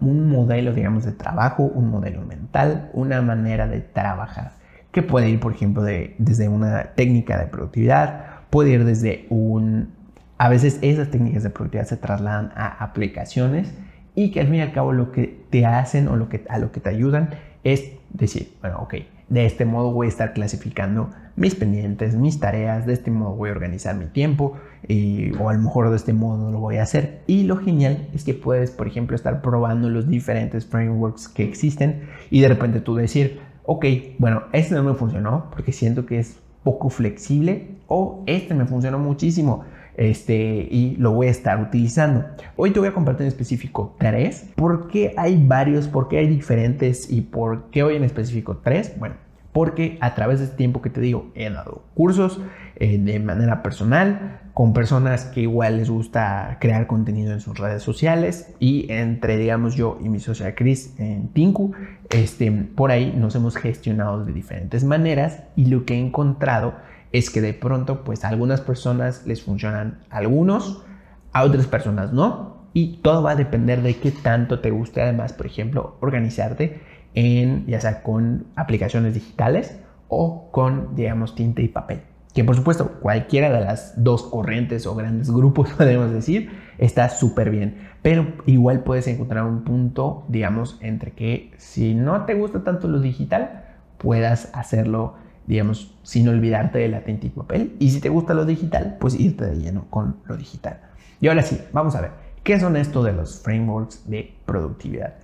un 0.02 0.30
modelo, 0.30 0.74
digamos, 0.74 1.06
de 1.06 1.12
trabajo, 1.12 1.64
un 1.64 1.89
modelo 1.89 2.22
mental, 2.22 2.89
una 2.93 3.22
manera 3.22 3.68
de 3.68 3.82
trabajar, 3.82 4.54
que 4.91 5.04
puede 5.04 5.30
ir, 5.30 5.39
por 5.39 5.54
ejemplo, 5.54 5.84
de, 5.84 6.16
desde 6.18 6.48
una 6.50 6.93
técnica 6.96 7.38
de 7.38 7.48
productividad, 7.48 8.26
puede 8.50 8.72
ir 8.72 8.86
desde 8.86 9.26
un... 9.30 9.93
A 10.38 10.50
veces 10.50 10.80
esas 10.82 11.10
técnicas 11.12 11.43
de 11.43 11.50
productividad 11.50 11.88
se 11.88 11.98
trasladan 11.98 12.52
a 12.56 12.84
aplicaciones 12.84 13.74
y 14.16 14.32
que 14.32 14.41
al 14.41 14.48
fin 14.48 14.56
y 14.56 14.62
al 14.62 14.74
cabo 14.74 14.91
lo 14.91 15.12
que 15.12 15.46
te 15.50 15.66
hacen 15.66 16.08
o 16.08 16.16
lo 16.16 16.28
que, 16.28 16.43
a 16.50 16.58
lo 16.58 16.72
que 16.72 16.80
te 16.82 16.89
ayudan 16.89 17.30
es 17.64 17.91
decir, 18.12 18.54
bueno, 18.62 18.80
ok, 18.80 18.96
de 19.30 19.45
este 19.45 19.65
modo 19.65 19.91
voy 19.91 20.07
a 20.07 20.09
estar 20.09 20.34
clasificando 20.34 21.09
mis 21.36 21.55
pendientes, 21.55 22.15
mis 22.15 22.39
tareas, 22.39 22.86
de 22.86 22.93
este 22.93 23.11
modo 23.11 23.36
voy 23.36 23.49
a 23.49 23.53
organizar 23.53 23.95
mi 23.95 24.05
tiempo 24.05 24.53
y, 24.88 25.34
o 25.38 25.49
a 25.49 25.53
lo 25.53 25.61
mejor 25.61 25.89
de 25.89 25.95
este 25.97 26.13
modo 26.13 26.51
lo 26.51 26.59
voy 26.59 26.78
a 26.78 26.84
hacer. 26.84 27.21
Y 27.28 27.43
lo 27.43 27.57
genial 27.57 28.07
es 28.13 28.23
que 28.23 28.34
puedes, 28.34 28.71
por 28.71 28.88
ejemplo, 28.88 29.15
estar 29.15 29.41
probando 29.41 29.89
los 29.89 30.07
diferentes 30.07 30.65
frameworks 30.65 31.28
que 31.28 31.43
existen 31.43 32.07
y 32.30 32.41
de 32.41 32.47
repente 32.47 32.80
tú 32.80 32.95
decir, 32.95 33.39
ok, 33.63 33.86
bueno, 34.19 34.43
este 34.53 34.76
no 34.76 34.84
me 34.84 34.93
funcionó 34.93 35.49
porque 35.51 35.71
siento 35.71 36.05
que 36.05 36.19
es 36.19 36.39
poco 36.63 36.89
flexible 36.89 37.78
o 37.88 38.23
este 38.28 38.53
me 38.53 38.65
funcionó 38.65 38.97
muchísimo 38.97 39.65
este, 39.98 40.68
y 40.70 40.96
lo 40.98 41.12
voy 41.12 41.28
a 41.28 41.32
estar 41.32 41.62
utilizando. 41.62 42.26
Hoy 42.56 42.72
te 42.72 42.80
voy 42.80 42.89
a 42.89 42.93
compartir 42.93 43.24
en 43.24 43.28
específico 43.28 43.96
tres. 44.00 44.50
¿Por 44.56 44.88
qué 44.88 45.14
hay 45.18 45.41
varios? 45.46 45.88
¿Por 45.88 46.08
qué 46.08 46.20
hay 46.20 46.28
diferentes? 46.28 47.12
¿Y 47.12 47.22
por 47.22 47.70
qué 47.72 47.84
hoy 47.84 47.96
en 47.96 48.04
específico 48.04 48.58
tres? 48.64 48.93
Bueno, 49.00 49.16
porque 49.56 49.98
a 50.02 50.16
través 50.16 50.39
de 50.39 50.46
este 50.46 50.58
tiempo 50.58 50.82
que 50.82 50.89
te 50.89 51.00
digo, 51.00 51.32
he 51.34 51.50
dado 51.50 51.84
cursos 51.93 52.41
eh, 52.76 52.98
de 52.98 53.20
manera 53.22 53.64
personal 53.64 54.41
con 54.54 54.74
personas 54.74 55.24
que 55.24 55.41
igual 55.41 55.78
les 55.78 55.89
gusta 55.89 56.58
crear 56.60 56.88
contenido 56.88 57.32
en 57.32 57.39
sus 57.39 57.58
redes 57.58 57.82
sociales 57.82 58.54
y 58.60 58.91
entre, 58.91 59.38
digamos, 59.38 59.76
yo 59.76 59.98
y 60.04 60.10
mi 60.10 60.20
socia 60.20 60.56
Chris 60.56 60.93
en 61.00 61.30
Tinku, 61.30 61.72
este, 62.10 62.52
por 62.52 62.91
ahí 62.91 63.14
nos 63.18 63.34
hemos 63.36 63.56
gestionado 63.56 64.26
de 64.26 64.34
diferentes 64.34 64.84
maneras 64.84 65.43
y 65.56 65.68
lo 65.68 65.86
que 65.86 65.93
he 65.93 66.00
encontrado 66.00 66.74
es 67.18 67.30
que 67.30 67.39
de 67.39 67.53
pronto 67.53 68.03
pues 68.03 68.26
algunas 68.26 68.59
personas 68.59 69.26
les 69.26 69.41
funcionan 69.41 69.99
algunos, 70.09 70.84
a 71.32 71.43
otras 71.43 71.66
personas 71.66 72.11
no. 72.11 72.66
Y 72.74 72.97
todo 72.97 73.24
va 73.24 73.32
a 73.32 73.36
depender 73.38 73.82
de 73.82 73.95
qué 73.95 74.11
tanto 74.11 74.59
te 74.59 74.70
guste 74.70 75.01
además, 75.01 75.32
por 75.32 75.45
ejemplo, 75.45 75.95
organizarte 76.01 76.82
en 77.13 77.66
ya 77.68 77.80
sea 77.80 78.03
con 78.03 78.47
aplicaciones 78.57 79.13
digitales 79.13 79.80
o 80.09 80.51
con, 80.51 80.93
digamos, 80.97 81.36
tinta 81.36 81.61
y 81.61 81.70
papel. 81.70 82.01
Que 82.34 82.43
por 82.43 82.57
supuesto, 82.57 82.99
cualquiera 82.99 83.49
de 83.49 83.61
las 83.61 83.93
dos 84.03 84.24
corrientes 84.24 84.86
o 84.86 84.93
grandes 84.93 85.32
grupos, 85.32 85.70
podemos 85.78 86.11
decir, 86.11 86.51
está 86.78 87.07
súper 87.07 87.49
bien. 87.49 87.78
Pero 88.01 88.34
igual 88.45 88.84
puedes 88.84 89.07
encontrar 89.07 89.45
un 89.45 89.63
punto, 89.63 90.26
digamos, 90.28 90.78
entre 90.82 91.11
que 91.11 91.53
si 91.55 91.95
no 91.95 92.26
te 92.26 92.34
gusta 92.34 92.66
tanto 92.66 92.89
lo 92.89 92.99
digital, 92.99 93.63
puedas 93.99 94.49
hacerlo 94.53 95.16
digamos, 95.48 95.96
sin 96.04 96.28
olvidarte 96.28 96.80
de 96.80 96.89
la 96.89 97.04
papel. 97.36 97.76
Y 97.80 97.91
si 97.91 98.02
te 98.02 98.10
gusta 98.10 98.34
lo 98.34 98.46
digital, 98.46 98.98
pues 99.00 99.20
irte 99.20 99.46
de 99.46 99.58
lleno 99.58 99.86
con 99.89 100.18
lo 100.26 100.38
digital. 100.38 100.80
Y 101.22 101.28
ahora 101.28 101.43
sí, 101.43 101.60
vamos 101.72 101.96
a 101.96 102.02
ver, 102.02 102.12
¿qué 102.43 102.60
son 102.60 102.76
esto 102.76 103.04
de 103.04 103.14
los 103.14 103.41
frameworks 103.41 104.10
de 104.10 104.36
productividad? 104.46 105.16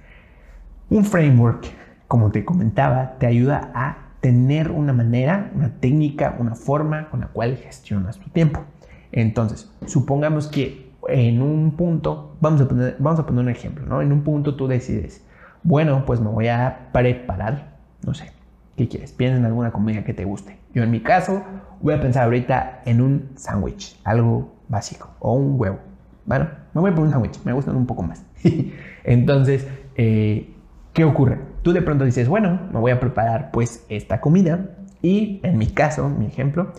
Un 0.89 1.05
framework, 1.05 1.65
como 2.07 2.31
te 2.31 2.45
comentaba, 2.45 3.17
te 3.17 3.27
ayuda 3.27 3.71
a 3.73 3.97
tener 4.21 4.69
una 4.71 4.93
manera, 4.93 5.51
una 5.55 5.69
técnica, 5.79 6.35
una 6.39 6.55
forma 6.55 7.09
con 7.09 7.21
la 7.21 7.27
cual 7.27 7.57
gestionas 7.57 8.19
tu 8.19 8.29
tiempo. 8.29 8.63
Entonces, 9.11 9.69
supongamos 9.87 10.47
que 10.47 10.91
en 11.07 11.41
un 11.41 11.71
punto, 11.71 12.35
vamos 12.39 12.61
a 12.61 12.67
poner, 12.67 12.95
vamos 12.99 13.19
a 13.19 13.25
poner 13.25 13.43
un 13.43 13.49
ejemplo, 13.49 13.85
¿no? 13.85 14.01
En 14.01 14.11
un 14.11 14.21
punto 14.21 14.55
tú 14.55 14.67
decides, 14.67 15.25
bueno, 15.63 16.05
pues 16.05 16.19
me 16.19 16.29
voy 16.29 16.47
a 16.47 16.89
preparar, 16.91 17.77
no 18.05 18.13
sé, 18.13 18.31
¿Qué 18.75 18.87
quieres? 18.87 19.11
Piensa 19.11 19.37
en 19.37 19.45
alguna 19.45 19.71
comida 19.71 20.03
que 20.03 20.13
te 20.13 20.25
guste. 20.25 20.57
Yo 20.73 20.83
en 20.83 20.91
mi 20.91 21.01
caso 21.01 21.43
voy 21.81 21.93
a 21.93 22.01
pensar 22.01 22.23
ahorita 22.23 22.81
en 22.85 23.01
un 23.01 23.31
sándwich, 23.35 23.99
algo 24.03 24.53
básico, 24.69 25.09
o 25.19 25.33
un 25.33 25.59
huevo. 25.59 25.79
Bueno, 26.25 26.47
me 26.73 26.81
voy 26.81 26.91
por 26.91 27.01
un 27.01 27.11
sándwich, 27.11 27.43
me 27.43 27.53
gustan 27.53 27.75
un 27.75 27.85
poco 27.85 28.03
más. 28.03 28.23
Entonces, 29.03 29.67
eh, 29.95 30.53
¿qué 30.93 31.03
ocurre? 31.03 31.39
Tú 31.61 31.73
de 31.73 31.81
pronto 31.81 32.05
dices, 32.05 32.27
bueno, 32.27 32.59
me 32.71 32.79
voy 32.79 32.91
a 32.91 32.99
preparar 32.99 33.51
pues 33.51 33.85
esta 33.89 34.21
comida 34.21 34.69
y 35.01 35.41
en 35.43 35.57
mi 35.57 35.67
caso, 35.67 36.09
mi 36.09 36.25
ejemplo, 36.25 36.71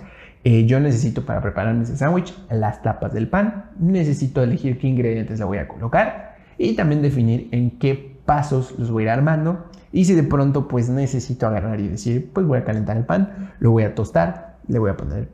eh, 0.45 0.66
yo 0.66 0.80
necesito 0.80 1.24
para 1.24 1.40
prepararme 1.40 1.84
ese 1.84 1.97
sándwich 1.97 2.34
las 2.51 2.82
tapas 2.82 3.12
del 3.12 3.28
pan, 3.28 3.70
necesito 3.78 4.43
elegir 4.43 4.78
qué 4.78 4.88
ingredientes 4.88 5.38
le 5.38 5.45
voy 5.45 5.59
a 5.59 5.68
colocar 5.68 6.36
y 6.59 6.74
también 6.74 7.03
definir 7.03 7.49
en 7.53 7.78
qué 7.78 8.11
pasos 8.32 8.74
los 8.78 8.90
voy 8.90 9.02
a 9.02 9.04
ir 9.04 9.10
armando 9.10 9.66
y 9.92 10.06
si 10.06 10.14
de 10.14 10.22
pronto 10.22 10.66
pues 10.66 10.88
necesito 10.88 11.46
agarrar 11.46 11.78
y 11.80 11.88
decir, 11.88 12.30
pues 12.32 12.46
voy 12.46 12.56
a 12.56 12.64
calentar 12.64 12.96
el 12.96 13.04
pan, 13.04 13.52
lo 13.60 13.72
voy 13.72 13.82
a 13.82 13.94
tostar, 13.94 14.56
le 14.68 14.78
voy 14.78 14.90
a 14.90 14.96
poner 14.96 15.28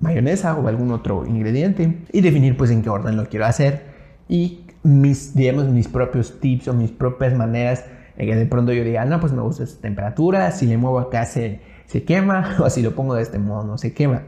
mayonesa 0.00 0.54
o 0.54 0.66
algún 0.66 0.90
otro 0.90 1.26
ingrediente 1.26 1.98
y 2.10 2.22
definir 2.22 2.56
pues 2.56 2.70
en 2.70 2.80
qué 2.80 2.88
orden 2.88 3.14
lo 3.18 3.26
quiero 3.26 3.44
hacer 3.44 3.82
y 4.26 4.64
mis, 4.82 5.34
digamos, 5.34 5.66
mis 5.66 5.86
propios 5.86 6.40
tips 6.40 6.68
o 6.68 6.72
mis 6.72 6.90
propias 6.90 7.34
maneras 7.34 7.84
en 8.16 8.26
que 8.26 8.34
de 8.34 8.46
pronto 8.46 8.72
yo 8.72 8.84
diga, 8.84 9.04
no, 9.04 9.20
pues 9.20 9.34
me 9.34 9.42
gusta 9.42 9.64
esta 9.64 9.82
temperatura, 9.82 10.50
si 10.50 10.64
le 10.64 10.78
muevo 10.78 10.98
acá 10.98 11.26
se, 11.26 11.60
se 11.84 12.04
quema 12.04 12.56
o 12.64 12.70
si 12.70 12.80
lo 12.80 12.94
pongo 12.94 13.16
de 13.16 13.22
este 13.22 13.38
modo 13.38 13.64
no 13.64 13.76
se 13.76 13.92
quema. 13.92 14.22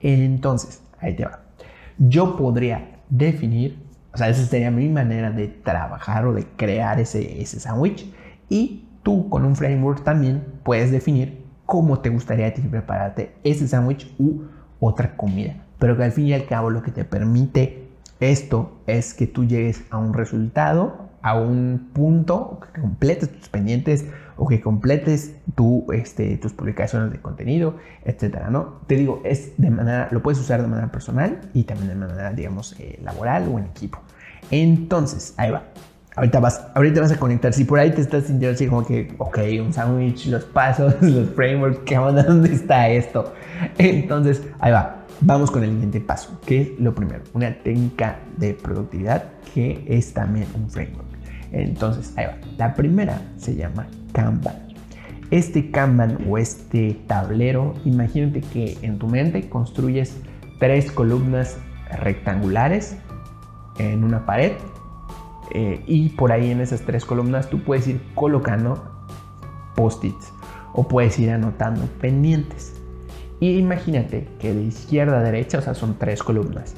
Entonces, 0.00 0.82
ahí 0.98 1.14
te 1.14 1.26
va. 1.26 1.42
Yo 1.96 2.36
podría 2.36 2.98
definir, 3.08 3.78
o 4.14 4.18
sea, 4.18 4.28
esa 4.28 4.44
sería 4.44 4.70
mi 4.70 4.88
manera 4.88 5.30
de 5.30 5.48
trabajar 5.48 6.26
o 6.26 6.34
de 6.34 6.46
crear 6.56 7.00
ese, 7.00 7.44
sándwich 7.46 8.12
y 8.48 8.86
tú 9.02 9.28
con 9.28 9.44
un 9.44 9.56
framework 9.56 10.04
también 10.04 10.44
puedes 10.62 10.90
definir 10.90 11.42
cómo 11.64 12.00
te 12.00 12.10
gustaría 12.10 12.52
prepararte 12.52 13.34
ese 13.42 13.66
sándwich 13.66 14.14
u 14.18 14.42
otra 14.80 15.16
comida. 15.16 15.54
Pero 15.78 15.96
que 15.96 16.04
al 16.04 16.12
fin 16.12 16.26
y 16.26 16.34
al 16.34 16.46
cabo 16.46 16.70
lo 16.70 16.82
que 16.82 16.90
te 16.90 17.04
permite 17.04 17.88
esto 18.20 18.82
es 18.86 19.14
que 19.14 19.26
tú 19.26 19.44
llegues 19.44 19.82
a 19.90 19.98
un 19.98 20.12
resultado, 20.12 21.01
a 21.22 21.38
un 21.38 21.90
punto, 21.92 22.60
que 22.74 22.80
completes 22.80 23.30
tus 23.30 23.48
pendientes 23.48 24.06
o 24.36 24.48
que 24.48 24.60
completes 24.60 25.36
tu, 25.54 25.86
este, 25.92 26.36
tus 26.36 26.52
publicaciones 26.52 27.12
de 27.12 27.20
contenido, 27.20 27.76
etcétera, 28.04 28.50
¿no? 28.50 28.80
Te 28.86 28.96
digo, 28.96 29.20
es 29.24 29.52
de 29.56 29.70
manera, 29.70 30.08
lo 30.10 30.22
puedes 30.22 30.40
usar 30.40 30.60
de 30.60 30.68
manera 30.68 30.90
personal 30.90 31.40
y 31.54 31.64
también 31.64 31.88
de 31.88 31.94
manera, 31.94 32.32
digamos, 32.32 32.74
eh, 32.80 32.98
laboral 33.02 33.48
o 33.52 33.58
en 33.58 33.66
equipo. 33.66 34.00
Entonces, 34.50 35.34
ahí 35.36 35.50
va. 35.50 35.64
Ahorita 36.14 36.40
vas, 36.40 36.66
ahorita 36.74 37.00
vas 37.00 37.12
a 37.12 37.18
conectar. 37.18 37.52
Si 37.54 37.64
por 37.64 37.78
ahí 37.78 37.90
te 37.92 38.02
estás 38.02 38.24
sintiendo 38.24 38.54
así 38.54 38.66
como 38.66 38.84
que, 38.84 39.14
ok, 39.18 39.38
un 39.60 39.72
sándwich, 39.72 40.26
los 40.26 40.44
pasos, 40.44 40.94
los 41.00 41.30
frameworks, 41.30 41.78
¿qué 41.86 41.96
onda? 41.96 42.22
¿Dónde 42.28 42.52
está 42.52 42.88
esto? 42.88 43.32
Entonces, 43.78 44.42
ahí 44.58 44.72
va. 44.72 44.98
Vamos 45.20 45.52
con 45.52 45.62
el 45.62 45.70
siguiente 45.70 46.00
paso, 46.00 46.40
que 46.44 46.62
es 46.62 46.80
lo 46.80 46.96
primero, 46.96 47.22
una 47.32 47.54
técnica 47.62 48.18
de 48.36 48.54
productividad 48.54 49.22
que 49.54 49.84
es 49.86 50.12
también 50.12 50.48
un 50.56 50.68
framework. 50.68 51.11
Entonces, 51.52 52.12
ahí 52.16 52.26
va. 52.26 52.36
La 52.56 52.74
primera 52.74 53.20
se 53.36 53.54
llama 53.54 53.86
Kanban. 54.12 54.54
Este 55.30 55.70
Kanban 55.70 56.18
o 56.28 56.36
este 56.36 57.00
tablero, 57.06 57.74
imagínate 57.84 58.40
que 58.40 58.76
en 58.82 58.98
tu 58.98 59.06
mente 59.08 59.48
construyes 59.48 60.18
tres 60.58 60.90
columnas 60.90 61.56
rectangulares 62.00 62.96
en 63.78 64.04
una 64.04 64.26
pared 64.26 64.52
eh, 65.54 65.82
y 65.86 66.10
por 66.10 66.32
ahí 66.32 66.50
en 66.50 66.60
esas 66.60 66.82
tres 66.82 67.04
columnas 67.04 67.48
tú 67.50 67.62
puedes 67.62 67.86
ir 67.86 68.00
colocando 68.14 68.82
post-its 69.74 70.32
o 70.74 70.86
puedes 70.86 71.18
ir 71.18 71.30
anotando 71.30 71.82
pendientes. 72.00 72.74
Y 73.40 73.58
imagínate 73.58 74.28
que 74.38 74.54
de 74.54 74.62
izquierda 74.62 75.18
a 75.18 75.22
derecha, 75.22 75.58
o 75.58 75.62
sea, 75.62 75.74
son 75.74 75.98
tres 75.98 76.22
columnas. 76.22 76.74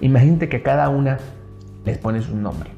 Imagínate 0.00 0.48
que 0.48 0.56
a 0.56 0.62
cada 0.62 0.88
una 0.88 1.18
les 1.84 1.98
pones 1.98 2.28
un 2.28 2.42
nombre. 2.42 2.77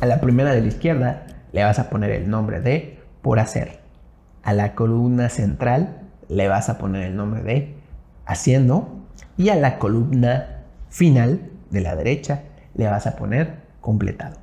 A 0.00 0.06
la 0.06 0.20
primera 0.20 0.52
de 0.52 0.60
la 0.60 0.68
izquierda 0.68 1.26
le 1.50 1.64
vas 1.64 1.80
a 1.80 1.90
poner 1.90 2.12
el 2.12 2.30
nombre 2.30 2.60
de 2.60 3.00
por 3.20 3.40
hacer. 3.40 3.80
A 4.44 4.52
la 4.52 4.76
columna 4.76 5.28
central 5.28 6.02
le 6.28 6.46
vas 6.46 6.68
a 6.68 6.78
poner 6.78 7.02
el 7.02 7.16
nombre 7.16 7.42
de 7.42 7.74
haciendo. 8.24 9.04
Y 9.36 9.48
a 9.48 9.56
la 9.56 9.78
columna 9.78 10.62
final 10.88 11.50
de 11.70 11.80
la 11.80 11.96
derecha 11.96 12.44
le 12.74 12.86
vas 12.86 13.08
a 13.08 13.16
poner 13.16 13.62
completado. 13.80 14.36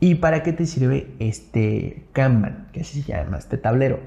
¿Y 0.00 0.16
para 0.16 0.42
qué 0.42 0.52
te 0.52 0.66
sirve 0.66 1.14
este 1.20 2.08
Kanban, 2.12 2.68
que 2.72 2.80
así 2.80 3.02
se 3.02 3.12
llama 3.12 3.38
este 3.38 3.58
tablero? 3.58 4.00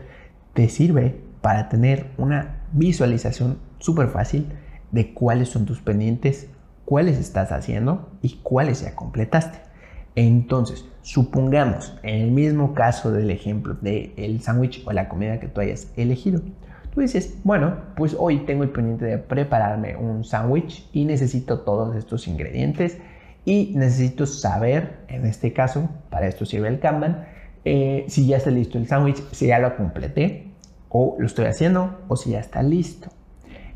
Te 0.53 0.67
sirve 0.67 1.21
para 1.41 1.69
tener 1.69 2.07
una 2.17 2.63
visualización 2.73 3.59
súper 3.80 4.09
fácil 4.09 4.49
de 4.91 5.13
cuáles 5.13 5.47
son 5.47 5.65
tus 5.65 5.82
pendientes, 5.82 6.49
cuáles 6.84 7.17
estás 7.17 7.53
haciendo 7.53 8.09
y 8.21 8.39
cuáles 8.43 8.82
ya 8.82 8.93
completaste. 8.93 9.64
Entonces, 10.16 10.86
supongamos, 11.01 11.93
en 12.03 12.22
el 12.22 12.32
mismo 12.32 12.74
caso 12.74 13.11
del 13.11 13.30
ejemplo 13.30 13.76
del 13.82 14.13
el 14.16 14.41
sándwich 14.41 14.82
o 14.86 14.93
la 14.93 15.09
comida 15.09 15.39
que 15.39 15.47
tú 15.47 15.61
hayas 15.61 15.91
elegido, 15.97 16.41
tú 16.93 17.01
dices, 17.01 17.38
bueno, 17.43 17.76
pues 17.97 18.16
hoy 18.18 18.39
tengo 18.45 18.63
el 18.63 18.70
pendiente 18.70 19.05
de 19.05 19.18
prepararme 19.18 19.97
un 19.97 20.24
sándwich 20.24 20.88
y 20.93 21.03
necesito 21.03 21.59
todos 21.59 21.95
estos 21.95 22.28
ingredientes 22.28 22.97
y 23.43 23.74
necesito 23.76 24.26
saber, 24.26 24.99
en 25.09 25.26
este 25.26 25.51
caso, 25.51 25.89
para 26.09 26.28
esto 26.28 26.45
sirve 26.45 26.70
el 26.70 26.80
Kanban, 26.80 27.28
eh, 27.66 28.05
si 28.07 28.26
ya 28.26 28.38
está 28.38 28.51
listo 28.51 28.78
el 28.78 28.88
sándwich, 28.88 29.22
si 29.32 29.47
ya 29.47 29.59
lo 29.59 29.76
completé 29.76 30.47
o 30.89 31.18
lo 31.20 31.26
estoy 31.26 31.45
haciendo 31.45 31.99
o 32.07 32.16
si 32.16 32.32
ya 32.32 32.39
está 32.39 32.63
listo. 32.63 33.09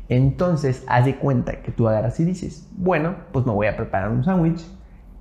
Entonces, 0.08 0.84
haz 0.88 1.04
de 1.04 1.16
cuenta 1.16 1.60
que 1.60 1.70
tú 1.70 1.86
agarras 1.86 2.18
y 2.18 2.24
dices, 2.24 2.66
bueno, 2.76 3.16
pues 3.30 3.46
me 3.46 3.52
voy 3.52 3.66
a 3.66 3.76
preparar 3.76 4.10
un 4.10 4.24
sándwich 4.24 4.64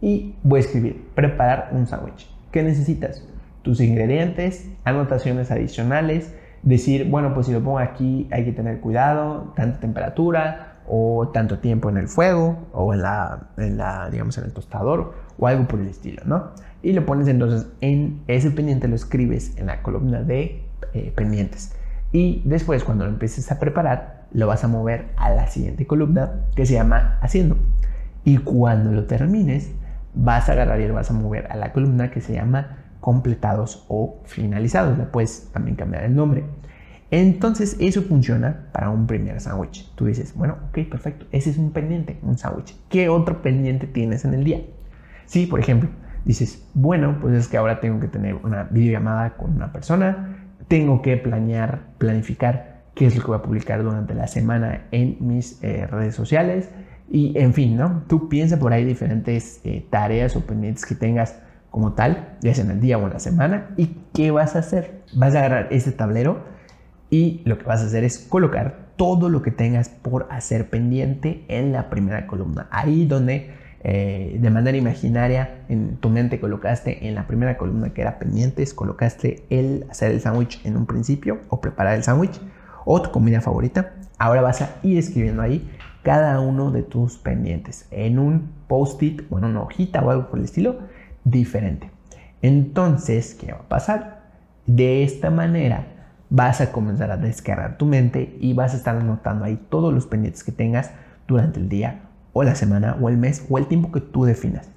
y 0.01 0.35
voy 0.43 0.57
a 0.57 0.61
escribir, 0.61 1.07
preparar 1.15 1.69
un 1.73 1.87
sándwich. 1.87 2.29
¿Qué 2.51 2.63
necesitas? 2.63 3.25
Tus 3.61 3.81
ingredientes, 3.81 4.69
anotaciones 4.83 5.51
adicionales, 5.51 6.33
decir, 6.63 7.09
bueno, 7.09 7.33
pues 7.33 7.47
si 7.47 7.53
lo 7.53 7.61
pongo 7.61 7.79
aquí 7.79 8.27
hay 8.31 8.45
que 8.45 8.51
tener 8.51 8.79
cuidado, 8.79 9.53
tanta 9.55 9.79
temperatura, 9.79 10.69
o 10.89 11.29
tanto 11.31 11.59
tiempo 11.59 11.89
en 11.89 11.97
el 11.97 12.07
fuego 12.07 12.67
o 12.73 12.93
en 12.93 13.03
la, 13.03 13.49
en 13.57 13.77
la, 13.77 14.09
digamos, 14.09 14.37
en 14.39 14.45
el 14.45 14.53
tostador 14.53 15.13
o 15.37 15.47
algo 15.47 15.67
por 15.67 15.79
el 15.79 15.87
estilo, 15.87 16.23
¿no? 16.25 16.49
Y 16.81 16.93
lo 16.93 17.05
pones 17.05 17.27
entonces 17.27 17.67
en 17.79 18.21
ese 18.27 18.49
pendiente, 18.49 18.87
lo 18.87 18.95
escribes 18.95 19.55
en 19.57 19.67
la 19.67 19.83
columna 19.83 20.23
de 20.23 20.63
eh, 20.93 21.13
pendientes. 21.15 21.75
Y 22.11 22.41
después 22.43 22.83
cuando 22.83 23.05
lo 23.05 23.11
empieces 23.11 23.51
a 23.51 23.59
preparar, 23.59 24.25
lo 24.33 24.47
vas 24.47 24.63
a 24.63 24.67
mover 24.67 25.09
a 25.15 25.29
la 25.29 25.47
siguiente 25.47 25.85
columna 25.85 26.45
que 26.55 26.65
se 26.65 26.73
llama 26.73 27.19
haciendo. 27.21 27.57
Y 28.23 28.37
cuando 28.37 28.91
lo 28.91 29.05
termines, 29.05 29.71
vas 30.21 30.49
a 30.49 30.51
agarrar 30.51 30.79
y 30.81 30.89
vas 30.91 31.09
a 31.09 31.13
mover 31.13 31.47
a 31.51 31.55
la 31.55 31.71
columna 31.71 32.11
que 32.11 32.21
se 32.21 32.33
llama 32.33 32.77
completados 32.99 33.85
o 33.87 34.21
finalizados. 34.25 34.97
Le 34.97 35.05
puedes 35.05 35.49
también 35.51 35.75
cambiar 35.75 36.03
el 36.03 36.15
nombre. 36.15 36.43
Entonces 37.11 37.75
eso 37.79 38.03
funciona 38.03 38.67
para 38.71 38.89
un 38.89 39.07
primer 39.07 39.39
sándwich. 39.39 39.89
Tú 39.95 40.05
dices, 40.05 40.35
bueno, 40.35 40.57
ok, 40.69 40.89
perfecto, 40.89 41.25
ese 41.31 41.49
es 41.49 41.57
un 41.57 41.71
pendiente, 41.71 42.19
un 42.21 42.37
sándwich. 42.37 42.75
¿Qué 42.89 43.09
otro 43.09 43.41
pendiente 43.41 43.87
tienes 43.87 44.25
en 44.25 44.33
el 44.35 44.43
día? 44.43 44.61
Sí, 45.25 45.47
por 45.47 45.59
ejemplo, 45.59 45.89
dices, 46.25 46.69
bueno, 46.73 47.17
pues 47.19 47.33
es 47.35 47.47
que 47.47 47.57
ahora 47.57 47.79
tengo 47.79 47.99
que 47.99 48.07
tener 48.07 48.35
una 48.35 48.63
videollamada 48.63 49.37
con 49.37 49.55
una 49.55 49.71
persona, 49.71 50.37
tengo 50.67 51.01
que 51.01 51.17
planear, 51.17 51.79
planificar 51.97 52.81
qué 52.93 53.07
es 53.07 53.15
lo 53.15 53.21
que 53.21 53.27
voy 53.27 53.37
a 53.37 53.41
publicar 53.41 53.81
durante 53.81 54.13
la 54.13 54.27
semana 54.27 54.83
en 54.91 55.17
mis 55.21 55.63
eh, 55.63 55.87
redes 55.87 56.13
sociales 56.13 56.69
y 57.11 57.37
en 57.37 57.53
fin, 57.53 57.75
¿no? 57.75 58.03
Tú 58.07 58.29
piensa 58.29 58.59
por 58.59 58.71
ahí 58.71 58.85
diferentes 58.85 59.61
eh, 59.63 59.85
tareas 59.89 60.35
o 60.35 60.41
pendientes 60.41 60.85
que 60.85 60.95
tengas 60.95 61.39
como 61.71 61.93
tal, 61.93 62.37
ya 62.41 62.53
sea 62.53 62.63
en 62.65 62.71
el 62.71 62.81
día 62.81 62.97
o 62.97 63.05
en 63.05 63.13
la 63.13 63.19
semana, 63.19 63.69
y 63.77 63.97
qué 64.13 64.31
vas 64.31 64.55
a 64.55 64.59
hacer. 64.59 65.01
Vas 65.15 65.35
a 65.35 65.39
agarrar 65.39 65.67
ese 65.71 65.91
tablero 65.91 66.43
y 67.09 67.41
lo 67.45 67.57
que 67.57 67.65
vas 67.65 67.81
a 67.81 67.85
hacer 67.85 68.03
es 68.03 68.19
colocar 68.19 68.89
todo 68.95 69.29
lo 69.29 69.41
que 69.41 69.51
tengas 69.51 69.89
por 69.89 70.27
hacer 70.29 70.69
pendiente 70.69 71.45
en 71.47 71.71
la 71.71 71.89
primera 71.89 72.27
columna. 72.27 72.67
Ahí 72.71 73.05
donde 73.05 73.51
eh, 73.83 74.37
de 74.39 74.49
manera 74.49 74.77
imaginaria 74.77 75.61
en 75.69 75.97
tu 75.97 76.09
mente 76.09 76.39
colocaste 76.39 77.07
en 77.07 77.15
la 77.15 77.25
primera 77.25 77.57
columna 77.57 77.91
que 77.91 78.01
era 78.01 78.19
pendientes, 78.19 78.73
colocaste 78.73 79.45
el 79.49 79.85
hacer 79.89 80.11
el 80.11 80.19
sándwich 80.19 80.63
en 80.65 80.75
un 80.75 80.85
principio 80.85 81.39
o 81.47 81.61
preparar 81.61 81.95
el 81.95 82.03
sándwich 82.03 82.39
o 82.85 83.01
tu 83.01 83.09
comida 83.11 83.41
favorita. 83.41 83.93
Ahora 84.17 84.41
vas 84.41 84.61
a 84.61 84.75
ir 84.83 84.97
escribiendo 84.97 85.41
ahí 85.41 85.67
cada 86.03 86.39
uno 86.39 86.71
de 86.71 86.83
tus 86.83 87.17
pendientes 87.17 87.87
en 87.91 88.19
un 88.19 88.51
post-it 88.67 89.23
o 89.29 89.37
en 89.37 89.45
una 89.45 89.61
hojita 89.61 90.01
o 90.01 90.09
algo 90.09 90.29
por 90.29 90.39
el 90.39 90.45
estilo 90.45 90.79
diferente. 91.23 91.91
Entonces, 92.41 93.35
¿qué 93.35 93.51
va 93.51 93.59
a 93.59 93.69
pasar? 93.69 94.21
De 94.65 95.03
esta 95.03 95.29
manera 95.29 95.87
vas 96.29 96.61
a 96.61 96.71
comenzar 96.71 97.11
a 97.11 97.17
descargar 97.17 97.77
tu 97.77 97.85
mente 97.85 98.37
y 98.39 98.53
vas 98.53 98.73
a 98.73 98.77
estar 98.77 98.95
anotando 98.95 99.45
ahí 99.45 99.59
todos 99.69 99.93
los 99.93 100.05
pendientes 100.05 100.43
que 100.43 100.51
tengas 100.51 100.91
durante 101.27 101.59
el 101.59 101.69
día 101.69 102.01
o 102.33 102.43
la 102.43 102.55
semana 102.55 102.97
o 103.01 103.09
el 103.09 103.17
mes 103.17 103.45
o 103.49 103.57
el 103.57 103.67
tiempo 103.67 103.91
que 103.91 103.99
tú 103.99 104.25
definas. 104.25 104.69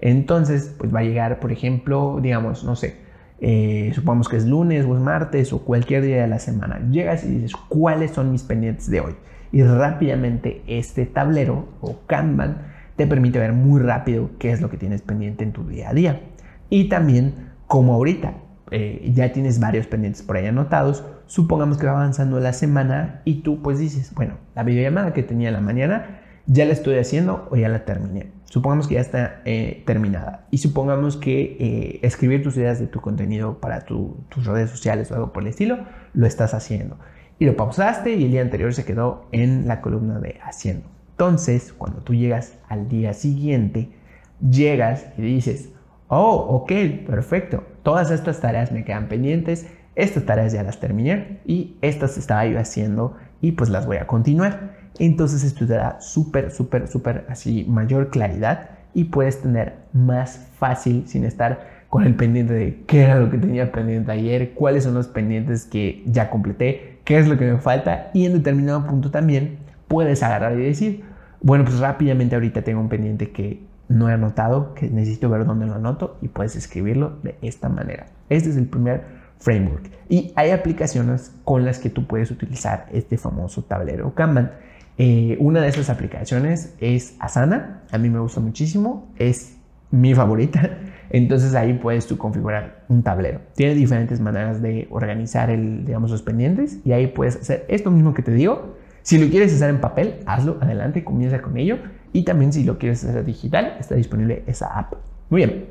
Entonces, 0.00 0.74
pues 0.78 0.94
va 0.94 1.00
a 1.00 1.02
llegar, 1.02 1.40
por 1.40 1.50
ejemplo, 1.50 2.18
digamos, 2.22 2.62
no 2.62 2.76
sé, 2.76 2.96
eh, 3.40 3.90
supongamos 3.94 4.28
que 4.28 4.36
es 4.36 4.46
lunes 4.46 4.84
o 4.84 4.94
es 4.94 5.00
martes 5.00 5.52
o 5.52 5.64
cualquier 5.64 6.02
día 6.02 6.22
de 6.22 6.28
la 6.28 6.38
semana. 6.38 6.80
Llegas 6.90 7.24
y 7.24 7.28
dices, 7.28 7.52
¿cuáles 7.68 8.12
son 8.12 8.30
mis 8.30 8.42
pendientes 8.42 8.90
de 8.90 9.00
hoy? 9.00 9.16
Y 9.52 9.62
rápidamente 9.62 10.62
este 10.66 11.06
tablero 11.06 11.68
o 11.80 12.00
Kanban 12.06 12.58
te 12.96 13.06
permite 13.06 13.38
ver 13.38 13.52
muy 13.52 13.80
rápido 13.80 14.30
qué 14.38 14.50
es 14.50 14.60
lo 14.60 14.70
que 14.70 14.76
tienes 14.76 15.02
pendiente 15.02 15.44
en 15.44 15.52
tu 15.52 15.66
día 15.66 15.90
a 15.90 15.94
día. 15.94 16.20
Y 16.68 16.88
también, 16.88 17.50
como 17.66 17.94
ahorita 17.94 18.34
eh, 18.70 19.10
ya 19.14 19.32
tienes 19.32 19.60
varios 19.60 19.86
pendientes 19.86 20.22
por 20.22 20.36
ahí 20.36 20.46
anotados, 20.46 21.04
supongamos 21.26 21.78
que 21.78 21.86
va 21.86 21.92
avanzando 21.92 22.40
la 22.40 22.52
semana 22.52 23.22
y 23.24 23.42
tú 23.42 23.62
pues 23.62 23.78
dices, 23.78 24.12
bueno, 24.14 24.34
la 24.54 24.64
videollamada 24.64 25.12
que 25.12 25.22
tenía 25.22 25.48
en 25.48 25.54
la 25.54 25.60
mañana 25.60 26.20
ya 26.46 26.64
la 26.64 26.72
estoy 26.72 26.98
haciendo 26.98 27.46
o 27.50 27.56
ya 27.56 27.68
la 27.68 27.84
terminé. 27.84 28.32
Supongamos 28.46 28.88
que 28.88 28.94
ya 28.94 29.00
está 29.00 29.42
eh, 29.44 29.82
terminada 29.86 30.46
y 30.50 30.58
supongamos 30.58 31.16
que 31.18 31.56
eh, 31.60 32.00
escribir 32.02 32.42
tus 32.42 32.56
ideas 32.56 32.80
de 32.80 32.86
tu 32.86 33.00
contenido 33.00 33.58
para 33.60 33.84
tus 33.84 34.46
redes 34.46 34.70
sociales 34.70 35.10
o 35.10 35.14
algo 35.14 35.32
por 35.32 35.42
el 35.42 35.50
estilo, 35.50 35.78
lo 36.14 36.26
estás 36.26 36.54
haciendo. 36.54 36.98
Y 37.38 37.46
lo 37.46 37.56
pausaste 37.56 38.14
y 38.14 38.24
el 38.24 38.30
día 38.32 38.42
anterior 38.42 38.74
se 38.74 38.84
quedó 38.84 39.26
en 39.32 39.68
la 39.68 39.80
columna 39.80 40.18
de 40.18 40.38
haciendo. 40.42 40.88
Entonces, 41.12 41.72
cuando 41.72 42.00
tú 42.00 42.14
llegas 42.14 42.58
al 42.68 42.88
día 42.88 43.12
siguiente, 43.12 43.90
llegas 44.40 45.06
y 45.16 45.22
dices, 45.22 45.70
oh, 46.08 46.34
ok, 46.34 46.72
perfecto, 47.06 47.64
todas 47.82 48.10
estas 48.10 48.40
tareas 48.40 48.72
me 48.72 48.84
quedan 48.84 49.08
pendientes, 49.08 49.66
estas 49.94 50.24
tareas 50.24 50.52
ya 50.52 50.62
las 50.62 50.80
terminé 50.80 51.40
y 51.44 51.76
estas 51.80 52.18
estaba 52.18 52.46
yo 52.46 52.58
haciendo 52.58 53.16
y 53.40 53.52
pues 53.52 53.70
las 53.70 53.86
voy 53.86 53.96
a 53.96 54.06
continuar. 54.06 54.76
Entonces 54.98 55.44
esto 55.44 55.66
te 55.66 55.74
da 55.74 56.00
súper, 56.00 56.50
súper, 56.50 56.88
súper 56.88 57.26
así 57.28 57.64
mayor 57.68 58.10
claridad 58.10 58.70
y 58.94 59.04
puedes 59.04 59.42
tener 59.42 59.76
más 59.92 60.48
fácil 60.58 61.06
sin 61.06 61.24
estar 61.24 61.78
con 61.88 62.04
el 62.04 62.14
pendiente 62.14 62.52
de 62.52 62.82
qué 62.86 63.02
era 63.02 63.18
lo 63.18 63.30
que 63.30 63.38
tenía 63.38 63.72
pendiente 63.72 64.12
ayer, 64.12 64.52
cuáles 64.54 64.84
son 64.84 64.94
los 64.94 65.08
pendientes 65.08 65.64
que 65.64 66.02
ya 66.06 66.30
completé, 66.30 66.97
qué 67.08 67.18
es 67.18 67.26
lo 67.26 67.38
que 67.38 67.50
me 67.50 67.56
falta 67.56 68.10
y 68.12 68.26
en 68.26 68.34
determinado 68.34 68.86
punto 68.86 69.10
también 69.10 69.60
puedes 69.88 70.22
agarrar 70.22 70.52
y 70.58 70.62
decir, 70.62 71.04
bueno, 71.40 71.64
pues 71.64 71.78
rápidamente 71.78 72.34
ahorita 72.34 72.60
tengo 72.60 72.82
un 72.82 72.90
pendiente 72.90 73.30
que 73.30 73.62
no 73.88 74.10
he 74.10 74.12
anotado, 74.12 74.74
que 74.74 74.90
necesito 74.90 75.30
ver 75.30 75.46
dónde 75.46 75.64
lo 75.64 75.74
anoto 75.74 76.18
y 76.20 76.28
puedes 76.28 76.54
escribirlo 76.54 77.16
de 77.22 77.36
esta 77.40 77.70
manera. 77.70 78.08
Este 78.28 78.50
es 78.50 78.58
el 78.58 78.66
primer 78.66 79.04
framework. 79.38 79.88
Y 80.10 80.34
hay 80.36 80.50
aplicaciones 80.50 81.32
con 81.44 81.64
las 81.64 81.78
que 81.78 81.88
tú 81.88 82.06
puedes 82.06 82.30
utilizar 82.30 82.84
este 82.92 83.16
famoso 83.16 83.62
tablero 83.62 84.14
Kanban. 84.14 84.52
Eh, 84.98 85.38
una 85.40 85.62
de 85.62 85.68
esas 85.68 85.88
aplicaciones 85.88 86.74
es 86.78 87.16
Asana. 87.20 87.84
A 87.90 87.96
mí 87.96 88.10
me 88.10 88.18
gusta 88.18 88.40
muchísimo. 88.40 89.10
Es 89.16 89.56
mi 89.90 90.14
favorita. 90.14 90.76
Entonces 91.10 91.54
ahí 91.54 91.74
puedes 91.74 92.06
tú 92.06 92.18
configurar 92.18 92.84
un 92.88 93.02
tablero. 93.02 93.40
Tiene 93.54 93.74
diferentes 93.74 94.20
maneras 94.20 94.60
de 94.62 94.86
organizar 94.90 95.50
el, 95.50 95.84
digamos, 95.84 96.10
los 96.10 96.22
pendientes 96.22 96.78
y 96.84 96.92
ahí 96.92 97.06
puedes 97.08 97.36
hacer 97.36 97.64
esto 97.68 97.90
mismo 97.90 98.14
que 98.14 98.22
te 98.22 98.32
digo. 98.32 98.76
Si 99.02 99.18
lo 99.18 99.30
quieres 99.30 99.54
hacer 99.54 99.70
en 99.70 99.80
papel, 99.80 100.20
hazlo, 100.26 100.58
adelante, 100.60 101.04
comienza 101.04 101.40
con 101.40 101.56
ello. 101.56 101.78
Y 102.12 102.24
también 102.24 102.52
si 102.52 102.64
lo 102.64 102.78
quieres 102.78 103.04
hacer 103.04 103.24
digital, 103.24 103.76
está 103.80 103.94
disponible 103.94 104.42
esa 104.46 104.66
app. 104.78 104.94
Muy 105.30 105.44
bien. 105.44 105.66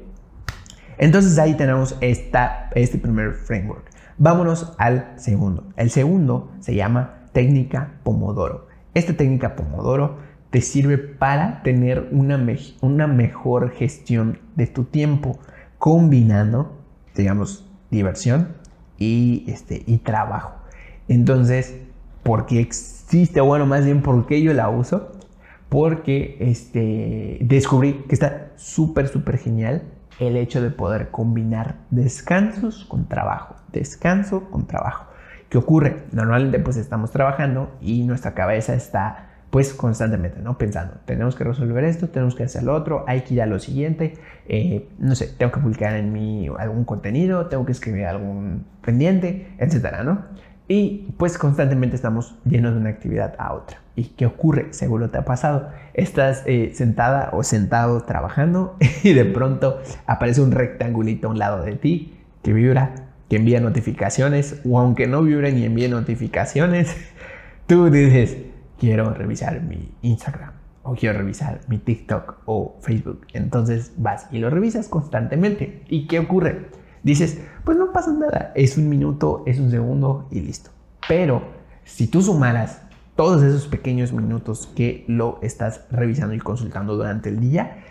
Entonces 0.97 1.37
ahí 1.37 1.53
tenemos 1.53 1.95
este 2.01 2.97
primer 2.97 3.33
framework. 3.33 3.91
Vámonos 4.17 4.73
al 4.79 5.13
segundo. 5.15 5.65
El 5.75 5.91
segundo 5.91 6.51
se 6.59 6.73
llama 6.73 7.27
técnica 7.33 7.99
Pomodoro. 8.03 8.67
Esta 8.95 9.13
técnica 9.13 9.55
Pomodoro 9.55 10.17
te 10.49 10.61
sirve 10.61 10.97
para 10.97 11.61
tener 11.61 12.09
una, 12.11 12.43
una 12.81 13.05
mejor 13.05 13.69
gestión 13.71 14.39
de 14.57 14.67
tu 14.67 14.83
tiempo, 14.83 15.39
combinando, 15.77 16.75
digamos, 17.15 17.69
diversión 17.89 18.55
y, 18.97 19.45
este, 19.47 19.83
y 19.85 19.99
trabajo. 19.99 20.51
Entonces, 21.07 21.77
¿por 22.23 22.45
qué 22.45 22.59
existe? 22.59 23.39
Bueno, 23.39 23.65
más 23.65 23.85
bien, 23.85 24.01
¿por 24.01 24.25
qué 24.25 24.41
yo 24.41 24.53
la 24.53 24.69
uso? 24.69 25.13
Porque 25.69 26.37
este, 26.39 27.37
descubrí 27.41 28.05
que 28.09 28.15
está 28.15 28.51
súper, 28.55 29.07
súper 29.07 29.37
genial 29.37 29.83
el 30.19 30.35
hecho 30.35 30.61
de 30.61 30.71
poder 30.71 31.11
combinar 31.11 31.75
descansos 31.91 32.85
con 32.85 33.07
trabajo. 33.07 33.55
Descanso 33.71 34.49
con 34.49 34.65
trabajo. 34.65 35.05
¿Qué 35.49 35.57
ocurre? 35.57 36.03
Normalmente 36.11 36.59
pues 36.59 36.75
estamos 36.77 37.11
trabajando 37.11 37.71
y 37.79 38.03
nuestra 38.03 38.33
cabeza 38.33 38.73
está 38.73 39.29
pues 39.49 39.73
constantemente, 39.73 40.41
¿no? 40.41 40.57
Pensando, 40.57 40.95
tenemos 41.05 41.35
que 41.35 41.43
resolver 41.43 41.83
esto, 41.83 42.09
tenemos 42.09 42.35
que 42.35 42.43
hacer 42.43 42.63
lo 42.63 42.75
otro, 42.75 43.05
hay 43.07 43.21
que 43.21 43.35
ir 43.35 43.41
a 43.41 43.45
lo 43.45 43.59
siguiente, 43.59 44.15
eh, 44.47 44.89
no 44.99 45.15
sé, 45.15 45.27
tengo 45.27 45.51
que 45.51 45.59
publicar 45.59 45.95
en 45.95 46.11
mi 46.11 46.47
algún 46.59 46.83
contenido, 46.83 47.47
tengo 47.47 47.65
que 47.65 47.71
escribir 47.71 48.05
algún 48.05 48.65
pendiente, 48.81 49.53
etcétera, 49.57 50.03
¿no? 50.03 50.25
Y 50.67 51.13
pues 51.17 51.37
constantemente 51.37 51.95
estamos 51.95 52.35
llenos 52.43 52.73
de 52.73 52.81
una 52.81 52.89
actividad 52.89 53.35
a 53.37 53.53
otra. 53.53 53.77
¿Y 53.95 54.09
qué 54.09 54.25
ocurre? 54.25 54.67
Seguro 54.71 55.09
te 55.09 55.17
ha 55.17 55.23
pasado. 55.23 55.69
Estás 55.93 56.43
eh, 56.45 56.71
sentada 56.75 57.29
o 57.31 57.41
sentado 57.43 58.01
trabajando 58.01 58.75
y 59.03 59.13
de 59.13 59.23
pronto 59.25 59.79
aparece 60.05 60.41
un 60.41 60.51
rectangulito 60.51 61.27
a 61.27 61.31
un 61.31 61.39
lado 61.39 61.63
de 61.63 61.73
ti 61.73 62.17
que 62.43 62.51
vibra, 62.51 62.95
que 63.29 63.37
envía 63.37 63.61
notificaciones 63.61 64.61
o 64.69 64.77
aunque 64.77 65.07
no 65.07 65.21
vibre 65.21 65.53
ni 65.53 65.63
envíe 65.63 65.87
notificaciones, 65.87 66.95
tú 67.67 67.89
dices, 67.89 68.37
quiero 68.79 69.13
revisar 69.13 69.61
mi 69.61 69.91
Instagram 70.01 70.51
o 70.83 70.95
quiero 70.95 71.17
revisar 71.19 71.59
mi 71.67 71.77
TikTok 71.77 72.43
o 72.45 72.77
Facebook. 72.81 73.27
Entonces 73.33 73.91
vas 73.97 74.27
y 74.31 74.39
lo 74.39 74.49
revisas 74.49 74.87
constantemente. 74.87 75.83
¿Y 75.89 76.07
qué 76.07 76.19
ocurre? 76.19 76.67
Dices, 77.03 77.41
pues 77.63 77.77
no 77.77 77.91
pasa 77.91 78.11
nada, 78.13 78.51
es 78.55 78.77
un 78.77 78.89
minuto, 78.89 79.43
es 79.45 79.59
un 79.59 79.69
segundo 79.69 80.27
y 80.31 80.41
listo. 80.41 80.71
Pero 81.07 81.41
si 81.83 82.07
tú 82.07 82.21
sumaras 82.21 82.81
todos 83.15 83.43
esos 83.43 83.67
pequeños 83.67 84.13
minutos 84.13 84.69
que 84.75 85.03
lo 85.07 85.39
estás 85.41 85.85
revisando 85.91 86.35
y 86.35 86.39
consultando 86.39 86.95
durante 86.95 87.29
el 87.29 87.39
día, 87.39 87.83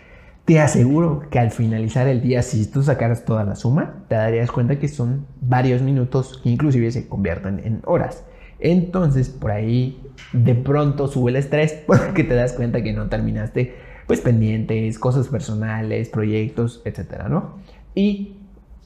te 0.45 0.61
aseguro 0.61 1.23
que 1.29 1.39
al 1.39 1.51
finalizar 1.51 2.07
el 2.07 2.21
día, 2.21 2.41
si 2.41 2.65
tú 2.71 2.81
sacaras 2.81 3.25
toda 3.25 3.43
la 3.43 3.55
suma, 3.57 4.05
te 4.07 4.15
darías 4.15 4.49
cuenta 4.49 4.79
que 4.79 4.87
son 4.87 5.27
varios 5.41 5.81
minutos 5.81 6.39
que 6.41 6.49
inclusive 6.49 6.89
se 6.91 7.09
convierten 7.09 7.59
en 7.65 7.81
horas. 7.85 8.23
Entonces, 8.59 9.29
por 9.29 9.51
ahí 9.51 10.01
de 10.33 10.55
pronto 10.55 11.07
sube 11.07 11.31
el 11.31 11.37
estrés 11.37 11.73
porque 11.87 12.23
te 12.23 12.35
das 12.35 12.53
cuenta 12.53 12.81
que 12.81 12.93
no 12.93 13.07
terminaste 13.07 13.75
pues 14.07 14.21
pendientes, 14.21 14.99
cosas 14.99 15.27
personales, 15.27 16.09
proyectos, 16.09 16.81
etcétera, 16.85 17.27
¿no? 17.27 17.57
Y 17.93 18.37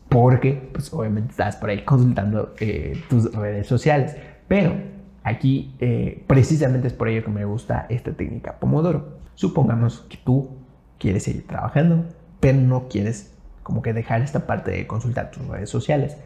porque 0.10 0.70
pues 0.74 0.92
obviamente 0.94 1.32
estás 1.32 1.56
por 1.58 1.70
ahí 1.70 1.84
consultando 1.86 2.54
eh, 2.60 3.00
tus 3.08 3.32
redes 3.34 3.68
sociales. 3.68 4.16
Pero 4.48 4.74
aquí 5.24 5.76
eh, 5.80 6.24
precisamente 6.28 6.88
es 6.88 6.94
por 6.94 7.08
ello 7.08 7.24
que 7.24 7.30
me 7.30 7.46
gusta 7.46 7.86
esta 7.90 8.12
técnica 8.12 8.60
Pomodoro. 8.60 9.20
Supongamos 9.36 10.02
que 10.10 10.18
tú 10.18 10.50
quieres 10.98 11.24
seguir 11.24 11.46
trabajando, 11.46 12.06
pero 12.40 12.58
no 12.58 12.88
quieres 12.90 13.34
como 13.64 13.84
que 13.84 13.94
dejar 13.94 14.22
esta 14.22 14.48
parte 14.48 14.72
de 14.72 14.88
consultar 14.88 15.30
tus 15.32 15.48
redes 15.48 15.70
sociales 15.70 16.18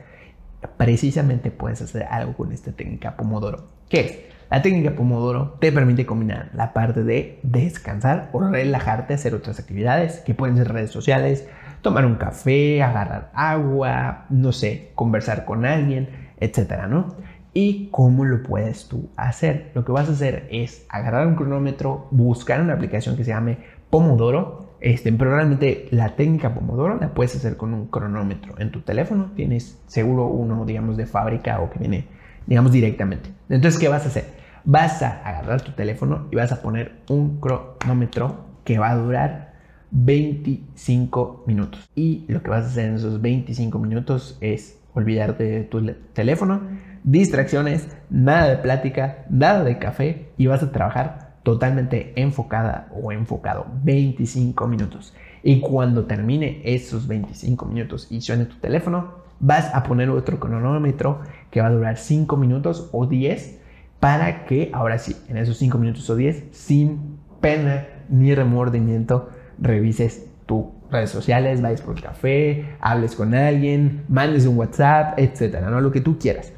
precisamente 0.77 1.51
puedes 1.51 1.81
hacer 1.81 2.03
algo 2.03 2.33
con 2.33 2.51
esta 2.51 2.71
técnica 2.71 3.15
Pomodoro. 3.15 3.67
¿Qué 3.89 3.99
es? 3.99 4.19
La 4.49 4.61
técnica 4.61 4.95
Pomodoro 4.95 5.57
te 5.59 5.71
permite 5.71 6.05
combinar 6.05 6.49
la 6.53 6.71
parte 6.73 7.03
de 7.03 7.39
descansar 7.43 8.29
o 8.31 8.41
relajarte, 8.41 9.13
hacer 9.13 9.33
otras 9.33 9.59
actividades 9.59 10.19
que 10.19 10.33
pueden 10.35 10.55
ser 10.57 10.71
redes 10.71 10.91
sociales, 10.91 11.47
tomar 11.81 12.05
un 12.05 12.15
café, 12.15 12.81
agarrar 12.83 13.31
agua, 13.33 14.25
no 14.29 14.51
sé, 14.51 14.91
conversar 14.95 15.45
con 15.45 15.65
alguien, 15.65 16.09
etcétera, 16.39 16.87
¿no? 16.87 17.15
¿Y 17.53 17.87
cómo 17.89 18.25
lo 18.25 18.43
puedes 18.43 18.87
tú 18.87 19.09
hacer? 19.15 19.71
Lo 19.73 19.85
que 19.85 19.91
vas 19.91 20.09
a 20.09 20.11
hacer 20.11 20.47
es 20.51 20.85
agarrar 20.89 21.25
un 21.25 21.35
cronómetro, 21.35 22.07
buscar 22.11 22.61
una 22.61 22.73
aplicación 22.73 23.15
que 23.15 23.23
se 23.23 23.31
llame 23.31 23.57
Pomodoro 23.89 24.64
este, 24.85 25.11
pero 25.11 25.31
realmente 25.31 25.87
la 25.89 26.15
técnica 26.15 26.53
Pomodoro 26.53 26.99
la 26.99 27.11
puedes 27.15 27.35
hacer 27.35 27.57
con 27.57 27.73
un 27.73 27.87
cronómetro 27.87 28.53
en 28.59 28.69
tu 28.69 28.81
teléfono. 28.81 29.31
Tienes 29.35 29.81
seguro 29.87 30.27
uno, 30.27 30.63
digamos, 30.63 30.95
de 30.95 31.07
fábrica 31.07 31.59
o 31.59 31.71
que 31.71 31.79
viene, 31.79 32.05
digamos, 32.45 32.71
directamente. 32.71 33.31
Entonces, 33.49 33.79
¿qué 33.79 33.87
vas 33.87 34.05
a 34.05 34.09
hacer? 34.09 34.25
Vas 34.63 35.01
a 35.01 35.27
agarrar 35.27 35.61
tu 35.61 35.71
teléfono 35.71 36.27
y 36.29 36.35
vas 36.35 36.51
a 36.51 36.61
poner 36.61 37.01
un 37.09 37.39
cronómetro 37.39 38.45
que 38.63 38.77
va 38.77 38.91
a 38.91 38.95
durar 38.95 39.55
25 39.89 41.45
minutos. 41.47 41.89
Y 41.95 42.25
lo 42.27 42.43
que 42.43 42.51
vas 42.51 42.65
a 42.65 42.67
hacer 42.67 42.89
en 42.89 42.95
esos 42.95 43.19
25 43.19 43.79
minutos 43.79 44.37
es 44.39 44.79
olvidarte 44.93 45.45
de 45.45 45.63
tu 45.63 45.95
teléfono, 46.13 46.61
distracciones, 47.03 47.89
nada 48.11 48.49
de 48.49 48.57
plática, 48.57 49.25
nada 49.31 49.63
de 49.63 49.79
café 49.79 50.29
y 50.37 50.45
vas 50.45 50.61
a 50.61 50.71
trabajar 50.71 51.24
totalmente 51.45 52.11
enfocada 52.15 52.89
o 52.91 53.11
enfocado 53.11 53.67
25 53.83 54.67
minutos. 54.67 55.13
Y 55.43 55.61
cuando 55.61 56.05
termine 56.05 56.59
esos 56.65 57.07
25 57.07 57.67
minutos 57.67 58.07
y 58.09 58.19
suene 58.19 58.45
tu 58.45 58.55
teléfono, 58.55 59.11
vas 59.39 59.73
a 59.75 59.83
poner 59.83 60.09
otro 60.09 60.39
cronómetro 60.39 61.21
que 61.51 61.61
va 61.61 61.67
a 61.67 61.71
durar 61.71 61.97
5 61.97 62.35
minutos 62.35 62.89
o 62.91 63.05
10 63.05 63.59
para 63.99 64.45
que 64.45 64.71
ahora 64.73 64.97
sí, 64.97 65.15
en 65.29 65.37
esos 65.37 65.57
5 65.57 65.77
minutos 65.77 66.09
o 66.09 66.15
10, 66.15 66.45
sin 66.49 67.19
pena 67.41 67.85
ni 68.09 68.33
remordimiento, 68.33 69.29
revises 69.59 70.25
tus 70.47 70.65
redes 70.89 71.11
sociales, 71.11 71.61
vayas 71.61 71.81
por 71.81 72.01
café, 72.01 72.75
hables 72.81 73.15
con 73.15 73.35
alguien, 73.35 74.03
mandes 74.07 74.47
un 74.47 74.57
WhatsApp, 74.57 75.19
etcétera, 75.19 75.69
¿no? 75.69 75.79
Lo 75.79 75.91
que 75.91 76.01
tú 76.01 76.17
quieras. 76.17 76.53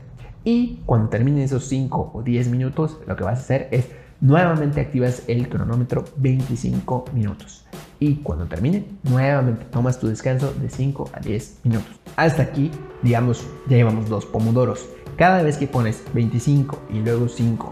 Y 0.45 0.81
cuando 0.85 1.09
termine 1.09 1.43
esos 1.43 1.65
5 1.65 2.11
o 2.13 2.23
10 2.23 2.47
minutos, 2.47 3.01
lo 3.05 3.17
que 3.17 3.25
vas 3.25 3.39
a 3.39 3.41
hacer 3.41 3.67
es 3.71 3.89
nuevamente 4.21 4.81
activas 4.81 5.23
el 5.27 5.49
cronómetro 5.49 6.05
25 6.17 7.05
minutos. 7.13 7.65
Y 7.99 8.15
cuando 8.17 8.45
termine, 8.45 8.85
nuevamente 9.03 9.65
tomas 9.65 9.99
tu 9.99 10.07
descanso 10.07 10.53
de 10.61 10.69
5 10.69 11.09
a 11.13 11.19
10 11.19 11.59
minutos. 11.63 11.99
Hasta 12.15 12.43
aquí, 12.43 12.71
digamos, 13.01 13.45
ya 13.67 13.77
llevamos 13.77 14.07
dos 14.07 14.25
pomodoros. 14.25 14.87
Cada 15.17 15.41
vez 15.41 15.57
que 15.57 15.65
pones 15.65 16.03
25 16.13 16.79
y 16.93 16.99
luego 16.99 17.27
5 17.27 17.71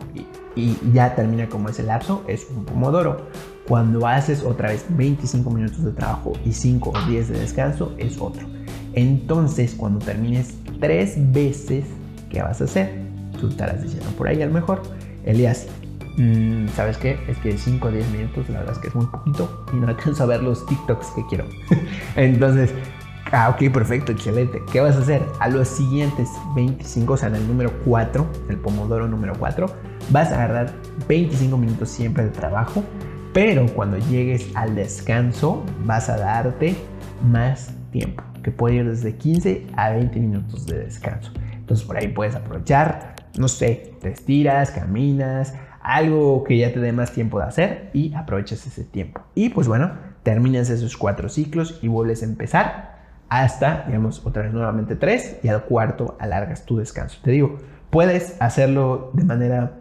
y, 0.56 0.78
ya 0.94 1.14
termina 1.16 1.48
como 1.48 1.70
ese 1.70 1.84
lapso, 1.84 2.24
es 2.28 2.48
un 2.50 2.66
pomodoro. 2.66 3.28
Cuando 3.68 4.08
haces 4.08 4.42
otra 4.42 4.70
vez 4.70 4.86
25 4.90 5.50
minutos 5.52 5.84
de 5.84 5.92
trabajo 5.92 6.34
y 6.44 6.54
5 6.54 6.92
o 6.92 7.10
10 7.10 7.30
de 7.30 7.40
descanso, 7.40 7.94
es 7.98 8.20
otro. 8.20 8.48
Entonces, 8.94 9.76
cuando 9.76 10.04
termines 10.04 10.56
tres 10.80 11.16
veces, 11.32 11.86
¿qué 12.30 12.42
vas 12.42 12.62
a 12.62 12.64
hacer? 12.64 13.06
Tú 13.40 13.50
estarás 13.50 13.84
diciendo 13.84 14.10
por 14.18 14.28
ahí 14.28 14.42
a 14.42 14.46
lo 14.48 14.54
mejor, 14.54 14.82
Elías, 15.26 15.68
Mm, 16.18 16.68
¿Sabes 16.70 16.98
qué? 16.98 17.20
Es 17.28 17.38
que 17.40 17.58
5 17.58 17.88
o 17.88 17.92
10 17.92 18.10
minutos, 18.12 18.48
la 18.50 18.60
verdad 18.60 18.76
es 18.76 18.80
que 18.80 18.88
es 18.88 18.96
muy 18.96 19.06
poquito 19.06 19.66
y 19.74 19.78
no 19.78 19.88
alcanzo 19.88 20.24
a 20.24 20.26
ver 20.28 20.42
los 20.42 20.66
TikToks 20.66 21.08
que 21.08 21.26
quiero. 21.28 21.46
Entonces, 22.16 22.74
ah, 23.32 23.50
ok, 23.50 23.72
perfecto, 23.74 24.12
excelente. 24.12 24.62
¿Qué 24.72 24.80
vas 24.80 24.96
a 24.96 25.00
hacer? 25.00 25.26
A 25.40 25.50
los 25.50 25.68
siguientes 25.68 26.30
25, 26.56 27.14
o 27.14 27.18
sea, 27.18 27.30
en 27.30 27.36
el 27.36 27.48
número 27.48 27.72
4, 27.84 28.26
el 28.50 28.58
pomodoro 28.58 29.08
número 29.08 29.34
4, 29.38 29.68
vas 30.12 30.32
a 30.32 30.36
agarrar 30.36 30.74
25 31.08 31.58
minutos 31.58 31.90
siempre 31.90 32.24
de 32.24 32.30
trabajo, 32.30 32.84
pero 33.34 33.66
cuando 33.68 33.98
llegues 33.98 34.50
al 34.56 34.76
descanso, 34.76 35.64
vas 35.84 36.08
a 36.10 36.18
darte 36.18 36.76
más 37.30 37.74
tiempo, 37.92 38.24
que 38.42 38.52
puede 38.52 38.76
ir 38.76 38.90
desde 38.90 39.16
15 39.16 39.68
a 39.76 39.90
20 39.90 40.20
minutos 40.20 40.66
de 40.66 40.80
descanso. 40.80 41.32
Entonces, 41.54 41.86
por 41.86 41.98
ahí 41.98 42.08
puedes 42.08 42.36
aprovechar, 42.36 43.16
no 43.38 43.50
sé, 43.50 43.94
te 44.02 44.12
estiras, 44.12 44.72
caminas, 44.72 45.54
algo 45.86 46.44
que 46.44 46.58
ya 46.58 46.74
te 46.74 46.80
dé 46.80 46.92
más 46.92 47.12
tiempo 47.12 47.40
de 47.40 47.46
hacer 47.46 47.92
y 47.94 48.14
aprovechas 48.16 48.66
ese 48.66 48.84
tiempo. 48.84 49.22
Y 49.36 49.50
pues 49.50 49.68
bueno, 49.68 49.92
terminas 50.24 50.70
esos 50.72 50.98
cuatro 50.98 51.30
ciclos 51.30 51.80
y 51.84 51.88
vuelves 51.88 52.24
a 52.24 52.26
empezar 52.26 52.96
hasta, 53.30 53.84
digamos, 53.86 54.26
otra 54.26 54.44
vez 54.44 54.54
nuevamente 54.54 54.96
tres 54.96 55.38
y 55.44 55.48
al 55.48 55.64
cuarto 55.66 56.18
alargas 56.20 56.66
tu 56.66 56.78
descanso. 56.78 57.20
Te 57.24 57.32
digo, 57.32 57.60
puedes 57.92 58.42
hacerlo 58.42 59.12
de 59.14 59.24
manera 59.26 59.74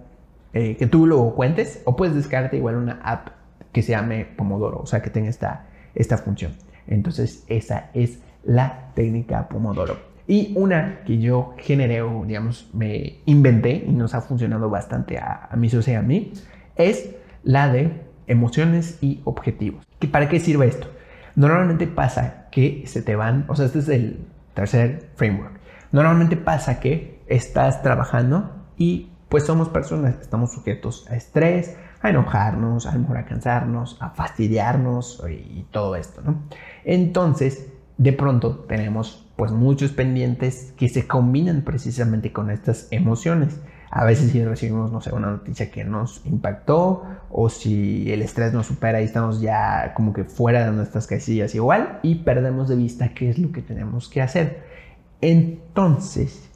eh, 0.52 0.76
que 0.76 0.86
tú 0.86 1.06
lo 1.06 1.34
cuentes 1.34 1.80
o 1.86 1.96
puedes 1.96 2.14
descargarte 2.14 2.58
igual 2.58 2.76
una 2.76 3.00
app 3.02 3.28
que 3.72 3.82
se 3.82 3.92
llame 3.92 4.26
Pomodoro, 4.26 4.80
o 4.80 4.86
sea, 4.86 5.00
que 5.00 5.08
tenga 5.08 5.30
esta, 5.30 5.66
esta 5.94 6.18
función. 6.18 6.52
Entonces 6.86 7.44
esa 7.48 7.90
es 7.94 8.18
la 8.44 8.90
técnica 8.94 9.48
Pomodoro. 9.48 10.13
Y 10.26 10.52
una 10.56 11.00
que 11.04 11.18
yo 11.18 11.54
generé 11.58 12.02
o 12.02 12.24
digamos 12.24 12.70
me 12.72 13.18
inventé 13.26 13.84
y 13.86 13.92
nos 13.92 14.14
ha 14.14 14.22
funcionado 14.22 14.70
bastante 14.70 15.18
a, 15.18 15.48
a 15.50 15.56
mi 15.56 15.68
y 15.68 15.92
a 15.92 16.02
mí 16.02 16.32
es 16.76 17.14
la 17.42 17.70
de 17.70 18.02
emociones 18.26 18.98
y 19.02 19.20
objetivos. 19.24 19.86
¿Y 20.00 20.06
para 20.08 20.28
qué 20.28 20.40
sirve 20.40 20.66
esto? 20.66 20.88
Normalmente 21.36 21.86
pasa 21.86 22.46
que 22.50 22.84
se 22.86 23.02
te 23.02 23.16
van, 23.16 23.44
o 23.48 23.56
sea, 23.56 23.66
este 23.66 23.80
es 23.80 23.88
el 23.88 24.26
tercer 24.54 25.10
framework. 25.16 25.60
Normalmente 25.92 26.36
pasa 26.36 26.80
que 26.80 27.20
estás 27.26 27.82
trabajando 27.82 28.50
y 28.76 29.10
pues 29.28 29.44
somos 29.44 29.68
personas, 29.68 30.16
estamos 30.20 30.52
sujetos 30.52 31.06
a 31.10 31.16
estrés, 31.16 31.76
a 32.02 32.10
enojarnos, 32.10 32.86
a, 32.86 32.92
a 32.92 33.24
cansarnos, 33.24 33.96
a 34.00 34.10
fastidiarnos 34.10 35.22
y 35.28 35.66
todo 35.70 35.96
esto, 35.96 36.22
¿no? 36.22 36.42
Entonces, 36.84 37.72
de 37.96 38.12
pronto 38.12 38.58
tenemos 38.68 39.23
pues 39.36 39.50
muchos 39.50 39.92
pendientes 39.92 40.72
que 40.76 40.88
se 40.88 41.06
combinan 41.06 41.62
precisamente 41.62 42.32
con 42.32 42.50
estas 42.50 42.88
emociones. 42.90 43.60
A 43.90 44.04
veces 44.04 44.32
si 44.32 44.44
recibimos, 44.44 44.90
no 44.90 45.00
sé, 45.00 45.12
una 45.12 45.30
noticia 45.30 45.70
que 45.70 45.84
nos 45.84 46.24
impactó 46.26 47.04
o 47.30 47.48
si 47.48 48.10
el 48.12 48.22
estrés 48.22 48.52
nos 48.52 48.66
supera 48.66 49.00
y 49.00 49.04
estamos 49.04 49.40
ya 49.40 49.92
como 49.94 50.12
que 50.12 50.24
fuera 50.24 50.64
de 50.64 50.72
nuestras 50.72 51.06
casillas 51.06 51.54
igual 51.54 52.00
y 52.02 52.16
perdemos 52.16 52.68
de 52.68 52.76
vista 52.76 53.10
qué 53.10 53.30
es 53.30 53.38
lo 53.38 53.52
que 53.52 53.62
tenemos 53.62 54.08
que 54.08 54.22
hacer. 54.22 54.62
Entonces, 55.20 56.48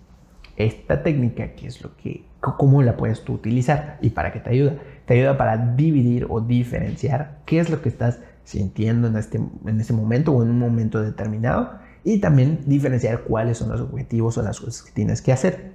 esta 0.56 1.02
técnica, 1.02 1.54
¿qué 1.54 1.68
es 1.68 1.80
lo 1.82 1.96
que, 1.96 2.24
cómo 2.40 2.82
la 2.82 2.96
puedes 2.96 3.24
tú 3.24 3.34
utilizar 3.34 3.98
y 4.02 4.10
para 4.10 4.32
qué 4.32 4.40
te 4.40 4.50
ayuda? 4.50 4.74
Te 5.06 5.14
ayuda 5.14 5.38
para 5.38 5.56
dividir 5.56 6.26
o 6.28 6.40
diferenciar 6.40 7.38
qué 7.44 7.60
es 7.60 7.70
lo 7.70 7.82
que 7.82 7.88
estás 7.88 8.20
sintiendo 8.42 9.08
en 9.08 9.16
este, 9.16 9.38
en 9.38 9.80
este 9.80 9.92
momento 9.92 10.32
o 10.32 10.42
en 10.42 10.50
un 10.50 10.58
momento 10.58 11.00
determinado 11.00 11.78
y 12.08 12.18
también 12.18 12.60
diferenciar 12.64 13.20
cuáles 13.20 13.58
son 13.58 13.68
los 13.68 13.82
objetivos 13.82 14.38
o 14.38 14.42
las 14.42 14.60
cosas 14.60 14.82
que 14.82 14.92
tienes 14.92 15.20
que 15.20 15.30
hacer 15.30 15.72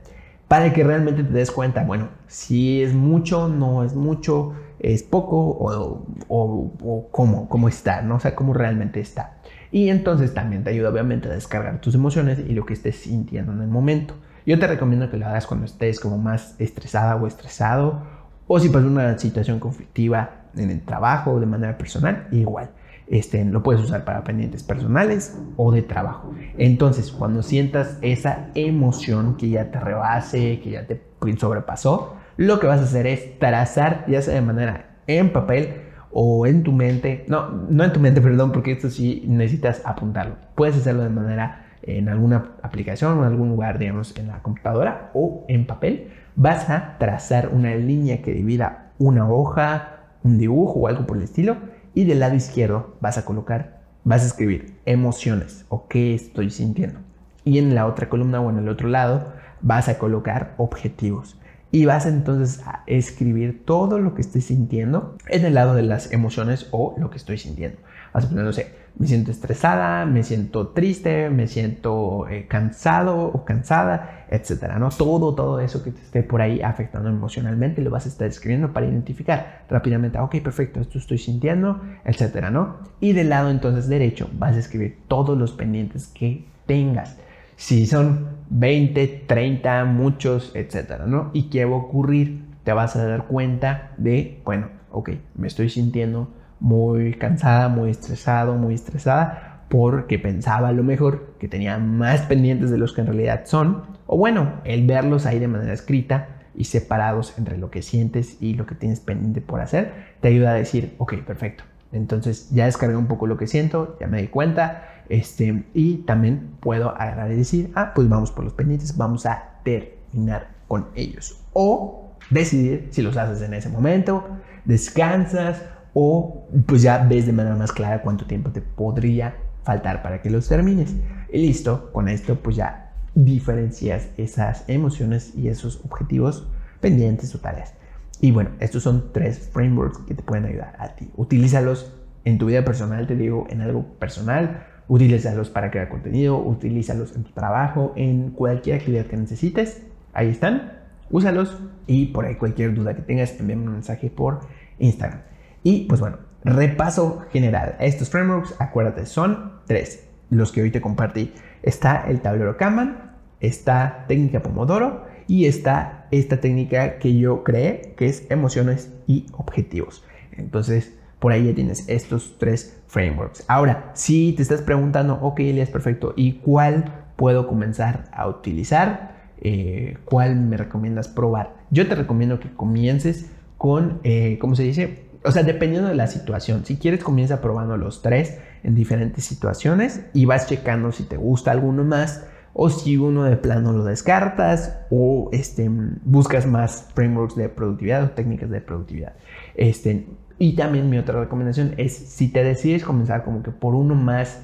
para 0.47 0.73
que 0.73 0.84
realmente 0.84 1.23
te 1.23 1.31
des 1.31 1.51
cuenta, 1.51 1.84
bueno, 1.84 2.09
si 2.27 2.81
es 2.81 2.93
mucho, 2.93 3.47
no 3.47 3.84
es 3.84 3.93
mucho, 3.93 4.53
es 4.79 5.03
poco 5.03 5.38
o, 5.38 6.05
o, 6.27 7.07
cómo, 7.11 7.47
cómo 7.49 7.67
está, 7.67 8.01
¿no? 8.01 8.15
O 8.15 8.19
sea, 8.19 8.36
cómo 8.36 8.53
realmente 8.53 8.99
está. 8.99 9.38
Y 9.71 9.89
entonces 9.89 10.34
también 10.34 10.63
te 10.63 10.71
ayuda 10.71 10.89
obviamente 10.89 11.29
a 11.29 11.34
descargar 11.34 11.81
tus 11.81 11.95
emociones 11.95 12.39
y 12.39 12.53
lo 12.53 12.65
que 12.65 12.73
estés 12.73 12.97
sintiendo 12.97 13.51
en 13.51 13.61
el 13.61 13.67
momento. 13.67 14.15
Yo 14.45 14.59
te 14.59 14.67
recomiendo 14.67 15.09
que 15.09 15.17
lo 15.17 15.27
hagas 15.27 15.47
cuando 15.47 15.65
estés 15.65 15.99
como 15.99 16.17
más 16.17 16.55
estresada 16.59 17.15
o 17.15 17.27
estresado 17.27 18.03
o 18.47 18.59
si 18.59 18.69
pasa 18.69 18.88
una 18.88 19.17
situación 19.17 19.59
conflictiva 19.59 20.47
en 20.55 20.69
el 20.69 20.81
trabajo 20.81 21.31
o 21.31 21.39
de 21.39 21.45
manera 21.45 21.77
personal, 21.77 22.27
igual. 22.31 22.71
Este, 23.08 23.43
lo 23.43 23.64
puedes 23.64 23.82
usar 23.82 24.06
para 24.06 24.24
pendientes 24.24 24.64
personales 24.64 25.38
o 25.58 25.72
de 25.72 25.82
trabajo. 25.82 26.34
Entonces, 26.58 27.12
cuando 27.12 27.43
sientas 27.43 27.97
esa 28.01 28.47
emoción 28.56 29.36
que 29.36 29.49
ya 29.49 29.72
te 29.72 29.80
rebase, 29.80 30.60
que 30.62 30.72
ya 30.72 30.88
te 30.88 31.01
sobrepasó, 31.38 32.16
lo 32.38 32.60
que 32.60 32.68
vas 32.68 32.80
a 32.80 32.84
hacer 32.84 33.08
es 33.08 33.38
trazar, 33.39 34.06
ya 34.08 34.22
sea 34.22 34.34
de 34.34 34.41
manera 34.41 34.97
en 35.08 35.32
papel 35.32 35.76
o 36.12 36.45
en 36.47 36.64
tu 36.64 36.72
mente, 36.72 37.26
no, 37.28 37.49
no 37.70 37.84
en 37.84 37.93
tu 37.93 37.99
mente, 37.99 38.22
perdón, 38.22 38.51
porque 38.51 38.72
esto 38.72 38.89
sí 38.89 39.24
necesitas 39.28 39.82
apuntarlo. 39.86 40.36
Puedes 40.56 40.78
hacerlo 40.78 41.04
de 41.04 41.10
manera 41.10 41.68
en 41.82 42.08
alguna 42.08 42.51
aplicación 42.62 43.18
o 43.18 43.22
en 43.26 43.32
algún 43.32 43.49
lugar, 43.49 43.78
digamos, 43.78 44.18
en 44.18 44.28
la 44.28 44.41
computadora 44.41 45.12
o 45.14 45.43
en 45.49 45.68
papel. 45.68 46.12
Vas 46.36 46.70
a 46.70 46.97
trazar 46.97 47.49
una 47.49 47.76
línea 47.76 48.22
que 48.22 48.32
divida 48.32 48.91
una 48.97 49.30
hoja, 49.30 49.97
un 50.24 50.38
dibujo 50.38 50.80
o 50.80 50.88
algo 50.88 51.06
por 51.06 51.18
el 51.18 51.24
estilo 51.24 51.58
y 51.93 52.05
del 52.05 52.19
lado 52.19 52.35
izquierdo 52.35 52.95
vas 53.01 53.17
a 53.17 53.25
colocar, 53.25 53.81
vas 54.03 54.23
a 54.23 54.27
escribir 54.27 54.77
emociones 54.85 55.65
o 55.69 55.87
qué 55.87 56.13
estoy 56.13 56.49
sintiendo. 56.49 56.99
Y 57.45 57.57
en 57.57 57.75
la 57.75 57.87
otra 57.87 58.09
columna 58.09 58.41
o 58.41 58.49
en 58.49 58.57
el 58.57 58.69
otro 58.69 58.87
lado 58.87 59.33
vas 59.61 59.89
a 59.89 59.97
colocar 59.97 60.53
objetivos. 60.57 61.37
Y 61.71 61.85
vas 61.85 62.05
entonces 62.05 62.61
a 62.67 62.83
escribir 62.85 63.65
todo 63.65 63.97
lo 63.97 64.13
que 64.13 64.21
estoy 64.21 64.41
sintiendo 64.41 65.17
en 65.27 65.43
el 65.43 65.55
lado 65.55 65.73
de 65.73 65.81
las 65.81 66.11
emociones 66.11 66.67
o 66.71 66.93
lo 66.97 67.09
que 67.09 67.17
estoy 67.17 67.39
sintiendo. 67.39 67.79
Vas 68.13 68.25
a 68.25 68.29
poner, 68.29 68.45
no 68.45 68.53
sé, 68.53 68.73
me 68.97 69.07
siento 69.07 69.31
estresada, 69.31 70.05
me 70.05 70.21
siento 70.21 70.67
triste, 70.67 71.31
me 71.31 71.47
siento 71.47 72.27
eh, 72.29 72.47
cansado 72.47 73.25
o 73.25 73.43
cansada, 73.43 74.22
etcétera, 74.34 74.79
¿no? 74.79 74.89
Todo, 74.89 75.36
todo 75.36 75.59
eso 75.59 75.84
que 75.84 75.91
te 75.91 76.01
esté 76.01 76.23
por 76.23 76.41
ahí 76.41 76.59
afectando 76.61 77.07
emocionalmente 77.07 77.84
lo 77.84 77.91
vas 77.91 78.07
a 78.07 78.09
estar 78.09 78.27
escribiendo 78.27 78.73
para 78.73 78.88
identificar 78.88 79.63
rápidamente, 79.69 80.17
ok, 80.17 80.41
perfecto, 80.41 80.81
esto 80.81 80.97
estoy 80.97 81.19
sintiendo, 81.19 81.79
etcétera, 82.03 82.49
¿no? 82.49 82.77
Y 82.99 83.13
del 83.13 83.29
lado 83.29 83.51
entonces 83.51 83.88
derecho 83.88 84.27
vas 84.39 84.55
a 84.55 84.59
escribir 84.59 84.97
todos 85.07 85.38
los 85.38 85.51
pendientes 85.51 86.07
que 86.07 86.45
tengas. 86.65 87.19
Si 87.57 87.86
son 87.86 88.27
20, 88.49 89.25
30, 89.27 89.86
muchos, 89.86 90.51
etcétera, 90.55 91.05
¿no? 91.05 91.29
Y 91.34 91.49
qué 91.49 91.65
va 91.65 91.75
a 91.75 91.79
ocurrir, 91.79 92.43
te 92.63 92.73
vas 92.73 92.95
a 92.95 93.05
dar 93.05 93.27
cuenta 93.27 93.91
de, 93.97 94.41
bueno, 94.43 94.69
ok, 94.91 95.11
me 95.36 95.45
estoy 95.45 95.69
sintiendo 95.69 96.27
muy 96.59 97.13
cansada, 97.13 97.69
muy 97.69 97.91
estresado, 97.91 98.55
muy 98.55 98.73
estresada, 98.73 99.65
porque 99.69 100.17
pensaba 100.17 100.69
a 100.69 100.71
lo 100.71 100.84
mejor 100.84 101.36
que 101.39 101.47
tenía 101.47 101.77
más 101.77 102.21
pendientes 102.21 102.71
de 102.71 102.79
los 102.79 102.93
que 102.93 103.01
en 103.01 103.07
realidad 103.07 103.41
son, 103.45 103.92
o 104.14 104.16
bueno, 104.16 104.61
el 104.64 104.86
verlos 104.86 105.26
ahí 105.26 105.39
de 105.39 105.47
manera 105.47 105.74
escrita 105.74 106.28
y 106.53 106.66
separados 106.66 107.34
entre 107.39 107.57
lo 107.57 107.72
que 107.72 107.82
sientes 107.82 108.39
y 108.39 108.53
lo 108.53 108.68
que 108.68 108.76
tienes 108.76 108.99
pendiente 108.99 109.41
por 109.41 109.59
hacer, 109.59 109.91
te 110.22 110.28
ayuda 110.28 110.51
a 110.51 110.53
decir, 110.53 110.93
ok, 110.99 111.16
perfecto. 111.26 111.64
Entonces 111.91 112.51
ya 112.51 112.66
descargué 112.66 112.95
un 112.95 113.07
poco 113.07 113.26
lo 113.26 113.38
que 113.38 113.47
siento, 113.47 113.97
ya 113.99 114.05
me 114.05 114.22
di 114.22 114.28
cuenta, 114.28 114.84
este, 115.09 115.64
y 115.74 116.03
también 116.03 116.51
puedo 116.59 116.93
decir, 117.28 117.72
ah, 117.74 117.93
pues 117.95 118.07
vamos 118.07 118.32
por 118.32 118.43
los 118.43 118.53
pendientes, 118.53 118.95
vamos 118.95 119.26
a 119.26 119.61
terminar 119.64 120.49
con 120.68 120.89
ellos. 120.93 121.43
O 121.53 122.11
decidir 122.30 122.89
si 122.91 123.01
los 123.01 123.18
haces 123.18 123.41
en 123.41 123.55
ese 123.55 123.70
momento, 123.70 124.28
descansas 124.64 125.64
o 125.95 126.49
pues 126.68 126.84
ya 126.84 126.99
ves 126.99 127.26
de 127.26 127.34
manera 127.34 127.55
más 127.55 127.72
clara 127.72 128.03
cuánto 128.03 128.28
tiempo 128.28 128.51
te 128.51 128.61
podría 128.61 129.38
faltar 129.64 130.03
para 130.03 130.22
que 130.22 130.30
los 130.30 130.47
termines. 130.47 130.93
Y 131.32 131.39
listo, 131.39 131.91
con 131.91 132.07
esto 132.07 132.36
pues 132.36 132.55
ya 132.57 132.82
diferencias 133.16 134.09
esas 134.18 134.64
emociones 134.68 135.34
y 135.36 135.47
esos 135.47 135.84
objetivos 135.84 136.47
pendientes 136.80 137.34
o 137.36 137.39
tareas. 137.39 137.74
Y 138.20 138.32
bueno, 138.32 138.51
estos 138.59 138.84
son 138.84 139.11
tres 139.11 139.49
frameworks 139.51 139.99
que 139.99 140.14
te 140.14 140.24
pueden 140.24 140.45
ayudar 140.45 140.76
a 140.80 140.95
ti. 140.95 141.09
Utilízalos 141.16 141.93
en 142.26 142.38
tu 142.38 142.45
vida 142.45 142.64
personal, 142.64 143.05
te 143.07 143.16
digo, 143.16 143.47
en 143.49 143.61
algo 143.61 143.86
personal. 143.99 144.66
Utilízalos 144.88 145.49
para 145.49 145.72
crear 145.72 145.89
contenido, 145.89 146.38
utilízalos 146.38 147.16
en 147.16 147.24
tu 147.24 147.32
trabajo, 147.32 147.93
en 147.95 148.32
cualquier 148.32 148.78
actividad 148.78 149.05
que 149.05 149.18
necesites. 149.18 149.84
Ahí 150.14 150.30
están, 150.30 150.74
úsalos 151.09 151.57
y 151.88 152.07
por 152.07 152.26
ahí 152.26 152.36
cualquier 152.36 152.74
duda 152.74 152.95
que 152.95 153.01
tengas, 153.01 153.39
envíame 153.39 153.64
un 153.64 153.74
mensaje 153.74 154.09
por 154.09 154.41
Instagram. 154.80 155.22
Y 155.64 155.86
pues 155.86 155.99
bueno, 155.99 156.18
repaso 156.43 157.26
general. 157.32 157.76
Estos 157.80 158.09
frameworks, 158.09 158.55
acuérdate, 158.59 159.05
son 159.05 159.53
tres. 159.66 160.07
Los 160.30 160.51
que 160.51 160.61
hoy 160.61 160.72
te 160.72 160.82
compartí. 160.82 161.34
Está 161.64 162.05
el 162.07 162.22
tablero 162.22 162.57
Kanban, 162.57 163.14
está 163.39 164.05
técnica 164.07 164.43
Pomodoro 164.43 165.05
y 165.28 165.45
está 165.45 166.07
esta 166.11 166.39
técnica 166.39 166.99
que 166.99 167.18
yo 167.18 167.43
creé, 167.43 167.93
que 167.97 168.05
es 168.05 168.30
emociones 168.30 168.93
y 169.07 169.26
objetivos. 169.34 170.03
Entonces, 170.34 170.93
por 171.20 171.32
ahí 171.32 171.45
ya 171.47 171.55
tienes 171.55 171.88
estos 171.88 172.38
tres 172.38 172.82
frameworks. 172.88 173.45
Ahora, 173.47 173.91
si 173.93 174.34
te 174.34 174.41
estás 174.41 174.61
preguntando, 174.61 175.16
ok, 175.22 175.39
es 175.39 175.70
perfecto, 175.70 176.14
¿y 176.18 176.34
cuál 176.34 177.05
puedo 177.16 177.47
comenzar 177.47 178.05
a 178.11 178.28
utilizar? 178.28 179.14
Eh, 179.39 179.97
¿Cuál 180.05 180.36
me 180.36 180.57
recomiendas 180.57 181.07
probar? 181.07 181.55
Yo 181.70 181.88
te 181.88 181.95
recomiendo 181.95 182.39
que 182.39 182.53
comiences 182.53 183.32
con, 183.57 183.99
eh, 184.03 184.38
¿cómo 184.39 184.55
se 184.55 184.64
dice? 184.64 185.03
O 185.26 185.32
sea, 185.32 185.43
dependiendo 185.43 185.89
de 185.89 185.95
la 185.95 186.07
situación. 186.07 186.65
Si 186.65 186.78
quieres, 186.78 187.03
comienza 187.03 187.41
probando 187.41 187.78
los 187.78 188.01
tres 188.01 188.39
en 188.63 188.76
diferentes 188.76 189.24
situaciones 189.24 190.01
y 190.13 190.26
vas 190.26 190.47
checando 190.47 190.91
si 190.91 191.03
te 191.03 191.17
gusta 191.17 191.51
alguno 191.51 191.84
más 191.84 192.26
o 192.53 192.69
si 192.69 192.97
uno 192.97 193.24
de 193.24 193.36
plano 193.36 193.74
lo 193.74 193.84
descartas 193.84 194.80
o 194.91 195.30
este, 195.32 195.69
buscas 196.03 196.45
más 196.45 196.89
frameworks 196.93 197.36
de 197.36 197.49
productividad 197.49 198.03
o 198.03 198.09
técnicas 198.11 198.49
de 198.49 198.61
productividad. 198.61 199.13
Este, 199.55 200.07
y 200.38 200.55
también 200.55 200.89
mi 200.89 200.97
otra 200.97 201.19
recomendación 201.19 201.74
es 201.78 201.95
si 201.95 202.28
te 202.28 202.43
decides 202.43 202.84
comenzar 202.84 203.24
como 203.24 203.43
que 203.43 203.51
por 203.51 203.76
uno 203.76 203.95
más 203.95 204.43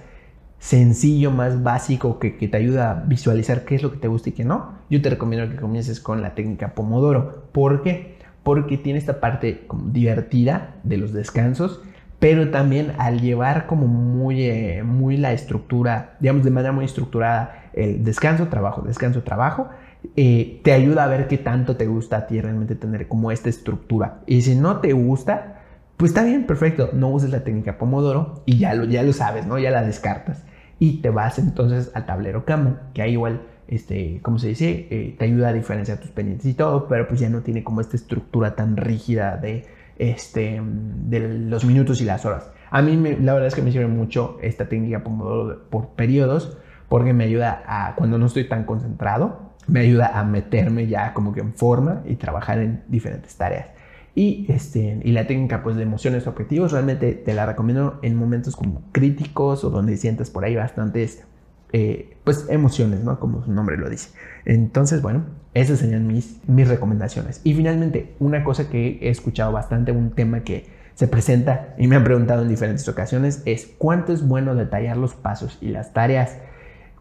sencillo, 0.58 1.32
más 1.32 1.64
básico, 1.64 2.20
que, 2.20 2.36
que, 2.36 2.48
te 2.48 2.58
ayuda 2.58 2.92
a 2.92 2.94
visualizar 3.06 3.64
qué 3.64 3.76
es 3.76 3.84
lo 3.84 3.92
que 3.92 3.98
te 3.98 4.08
gusta 4.08 4.30
y 4.30 4.32
qué 4.34 4.44
no, 4.44 4.74
yo 4.90 5.02
te 5.02 5.10
recomiendo 5.10 5.50
que 5.50 5.62
comiences 5.62 6.00
con 6.00 6.22
la 6.22 6.36
técnica 6.36 6.74
Pomodoro. 6.74 7.46
¿Por 7.54 7.82
qué? 7.82 8.19
Porque 8.50 8.80
tiene 8.80 8.98
esta 8.98 9.20
parte 9.20 9.68
divertida 9.92 10.74
de 10.84 10.98
los 10.98 11.14
descansos, 11.14 11.84
pero 12.18 12.50
también 12.50 12.94
al 12.98 13.22
llevar 13.22 13.68
como 13.68 13.86
muy, 13.86 14.42
eh, 14.42 14.82
muy 14.84 15.18
la 15.18 15.34
estructura, 15.34 16.18
digamos 16.20 16.44
de 16.44 16.50
manera 16.50 16.72
muy 16.72 16.84
estructurada, 16.84 17.70
el 17.74 18.04
descanso, 18.04 18.48
trabajo, 18.48 18.82
descanso, 18.82 19.22
trabajo, 19.22 19.70
eh, 20.16 20.62
te 20.64 20.74
ayuda 20.74 21.04
a 21.04 21.08
ver 21.08 21.28
qué 21.28 21.38
tanto 21.38 21.76
te 21.76 21.86
gusta 21.86 22.18
a 22.18 22.26
ti 22.26 22.42
realmente 22.42 22.74
tener 22.74 23.08
como 23.08 23.32
esta 23.32 23.50
estructura. 23.50 24.22
Y 24.26 24.42
si 24.42 24.56
no 24.56 24.78
te 24.78 24.94
gusta, 24.94 25.62
pues 25.98 26.10
está 26.10 26.24
bien, 26.24 26.48
perfecto, 26.48 26.90
no 26.92 27.10
uses 27.10 27.30
la 27.30 27.44
técnica 27.44 27.78
Pomodoro 27.78 28.42
y 28.48 28.58
ya 28.58 28.74
lo, 28.74 28.86
ya 28.86 29.04
lo 29.04 29.14
sabes, 29.14 29.46
¿no? 29.46 29.60
Ya 29.60 29.70
la 29.70 29.84
descartas. 29.84 30.44
Y 30.80 31.04
te 31.04 31.12
vas 31.12 31.38
entonces 31.38 31.92
al 31.94 32.08
tablero 32.08 32.46
Kanban, 32.46 32.80
que 32.96 33.04
ahí 33.04 33.12
igual, 33.12 33.42
este, 33.70 34.20
¿cómo 34.24 34.40
se 34.40 34.48
dice? 34.48 34.88
Eh, 34.90 35.16
te 35.18 35.26
ayuda 35.26 35.50
a 35.50 35.54
diferenciar 35.54 36.00
tus 36.00 36.10
pendientes 36.10 36.48
y 36.48 36.56
todo, 36.56 36.88
pero 36.88 37.08
pues 37.08 37.20
ya 37.20 37.30
no 37.30 37.42
tiene 37.42 37.64
como 37.64 37.82
esta 37.82 37.96
estructura 37.96 38.56
tan 38.56 38.76
rígida 38.76 39.38
de, 39.38 39.68
este, 40.00 40.60
de 40.64 41.20
los 41.20 41.66
minutos 41.66 42.02
y 42.02 42.06
las 42.06 42.26
horas. 42.26 42.52
A 42.72 42.82
mí 42.82 42.98
la 43.22 43.34
verdad 43.34 43.48
es 43.48 43.56
que 43.56 43.62
me 43.62 43.72
sirve 43.72 43.88
mucho 43.88 44.38
esta 44.42 44.68
técnica 44.68 45.04
Pomodoro 45.04 45.70
por 45.70 45.90
periodos, 45.90 46.58
porque 46.88 47.14
me 47.14 47.26
ayuda 47.26 47.64
a, 47.68 47.96
cuando 47.96 48.18
no 48.18 48.26
estoy 48.26 48.48
tan 48.48 48.64
concentrado, 48.64 49.52
me 49.68 49.82
ayuda 49.82 50.20
a 50.20 50.24
meterme 50.24 50.88
ya 50.88 51.14
como 51.14 51.32
que 51.32 51.42
en 51.42 51.54
forma 51.54 52.02
y 52.06 52.16
trabajar 52.16 52.60
en 52.60 52.84
diferentes 52.88 53.36
tareas. 53.36 53.68
Y, 54.16 54.48
este, 54.50 55.00
y 55.04 55.12
la 55.12 55.28
técnica 55.28 55.62
pues, 55.62 55.76
de 55.76 55.84
emociones 55.84 56.26
objetivos 56.26 56.72
realmente 56.72 57.14
te 57.14 57.34
la 57.36 57.46
recomiendo 57.46 58.00
en 58.02 58.16
momentos 58.16 58.56
como 58.56 58.82
críticos 58.92 59.64
o 59.64 59.70
donde 59.70 59.96
sientas 59.98 60.32
por 60.32 60.44
ahí 60.44 60.56
bastantes 60.56 61.24
eh, 61.72 62.18
pues, 62.24 62.48
emociones, 62.50 63.04
¿no? 63.04 63.20
Como 63.20 63.44
su 63.44 63.52
nombre 63.52 63.78
lo 63.78 63.90
dice. 63.90 64.10
Entonces, 64.46 65.02
bueno, 65.02 65.26
esas 65.54 65.80
serían 65.80 66.08
mis, 66.08 66.40
mis 66.48 66.68
recomendaciones. 66.68 67.42
Y 67.44 67.54
finalmente, 67.54 68.16
una 68.20 68.44
cosa 68.44 68.70
que 68.70 69.00
he 69.02 69.10
escuchado 69.10 69.52
bastante, 69.52 69.92
un 69.92 70.12
tema 70.12 70.42
que 70.42 70.68
se 70.96 71.08
presenta 71.08 71.76
y 71.78 71.88
me 71.88 71.96
han 71.96 72.04
preguntado 72.04 72.42
en 72.42 72.50
diferentes 72.50 72.88
ocasiones 72.90 73.42
es 73.46 73.74
cuánto 73.78 74.12
es 74.12 74.28
bueno 74.28 74.54
detallar 74.54 74.98
los 74.98 75.14
pasos 75.14 75.58
y 75.62 75.70
las 75.70 75.94
tareas, 75.94 76.38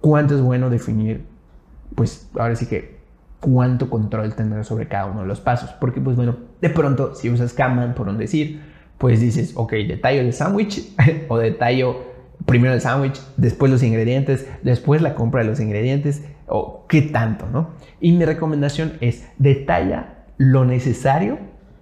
cuánto 0.00 0.36
es 0.36 0.40
bueno 0.40 0.70
definir, 0.70 1.24
pues 1.96 2.30
ahora 2.38 2.54
sí 2.54 2.66
que 2.66 2.98
cuánto 3.40 3.90
control 3.90 4.34
tener 4.34 4.64
sobre 4.64 4.88
cada 4.88 5.06
uno 5.06 5.22
de 5.22 5.26
los 5.26 5.40
pasos. 5.40 5.70
Porque, 5.80 6.00
pues 6.00 6.16
bueno, 6.16 6.36
de 6.60 6.70
pronto, 6.70 7.14
si 7.14 7.30
usas 7.30 7.52
Kanban, 7.54 7.94
por 7.94 8.08
un 8.08 8.18
decir, 8.18 8.60
pues 8.98 9.20
dices, 9.20 9.52
ok, 9.54 9.72
detallo 9.72 10.20
el 10.20 10.32
sándwich 10.32 10.94
o 11.28 11.38
detallo 11.38 12.07
primero 12.46 12.74
el 12.74 12.80
sándwich, 12.80 13.20
después 13.36 13.70
los 13.70 13.82
ingredientes, 13.82 14.46
después 14.62 15.02
la 15.02 15.14
compra 15.14 15.42
de 15.42 15.48
los 15.48 15.60
ingredientes 15.60 16.22
o 16.46 16.86
qué 16.88 17.02
tanto, 17.02 17.46
¿no? 17.52 17.70
Y 18.00 18.12
mi 18.12 18.24
recomendación 18.24 18.94
es 19.00 19.28
detalla 19.38 20.14
lo 20.38 20.64
necesario, 20.64 21.38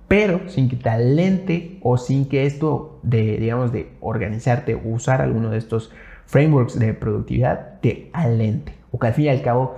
pero 0.08 0.48
sin 0.48 0.68
que 0.68 0.76
te 0.76 0.88
alente 0.88 1.78
o 1.82 1.98
sin 1.98 2.26
que 2.26 2.46
esto 2.46 2.98
de, 3.02 3.38
digamos, 3.38 3.72
de 3.72 3.92
organizarte, 4.00 4.74
usar 4.74 5.20
alguno 5.20 5.50
de 5.50 5.58
estos 5.58 5.92
frameworks 6.26 6.78
de 6.78 6.94
productividad 6.94 7.80
te 7.80 8.10
alente. 8.12 8.74
O 8.92 8.98
que 8.98 9.08
al 9.08 9.14
fin 9.14 9.26
y 9.26 9.28
al 9.28 9.42
cabo 9.42 9.76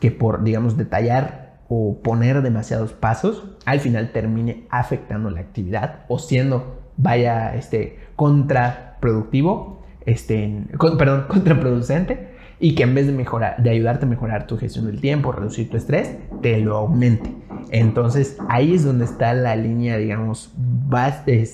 que 0.00 0.10
por, 0.10 0.42
digamos, 0.42 0.76
detallar 0.76 1.60
o 1.68 1.98
poner 2.02 2.42
demasiados 2.42 2.92
pasos, 2.92 3.44
al 3.64 3.80
final 3.80 4.10
termine 4.12 4.66
afectando 4.70 5.30
la 5.30 5.40
actividad 5.40 6.00
o 6.08 6.18
siendo, 6.18 6.80
vaya, 6.96 7.54
este, 7.54 8.00
contraproductivo, 8.16 9.79
este, 10.06 10.64
perdón, 10.98 11.26
contraproducente 11.28 12.30
y 12.58 12.74
que 12.74 12.82
en 12.82 12.94
vez 12.94 13.06
de 13.06 13.12
mejorar, 13.12 13.62
de 13.62 13.70
ayudarte 13.70 14.04
a 14.04 14.08
mejorar 14.08 14.46
tu 14.46 14.58
gestión 14.58 14.86
del 14.86 15.00
tiempo, 15.00 15.32
reducir 15.32 15.70
tu 15.70 15.76
estrés, 15.76 16.16
te 16.42 16.58
lo 16.58 16.76
aumente. 16.76 17.32
Entonces 17.70 18.36
ahí 18.48 18.74
es 18.74 18.84
donde 18.84 19.04
está 19.04 19.32
la 19.34 19.56
línea, 19.56 19.96
digamos, 19.96 20.52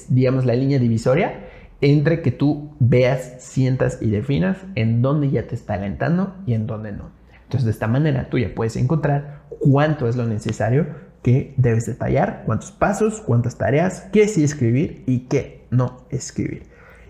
digamos 0.09 0.45
la 0.45 0.55
línea 0.55 0.79
divisoria 0.79 1.45
entre 1.81 2.23
que 2.23 2.33
tú 2.33 2.75
veas, 2.81 3.35
sientas 3.39 3.99
y 4.01 4.11
definas 4.11 4.59
en 4.75 5.03
dónde 5.03 5.31
ya 5.31 5.47
te 5.47 5.55
está 5.55 5.75
alentando 5.75 6.35
y 6.47 6.55
en 6.55 6.67
dónde 6.67 6.93
no. 6.93 7.11
Entonces, 7.45 7.65
de 7.67 7.71
esta 7.71 7.87
manera 7.87 8.29
tú 8.29 8.39
ya 8.39 8.53
puedes 8.55 8.77
encontrar 8.77 9.43
cuánto 9.61 10.09
es 10.09 10.17
lo 10.17 10.27
necesario 10.27 10.87
que 11.23 11.55
debes 11.57 11.87
detallar, 11.87 12.43
cuántos 12.47 12.73
pasos, 12.73 13.21
cuántas 13.21 13.57
tareas, 13.57 14.09
qué 14.13 14.27
sí 14.27 14.43
escribir 14.43 15.05
y 15.07 15.21
qué 15.27 15.67
no 15.71 16.07
escribir. 16.11 16.65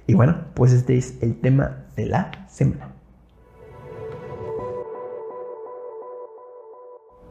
Y 0.06 0.14
bueno, 0.14 0.36
pues 0.54 0.72
este 0.72 0.96
es 0.96 1.20
el 1.22 1.40
tema 1.40 1.84
de 1.96 2.06
la 2.06 2.30
semana. 2.48 2.96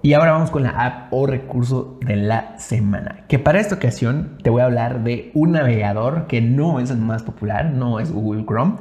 Y 0.01 0.13
ahora 0.13 0.33
vamos 0.33 0.51
con 0.51 0.61
la 0.61 0.69
app 0.69 1.11
o 1.11 1.25
recurso 1.25 1.97
de 2.05 2.15
la 2.15 2.59
semana. 2.59 3.25
Que 3.27 3.39
para 3.39 3.59
esta 3.59 3.73
ocasión 3.73 4.37
te 4.43 4.51
voy 4.51 4.61
a 4.61 4.65
hablar 4.65 5.03
de 5.03 5.31
un 5.33 5.53
navegador 5.53 6.27
que 6.27 6.41
no 6.41 6.79
es 6.79 6.91
el 6.91 6.99
más 6.99 7.23
popular, 7.23 7.71
no 7.71 7.99
es 7.99 8.11
Google 8.11 8.45
Chrome, 8.45 8.75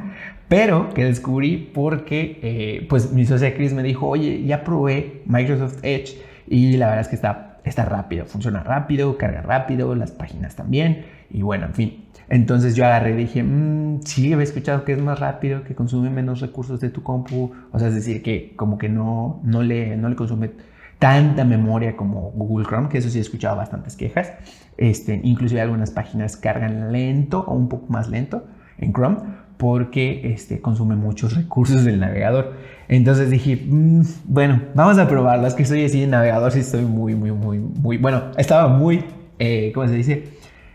pero 0.49 0.92
que 0.92 1.05
descubrí 1.05 1.57
porque 1.72 2.40
eh, 2.42 2.86
pues 2.90 3.12
mi 3.12 3.24
socia 3.24 3.55
Chris 3.55 3.72
me 3.72 3.82
dijo, 3.82 4.07
oye, 4.07 4.45
ya 4.45 4.64
probé 4.64 5.22
Microsoft 5.24 5.78
Edge 5.82 6.20
y 6.47 6.76
la 6.76 6.88
verdad 6.88 7.01
es 7.01 7.09
que 7.09 7.16
está, 7.16 7.59
está 7.64 7.86
rápido, 7.86 8.26
funciona 8.26 8.62
rápido, 8.62 9.16
carga 9.16 9.40
rápido, 9.40 9.95
las 9.95 10.11
páginas 10.11 10.57
también 10.57 11.07
y 11.30 11.40
bueno, 11.40 11.64
en 11.64 11.74
fin. 11.74 12.04
Entonces 12.29 12.75
yo 12.75 12.85
agarré 12.85 13.12
y 13.12 13.16
dije, 13.16 13.43
mmm, 13.43 14.01
sí, 14.05 14.33
había 14.33 14.45
escuchado 14.45 14.85
que 14.85 14.93
es 14.93 15.01
más 15.01 15.20
rápido, 15.20 15.64
que 15.64 15.75
consume 15.75 16.11
menos 16.11 16.41
recursos 16.41 16.81
de 16.81 16.91
tu 16.91 17.03
compu, 17.03 17.53
o 17.72 17.79
sea, 17.79 17.89
es 17.89 17.95
decir, 17.95 18.22
que 18.22 18.55
como 18.57 18.79
que 18.79 18.89
no, 18.89 19.41
no, 19.45 19.62
le, 19.62 19.97
no 19.97 20.09
le 20.09 20.16
consume 20.16 20.51
tanta 20.99 21.45
memoria 21.45 21.97
como 21.97 22.31
Google 22.31 22.66
Chrome, 22.66 22.89
que 22.89 22.99
eso 22.99 23.11
sí 23.11 23.18
he 23.18 23.20
escuchado 23.20 23.57
bastantes 23.57 23.97
quejas. 23.97 24.33
Este, 24.77 25.20
inclusive 25.22 25.61
algunas 25.61 25.91
páginas 25.91 26.37
cargan 26.37 26.93
lento 26.93 27.45
o 27.47 27.55
un 27.55 27.68
poco 27.68 27.93
más 27.93 28.09
lento 28.09 28.45
en 28.79 28.93
Chrome, 28.93 29.18
porque 29.57 30.33
este, 30.33 30.61
consume 30.61 30.97
muchos 30.97 31.35
recursos 31.35 31.85
del 31.85 32.01
navegador. 32.01 32.55
Entonces 32.89 33.31
dije, 33.31 33.62
mm, 33.68 34.03
bueno, 34.25 34.62
vamos 34.75 34.99
a 34.99 35.09
probarlo. 35.09 35.47
Es 35.47 35.55
que 35.55 35.64
soy 35.64 35.85
así 35.85 36.03
en 36.03 36.11
navegador, 36.11 36.53
sí 36.53 36.61
estoy 36.61 36.85
muy, 36.85 37.14
muy, 37.14 37.33
muy, 37.33 37.59
muy, 37.59 37.99
bueno, 37.99 38.22
estaba 38.37 38.68
muy, 38.68 39.05
eh, 39.39 39.72
¿cómo 39.75 39.87
se 39.87 39.95
dice? 39.95 40.25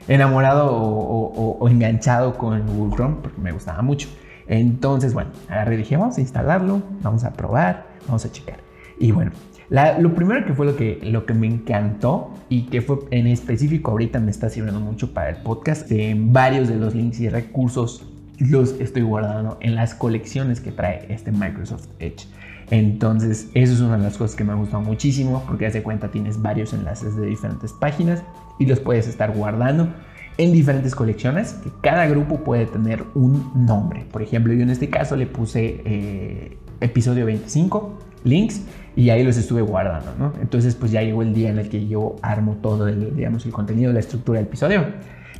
Enamorado 0.07 0.71
o, 0.71 1.67
enganchado 1.69 2.37
con 2.37 2.65
Google 2.65 2.95
Chrome, 2.95 3.15
porque 3.21 3.41
me 3.41 3.51
gustaba 3.51 3.81
mucho. 3.81 4.07
Entonces, 4.47 5.13
bueno, 5.13 5.31
agarré 5.47 5.75
y 5.75 5.77
dije, 5.79 5.97
vamos 5.97 6.17
a 6.17 6.21
instalarlo, 6.21 6.81
vamos 7.01 7.23
a 7.23 7.33
probar, 7.33 7.85
vamos 8.07 8.25
a 8.25 8.31
checar. 8.31 8.57
Y 8.99 9.11
bueno, 9.11 9.31
lo 9.69 10.15
primero 10.15 10.45
que 10.45 10.53
fue 10.53 10.65
lo 10.65 10.75
que, 10.75 10.99
lo 11.03 11.25
que 11.25 11.35
me 11.35 11.45
encantó 11.45 12.33
y 12.49 12.63
que 12.63 12.81
fue 12.81 12.97
en 13.11 13.27
específico 13.27 13.91
ahorita 13.91 14.19
me 14.19 14.31
está 14.31 14.49
sirviendo 14.49 14.79
mucho 14.79 15.13
para 15.13 15.29
el 15.29 15.37
podcast, 15.37 15.91
en 15.91 16.33
varios 16.33 16.67
de 16.67 16.77
los 16.77 16.95
links 16.95 17.19
y 17.19 17.29
recursos 17.29 18.05
los 18.39 18.79
estoy 18.79 19.01
guardando 19.01 19.57
en 19.59 19.75
las 19.75 19.93
colecciones 19.93 20.61
que 20.61 20.71
trae 20.71 21.05
este 21.09 21.31
Microsoft 21.31 21.87
Edge. 21.99 22.25
Entonces, 22.71 23.49
eso 23.53 23.73
es 23.73 23.79
una 23.81 23.97
de 23.97 24.03
las 24.03 24.17
cosas 24.17 24.35
que 24.35 24.43
me 24.43 24.51
ha 24.51 24.55
gustado 24.55 24.83
muchísimo 24.83 25.43
porque 25.47 25.65
hace 25.65 25.81
cuenta 25.81 26.09
tienes 26.09 26.41
varios 26.41 26.73
enlaces 26.73 27.15
de 27.15 27.25
diferentes 27.25 27.73
páginas 27.73 28.23
y 28.59 28.65
los 28.65 28.79
puedes 28.79 29.07
estar 29.07 29.35
guardando 29.35 29.89
en 30.37 30.53
diferentes 30.53 30.95
colecciones 30.95 31.53
que 31.53 31.71
cada 31.81 32.07
grupo 32.07 32.43
puede 32.43 32.65
tener 32.65 33.03
un 33.15 33.51
nombre. 33.65 34.05
Por 34.11 34.21
ejemplo, 34.21 34.53
yo 34.53 34.61
en 34.61 34.69
este 34.69 34.89
caso 34.89 35.15
le 35.15 35.27
puse 35.27 35.81
eh, 35.83 36.57
episodio 36.79 37.25
25, 37.25 37.99
links, 38.23 38.61
y 38.95 39.09
ahí 39.11 39.23
los 39.23 39.37
estuve 39.37 39.61
guardando, 39.61 40.13
¿no? 40.17 40.33
Entonces, 40.41 40.75
pues 40.75 40.91
ya 40.91 41.01
llegó 41.01 41.21
el 41.21 41.33
día 41.33 41.49
en 41.49 41.57
el 41.57 41.69
que 41.69 41.87
yo 41.87 42.17
armo 42.21 42.57
todo 42.61 42.87
el, 42.87 43.15
digamos, 43.15 43.45
el 43.45 43.51
contenido, 43.51 43.93
la 43.93 43.99
estructura 43.99 44.39
del 44.39 44.47
episodio 44.47 44.87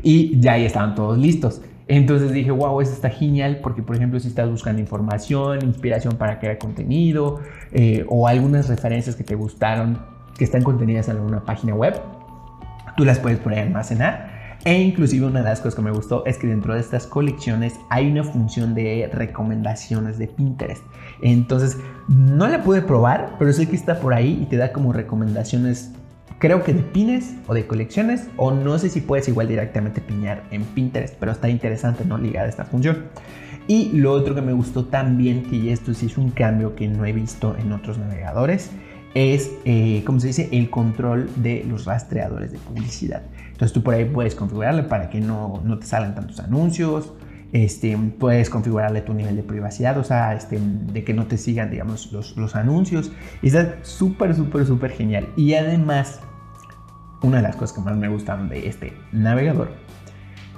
y 0.01 0.39
ya 0.39 0.53
ahí 0.53 0.65
estaban 0.65 0.95
todos 0.95 1.17
listos. 1.17 1.61
Entonces 1.89 2.31
dije, 2.31 2.51
wow, 2.51 2.81
eso 2.81 2.93
está 2.93 3.09
genial 3.09 3.61
porque, 3.63 3.81
por 3.81 3.95
ejemplo, 3.95 4.19
si 4.19 4.27
estás 4.27 4.47
buscando 4.47 4.79
información, 4.79 5.63
inspiración 5.63 6.17
para 6.17 6.39
crear 6.39 6.59
contenido 6.59 7.39
eh, 7.71 8.05
o 8.07 8.27
algunas 8.27 8.69
referencias 8.69 9.15
que 9.15 9.23
te 9.23 9.33
gustaron, 9.33 9.97
que 10.37 10.43
están 10.43 10.61
contenidas 10.61 11.09
en 11.09 11.17
alguna 11.17 11.43
página 11.43 11.73
web, 11.73 11.99
tú 12.95 13.05
las 13.05 13.17
puedes 13.17 13.39
poner 13.39 13.59
almacenar. 13.59 14.57
E 14.65 14.79
inclusive 14.79 15.25
una 15.25 15.39
de 15.39 15.45
las 15.45 15.61
cosas 15.61 15.73
que 15.73 15.81
me 15.81 15.89
gustó 15.89 16.23
es 16.27 16.37
que 16.37 16.45
dentro 16.45 16.75
de 16.75 16.79
estas 16.79 17.07
colecciones 17.07 17.73
hay 17.89 18.11
una 18.11 18.23
función 18.23 18.75
de 18.75 19.09
recomendaciones 19.11 20.19
de 20.19 20.27
Pinterest. 20.27 20.83
Entonces, 21.23 21.77
no 22.07 22.47
la 22.47 22.61
pude 22.61 22.83
probar, 22.83 23.35
pero 23.39 23.51
sé 23.51 23.67
que 23.67 23.75
está 23.75 23.99
por 23.99 24.13
ahí 24.13 24.37
y 24.43 24.45
te 24.45 24.57
da 24.57 24.73
como 24.73 24.93
recomendaciones 24.93 25.91
creo 26.39 26.63
que 26.63 26.73
de 26.73 26.81
pines 26.81 27.35
o 27.47 27.53
de 27.53 27.67
colecciones, 27.67 28.27
o 28.37 28.51
no 28.51 28.79
sé 28.79 28.89
si 28.89 29.01
puedes 29.01 29.27
igual 29.27 29.47
directamente 29.47 30.01
piñar 30.01 30.43
en 30.51 30.63
Pinterest, 30.63 31.15
pero 31.19 31.31
está 31.31 31.49
interesante 31.49 32.05
no 32.05 32.17
ligar 32.17 32.47
esta 32.47 32.65
función. 32.65 33.05
Y 33.67 33.91
lo 33.91 34.13
otro 34.13 34.33
que 34.33 34.41
me 34.41 34.53
gustó 34.53 34.85
también, 34.85 35.43
que 35.43 35.71
esto 35.71 35.93
sí 35.93 36.07
es 36.07 36.17
un 36.17 36.31
cambio 36.31 36.75
que 36.75 36.87
no 36.87 37.05
he 37.05 37.13
visto 37.13 37.55
en 37.59 37.71
otros 37.71 37.99
navegadores, 37.99 38.71
es, 39.13 39.51
eh, 39.65 40.01
como 40.05 40.19
se 40.19 40.27
dice, 40.27 40.49
el 40.51 40.69
control 40.69 41.29
de 41.35 41.65
los 41.67 41.85
rastreadores 41.85 42.51
de 42.51 42.57
publicidad. 42.57 43.23
Entonces 43.51 43.73
tú 43.73 43.83
por 43.83 43.93
ahí 43.93 44.05
puedes 44.05 44.33
configurarle 44.33 44.83
para 44.83 45.09
que 45.09 45.19
no, 45.19 45.61
no 45.63 45.77
te 45.77 45.85
salgan 45.85 46.15
tantos 46.15 46.39
anuncios, 46.39 47.13
este, 47.51 47.97
puedes 48.17 48.49
configurarle 48.49 49.01
tu 49.01 49.13
nivel 49.13 49.35
de 49.35 49.43
privacidad, 49.43 49.97
o 49.97 50.03
sea, 50.03 50.33
este, 50.35 50.59
de 50.59 51.03
que 51.03 51.13
no 51.13 51.25
te 51.25 51.37
sigan, 51.37 51.69
digamos, 51.71 52.11
los, 52.11 52.37
los 52.37 52.55
anuncios. 52.55 53.11
Y 53.41 53.47
está 53.47 53.77
súper, 53.81 54.35
súper, 54.35 54.65
súper 54.65 54.91
genial. 54.91 55.27
Y 55.35 55.55
además, 55.55 56.21
una 57.21 57.37
de 57.37 57.43
las 57.43 57.55
cosas 57.55 57.75
que 57.75 57.81
más 57.81 57.97
me 57.97 58.07
gustan 58.07 58.49
de 58.49 58.67
este 58.67 58.93
navegador 59.11 59.69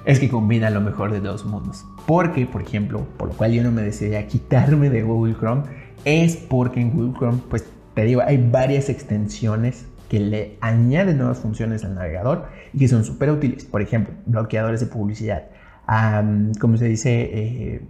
es 0.04 0.18
que 0.18 0.28
combina 0.28 0.70
lo 0.70 0.80
mejor 0.80 1.12
de 1.12 1.20
dos 1.20 1.44
mundos. 1.44 1.84
Porque, 2.06 2.46
por 2.46 2.62
ejemplo, 2.62 3.06
por 3.16 3.28
lo 3.28 3.34
cual 3.34 3.52
yo 3.52 3.62
no 3.62 3.70
me 3.70 3.82
decidí 3.82 4.16
a 4.16 4.26
quitarme 4.26 4.90
de 4.90 5.02
Google 5.02 5.34
Chrome, 5.34 5.62
es 6.04 6.36
porque 6.36 6.80
en 6.80 6.90
Google 6.90 7.14
Chrome, 7.18 7.38
pues 7.48 7.64
te 7.94 8.04
digo, 8.04 8.22
hay 8.22 8.38
varias 8.38 8.88
extensiones 8.88 9.86
que 10.08 10.20
le 10.20 10.58
añaden 10.60 11.18
nuevas 11.18 11.38
funciones 11.38 11.84
al 11.84 11.94
navegador 11.94 12.46
y 12.72 12.78
que 12.78 12.88
son 12.88 13.04
súper 13.04 13.30
útiles. 13.30 13.64
Por 13.64 13.80
ejemplo, 13.80 14.14
bloqueadores 14.26 14.80
de 14.80 14.86
publicidad. 14.86 15.44
como 16.60 16.76
se 16.76 16.86
dice, 16.86 17.30
eh, 17.32 17.82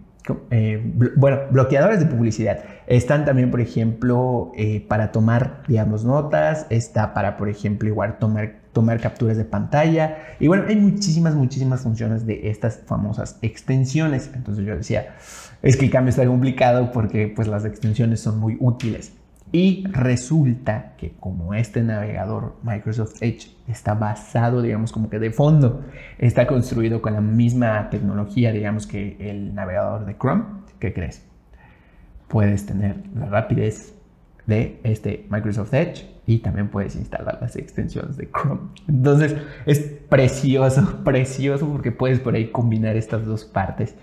eh, 0.50 0.80
bueno, 1.16 1.38
bloqueadores 1.50 1.98
de 1.98 2.06
publicidad. 2.06 2.60
Están 2.86 3.24
también, 3.24 3.50
por 3.50 3.60
ejemplo, 3.60 4.52
eh, 4.56 4.84
para 4.88 5.10
tomar, 5.10 5.62
digamos, 5.66 6.04
notas. 6.04 6.66
Está 6.70 7.12
para, 7.14 7.36
por 7.36 7.48
ejemplo, 7.48 7.88
igual 7.88 8.18
tomar, 8.18 8.61
tomar 8.72 9.00
capturas 9.00 9.36
de 9.36 9.44
pantalla. 9.44 10.18
Y 10.40 10.48
bueno, 10.48 10.64
hay 10.68 10.76
muchísimas, 10.76 11.34
muchísimas 11.34 11.82
funciones 11.82 12.26
de 12.26 12.48
estas 12.50 12.80
famosas 12.86 13.38
extensiones. 13.42 14.30
Entonces 14.34 14.64
yo 14.64 14.76
decía, 14.76 15.14
es 15.62 15.76
que 15.76 15.86
el 15.86 15.90
cambio 15.90 16.10
está 16.10 16.26
complicado 16.26 16.90
porque 16.92 17.28
pues 17.28 17.48
las 17.48 17.64
extensiones 17.64 18.20
son 18.20 18.38
muy 18.38 18.56
útiles. 18.60 19.12
Y 19.54 19.84
resulta 19.88 20.94
que 20.96 21.12
como 21.20 21.52
este 21.52 21.82
navegador 21.82 22.56
Microsoft 22.62 23.22
Edge 23.22 23.54
está 23.68 23.92
basado, 23.92 24.62
digamos, 24.62 24.92
como 24.92 25.10
que 25.10 25.18
de 25.18 25.30
fondo, 25.30 25.82
está 26.16 26.46
construido 26.46 27.02
con 27.02 27.12
la 27.12 27.20
misma 27.20 27.90
tecnología, 27.90 28.50
digamos, 28.50 28.86
que 28.86 29.18
el 29.20 29.54
navegador 29.54 30.06
de 30.06 30.16
Chrome, 30.16 30.44
¿qué 30.78 30.94
crees? 30.94 31.22
Puedes 32.28 32.64
tener 32.64 32.96
la 33.14 33.26
rapidez 33.26 33.94
de 34.46 34.80
este 34.84 35.26
Microsoft 35.28 35.74
Edge 35.74 36.11
y 36.26 36.38
también 36.38 36.68
puedes 36.68 36.96
instalar 36.96 37.38
las 37.40 37.56
extensiones 37.56 38.16
de 38.16 38.30
Chrome. 38.30 38.60
Entonces 38.88 39.36
es 39.66 39.80
precioso, 40.08 41.00
precioso 41.04 41.68
porque 41.68 41.92
puedes 41.92 42.20
por 42.20 42.34
ahí 42.34 42.50
combinar 42.50 42.96
estas 42.96 43.26
dos 43.26 43.44
partes 43.44 43.94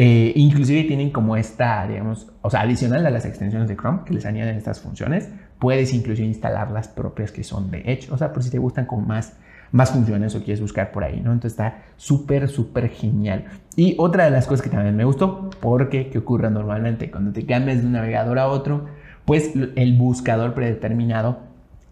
eh, 0.00 0.32
inclusive 0.36 0.84
tienen 0.84 1.10
como 1.10 1.36
esta, 1.36 1.84
digamos, 1.88 2.28
o 2.42 2.50
sea, 2.50 2.60
adicional 2.60 3.04
a 3.04 3.10
las 3.10 3.24
extensiones 3.24 3.68
de 3.68 3.76
Chrome 3.76 4.02
que 4.06 4.14
les 4.14 4.26
añaden 4.26 4.56
estas 4.56 4.78
funciones, 4.78 5.28
puedes 5.58 5.92
inclusive 5.92 6.24
instalar 6.28 6.70
las 6.70 6.86
propias 6.86 7.32
que 7.32 7.42
son 7.42 7.72
de 7.72 7.80
Edge, 7.80 8.08
o 8.12 8.16
sea, 8.16 8.32
por 8.32 8.44
si 8.44 8.50
te 8.50 8.58
gustan 8.58 8.86
con 8.86 9.08
más, 9.08 9.36
más 9.72 9.90
funciones 9.90 10.36
o 10.36 10.38
quieres 10.44 10.60
buscar 10.60 10.92
por 10.92 11.02
ahí, 11.02 11.20
¿no? 11.20 11.32
Entonces 11.32 11.54
está 11.58 11.82
súper, 11.96 12.48
súper 12.48 12.90
genial. 12.90 13.46
Y 13.74 13.96
otra 13.98 14.26
de 14.26 14.30
las 14.30 14.46
cosas 14.46 14.62
que 14.62 14.70
también 14.70 14.94
me 14.94 15.04
gustó, 15.04 15.50
porque 15.60 16.10
¿qué 16.10 16.18
ocurre 16.18 16.48
normalmente? 16.48 17.10
Cuando 17.10 17.32
te 17.32 17.44
cambias 17.44 17.80
de 17.80 17.86
un 17.86 17.92
navegador 17.94 18.38
a 18.38 18.46
otro, 18.46 18.86
pues 19.24 19.52
el 19.74 19.96
buscador 19.96 20.54
predeterminado 20.54 21.47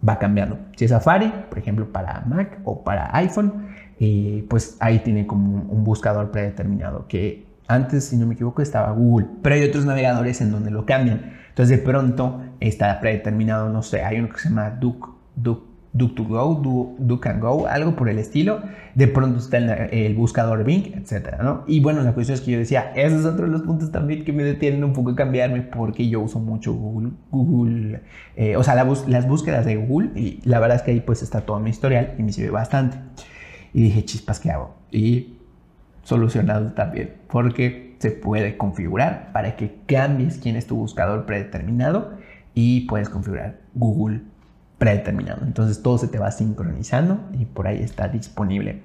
va 0.06 0.18
cambiando. 0.18 0.58
Si 0.76 0.84
es 0.84 0.90
Safari, 0.90 1.32
por 1.48 1.58
ejemplo, 1.58 1.92
para 1.92 2.22
Mac 2.26 2.58
o 2.64 2.82
para 2.84 3.14
iPhone, 3.16 3.68
eh, 3.98 4.44
pues 4.48 4.76
ahí 4.80 5.00
tiene 5.00 5.26
como 5.26 5.62
un 5.62 5.84
buscador 5.84 6.30
predeterminado 6.30 7.06
que 7.08 7.46
antes, 7.68 8.04
si 8.04 8.16
no 8.16 8.26
me 8.26 8.34
equivoco, 8.34 8.62
estaba 8.62 8.92
Google, 8.92 9.26
pero 9.42 9.56
hay 9.56 9.64
otros 9.64 9.84
navegadores 9.84 10.40
en 10.40 10.52
donde 10.52 10.70
lo 10.70 10.86
cambian. 10.86 11.32
Entonces, 11.48 11.78
de 11.78 11.84
pronto 11.84 12.42
está 12.60 13.00
predeterminado, 13.00 13.68
no 13.68 13.82
sé, 13.82 14.04
hay 14.04 14.18
uno 14.18 14.28
que 14.28 14.38
se 14.38 14.48
llama 14.48 14.70
Duke, 14.70 15.08
Duke 15.96 16.14
to 16.14 16.24
Go, 16.24 16.94
Duke, 16.98 17.28
and 17.28 17.40
Go, 17.40 17.66
algo 17.66 17.96
por 17.96 18.08
el 18.08 18.18
estilo. 18.18 18.60
De 18.94 19.08
pronto 19.08 19.38
está 19.38 19.58
el, 19.58 20.14
buscador 20.14 20.64
Bing, 20.64 20.94
etcétera, 20.94 21.42
¿no? 21.42 21.64
Y 21.66 21.80
bueno, 21.80 22.02
la 22.02 22.12
cuestión 22.12 22.34
es 22.34 22.40
que 22.42 22.52
yo 22.52 22.58
decía, 22.58 22.92
ese 22.94 23.16
es 23.16 23.24
otro 23.24 23.46
de 23.46 23.52
los 23.52 23.62
puntos 23.62 23.90
también 23.90 24.24
que 24.24 24.32
me 24.32 24.42
detienen 24.42 24.84
un 24.84 24.92
poco 24.92 25.10
a 25.10 25.16
cambiarme 25.16 25.62
porque 25.62 26.08
yo 26.08 26.20
uso 26.20 26.38
mucho 26.38 26.72
Google, 26.74 27.10
Google 27.30 28.00
eh, 28.36 28.56
o 28.56 28.62
sea, 28.62 28.74
las 28.74 29.28
búsquedas 29.28 29.64
de 29.64 29.76
Google 29.76 30.10
y 30.18 30.40
la 30.44 30.60
verdad 30.60 30.76
es 30.76 30.82
que 30.82 30.90
ahí 30.92 31.00
pues 31.00 31.22
está 31.22 31.40
todo 31.42 31.60
mi 31.60 31.70
historial 31.70 32.14
y 32.18 32.22
me 32.22 32.32
sirve 32.32 32.50
bastante. 32.50 32.98
Y 33.72 33.82
dije, 33.82 34.04
chispas, 34.04 34.40
¿qué 34.40 34.50
hago? 34.50 34.74
Y 34.90 35.34
solucionado 36.02 36.72
también, 36.72 37.14
porque 37.28 37.96
se 37.98 38.10
puede 38.10 38.56
configurar 38.56 39.32
para 39.32 39.56
que 39.56 39.76
cambies 39.86 40.38
quién 40.38 40.56
es 40.56 40.66
tu 40.66 40.76
buscador 40.76 41.26
predeterminado 41.26 42.12
y 42.54 42.82
puedes 42.82 43.08
configurar 43.08 43.58
Google 43.74 44.20
predeterminado. 44.78 45.42
Entonces 45.44 45.82
todo 45.82 45.98
se 45.98 46.08
te 46.08 46.18
va 46.18 46.30
sincronizando 46.30 47.20
y 47.38 47.44
por 47.44 47.66
ahí 47.66 47.82
está 47.82 48.08
disponible. 48.08 48.82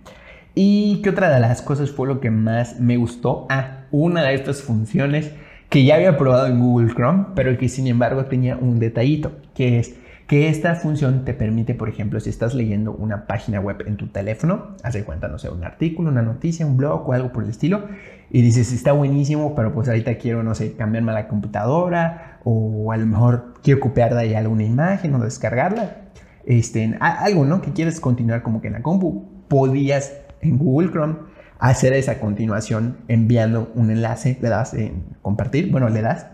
¿Y 0.53 1.01
qué 1.01 1.09
otra 1.09 1.29
de 1.29 1.39
las 1.39 1.61
cosas 1.61 1.91
fue 1.91 2.07
lo 2.07 2.19
que 2.19 2.29
más 2.29 2.79
me 2.79 2.97
gustó? 2.97 3.45
Ah, 3.49 3.85
una 3.91 4.23
de 4.23 4.33
estas 4.33 4.61
funciones 4.61 5.31
que 5.69 5.85
ya 5.85 5.95
había 5.95 6.17
probado 6.17 6.47
en 6.47 6.59
Google 6.59 6.93
Chrome, 6.93 7.27
pero 7.35 7.57
que 7.57 7.69
sin 7.69 7.87
embargo 7.87 8.25
tenía 8.25 8.57
un 8.57 8.77
detallito, 8.79 9.31
que 9.55 9.79
es 9.79 9.95
que 10.31 10.47
esta 10.47 10.75
función 10.75 11.25
te 11.25 11.33
permite, 11.33 11.75
por 11.75 11.89
ejemplo, 11.89 12.17
si 12.21 12.29
estás 12.29 12.53
leyendo 12.53 12.93
una 12.93 13.27
página 13.27 13.59
web 13.59 13.83
en 13.85 13.97
tu 13.97 14.07
teléfono, 14.07 14.77
haz 14.81 14.93
de 14.93 15.03
cuenta, 15.03 15.27
no 15.27 15.37
sé, 15.37 15.49
un 15.49 15.65
artículo, 15.65 16.09
una 16.09 16.21
noticia, 16.21 16.65
un 16.65 16.77
blog 16.77 17.09
o 17.09 17.11
algo 17.11 17.33
por 17.33 17.43
el 17.43 17.49
estilo, 17.49 17.89
y 18.29 18.41
dices, 18.41 18.71
está 18.71 18.93
buenísimo, 18.93 19.55
pero 19.55 19.73
pues 19.73 19.89
ahorita 19.89 20.15
quiero, 20.15 20.41
no 20.41 20.55
sé, 20.55 20.77
cambiarme 20.77 21.11
a 21.11 21.15
la 21.15 21.27
computadora, 21.27 22.39
o 22.45 22.93
a 22.93 22.95
lo 22.95 23.05
mejor 23.07 23.55
quiero 23.61 23.81
copiar 23.81 24.13
de 24.13 24.21
ahí 24.21 24.33
alguna 24.33 24.63
imagen 24.63 25.13
o 25.15 25.19
descargarla, 25.19 25.97
este, 26.45 26.95
algo, 27.01 27.43
¿no? 27.43 27.61
Que 27.61 27.73
quieres 27.73 27.99
continuar 27.99 28.41
como 28.41 28.61
que 28.61 28.67
en 28.67 28.73
la 28.75 28.81
compu, 28.81 29.27
podías 29.49 30.13
en 30.39 30.57
Google 30.57 30.91
Chrome 30.91 31.15
hacer 31.59 31.91
esa 31.91 32.21
continuación 32.21 32.99
enviando 33.09 33.69
un 33.75 33.91
enlace, 33.91 34.37
le 34.41 34.47
das 34.47 34.75
en 34.75 35.03
compartir, 35.21 35.69
bueno, 35.71 35.89
le 35.89 36.01
das, 36.01 36.27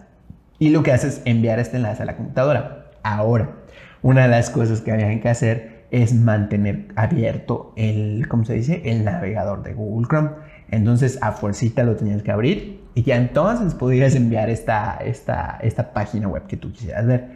y 0.60 0.70
lo 0.70 0.84
que 0.84 0.92
haces 0.92 1.16
es 1.16 1.22
enviar 1.26 1.58
este 1.58 1.78
enlace 1.78 2.04
a 2.04 2.06
la 2.06 2.16
computadora. 2.16 2.92
Ahora, 3.02 3.57
una 4.02 4.24
de 4.24 4.28
las 4.28 4.50
cosas 4.50 4.82
que 4.82 4.92
habían 4.92 5.20
que 5.20 5.30
hacer 5.30 5.86
es 5.92 6.14
mantener 6.14 6.88
abierto 6.96 7.74
el, 7.76 8.28
¿cómo 8.28 8.44
se 8.46 8.54
dice? 8.54 8.82
El 8.86 9.06
navegador 9.06 9.64
de 9.64 9.74
Google 9.74 10.08
Chrome. 10.08 10.30
Entonces 10.70 11.18
a 11.22 11.32
fuercita 11.32 11.84
lo 11.84 11.96
tenías 11.96 12.24
que 12.24 12.32
abrir 12.32 12.82
y 12.94 13.04
ya 13.04 13.16
entonces 13.16 13.74
podrías 13.74 14.16
enviar 14.16 14.50
esta, 14.50 14.98
esta, 14.98 15.58
esta 15.62 15.94
página 15.94 16.28
web 16.28 16.46
que 16.48 16.58
tú 16.58 16.72
quisieras 16.72 17.06
ver. 17.06 17.30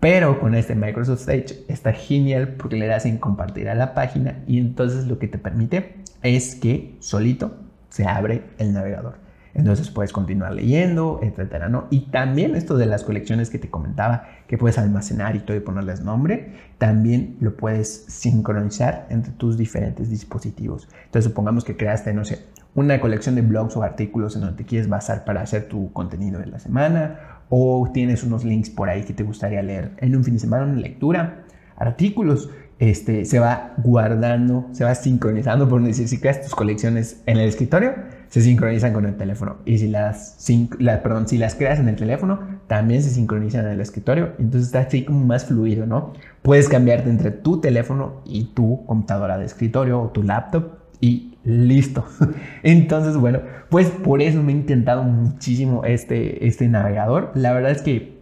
Pero 0.00 0.38
con 0.38 0.54
este 0.54 0.74
Microsoft 0.74 1.28
Edge 1.28 1.64
está 1.68 1.92
genial 1.92 2.54
porque 2.56 2.76
le 2.76 2.86
das 2.86 3.04
en 3.04 3.18
compartir 3.18 3.68
a 3.68 3.74
la 3.74 3.94
página 3.94 4.38
y 4.46 4.58
entonces 4.58 5.06
lo 5.06 5.18
que 5.18 5.28
te 5.28 5.38
permite 5.38 5.96
es 6.22 6.54
que 6.54 6.96
solito 7.00 7.56
se 7.90 8.06
abre 8.06 8.42
el 8.58 8.72
navegador. 8.72 9.27
Entonces 9.58 9.90
puedes 9.90 10.12
continuar 10.12 10.52
leyendo, 10.52 11.18
etcétera, 11.20 11.68
¿no? 11.68 11.88
Y 11.90 12.02
también 12.12 12.54
esto 12.54 12.76
de 12.76 12.86
las 12.86 13.02
colecciones 13.02 13.50
que 13.50 13.58
te 13.58 13.68
comentaba, 13.68 14.28
que 14.46 14.56
puedes 14.56 14.78
almacenar 14.78 15.34
y 15.34 15.40
todo 15.40 15.56
y 15.56 15.60
ponerles 15.60 16.00
nombre, 16.00 16.52
también 16.78 17.36
lo 17.40 17.56
puedes 17.56 18.04
sincronizar 18.06 19.08
entre 19.10 19.32
tus 19.32 19.58
diferentes 19.58 20.10
dispositivos. 20.10 20.88
Entonces 21.06 21.24
supongamos 21.24 21.64
que 21.64 21.76
creaste, 21.76 22.14
no 22.14 22.24
sé, 22.24 22.44
una 22.76 23.00
colección 23.00 23.34
de 23.34 23.42
blogs 23.42 23.76
o 23.76 23.82
artículos 23.82 24.36
en 24.36 24.42
donde 24.42 24.56
te 24.56 24.64
quieres 24.64 24.88
basar 24.88 25.24
para 25.24 25.40
hacer 25.40 25.68
tu 25.68 25.92
contenido 25.92 26.38
de 26.38 26.46
la 26.46 26.60
semana, 26.60 27.18
o 27.48 27.90
tienes 27.92 28.22
unos 28.22 28.44
links 28.44 28.70
por 28.70 28.88
ahí 28.88 29.02
que 29.02 29.12
te 29.12 29.24
gustaría 29.24 29.60
leer 29.62 29.90
en 29.96 30.14
un 30.14 30.22
fin 30.22 30.34
de 30.34 30.40
semana, 30.40 30.66
una 30.66 30.80
lectura, 30.80 31.44
artículos 31.76 32.48
este, 32.78 33.24
se 33.24 33.40
va 33.40 33.74
guardando, 33.78 34.68
se 34.70 34.84
va 34.84 34.94
sincronizando, 34.94 35.68
por 35.68 35.82
decir, 35.82 36.06
si 36.06 36.20
creas 36.20 36.42
tus 36.42 36.54
colecciones 36.54 37.22
en 37.26 37.38
el 37.38 37.48
escritorio, 37.48 37.94
se 38.28 38.42
sincronizan 38.42 38.92
con 38.92 39.06
el 39.06 39.16
teléfono. 39.16 39.56
Y 39.64 39.78
si 39.78 39.88
las, 39.88 40.36
perdón, 41.02 41.28
si 41.28 41.38
las 41.38 41.54
creas 41.54 41.78
en 41.78 41.88
el 41.88 41.96
teléfono, 41.96 42.40
también 42.66 43.02
se 43.02 43.10
sincronizan 43.10 43.66
en 43.66 43.72
el 43.72 43.80
escritorio. 43.80 44.32
Entonces 44.38 44.66
está 44.66 44.80
así 44.80 45.04
como 45.04 45.24
más 45.24 45.46
fluido, 45.46 45.86
¿no? 45.86 46.12
Puedes 46.42 46.68
cambiarte 46.68 47.08
entre 47.10 47.30
tu 47.30 47.60
teléfono 47.60 48.22
y 48.24 48.44
tu 48.54 48.84
computadora 48.86 49.38
de 49.38 49.46
escritorio 49.46 50.00
o 50.00 50.08
tu 50.08 50.22
laptop 50.22 50.78
y 51.00 51.34
listo. 51.44 52.04
Entonces, 52.62 53.16
bueno, 53.16 53.40
pues 53.70 53.88
por 53.88 54.20
eso 54.22 54.42
me 54.42 54.52
he 54.52 54.56
intentado 54.56 55.02
muchísimo 55.02 55.84
este, 55.84 56.46
este 56.46 56.68
navegador. 56.68 57.32
La 57.34 57.52
verdad 57.52 57.70
es 57.70 57.82
que 57.82 58.18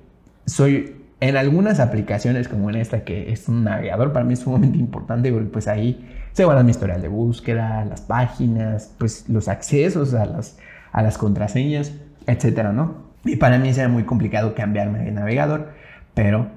soy 0.47 0.97
en 1.21 1.37
algunas 1.37 1.81
aplicaciones 1.81 2.47
como 2.47 2.71
en 2.71 2.77
esta 2.77 3.03
que 3.05 3.33
es 3.33 3.49
un 3.49 3.65
navegador 3.65 4.13
para 4.13 4.25
mí 4.25 4.35
es 4.35 4.41
sumamente 4.41 4.79
importante 4.79 5.33
porque 5.33 5.49
pues 5.49 5.67
ahí 5.67 6.07
se 6.37 6.45
guarda 6.45 6.63
mi 6.63 6.73
historial 6.73 7.01
de 7.01 7.09
búsqueda, 7.09 7.83
las 7.87 8.03
páginas, 8.03 8.95
pues 8.99 9.27
los 9.27 9.49
accesos 9.49 10.13
a 10.13 10.27
las, 10.27 10.59
a 10.93 11.01
las 11.01 11.17
contraseñas, 11.17 11.95
etcétera, 12.27 12.73
¿no? 12.73 13.07
Y 13.25 13.37
para 13.37 13.59
mí 13.59 13.73
será 13.73 13.89
muy 13.89 14.03
complicado 14.03 14.55
cambiarme 14.55 14.99
de 14.99 15.13
navegador, 15.13 15.71
pero 16.13 16.49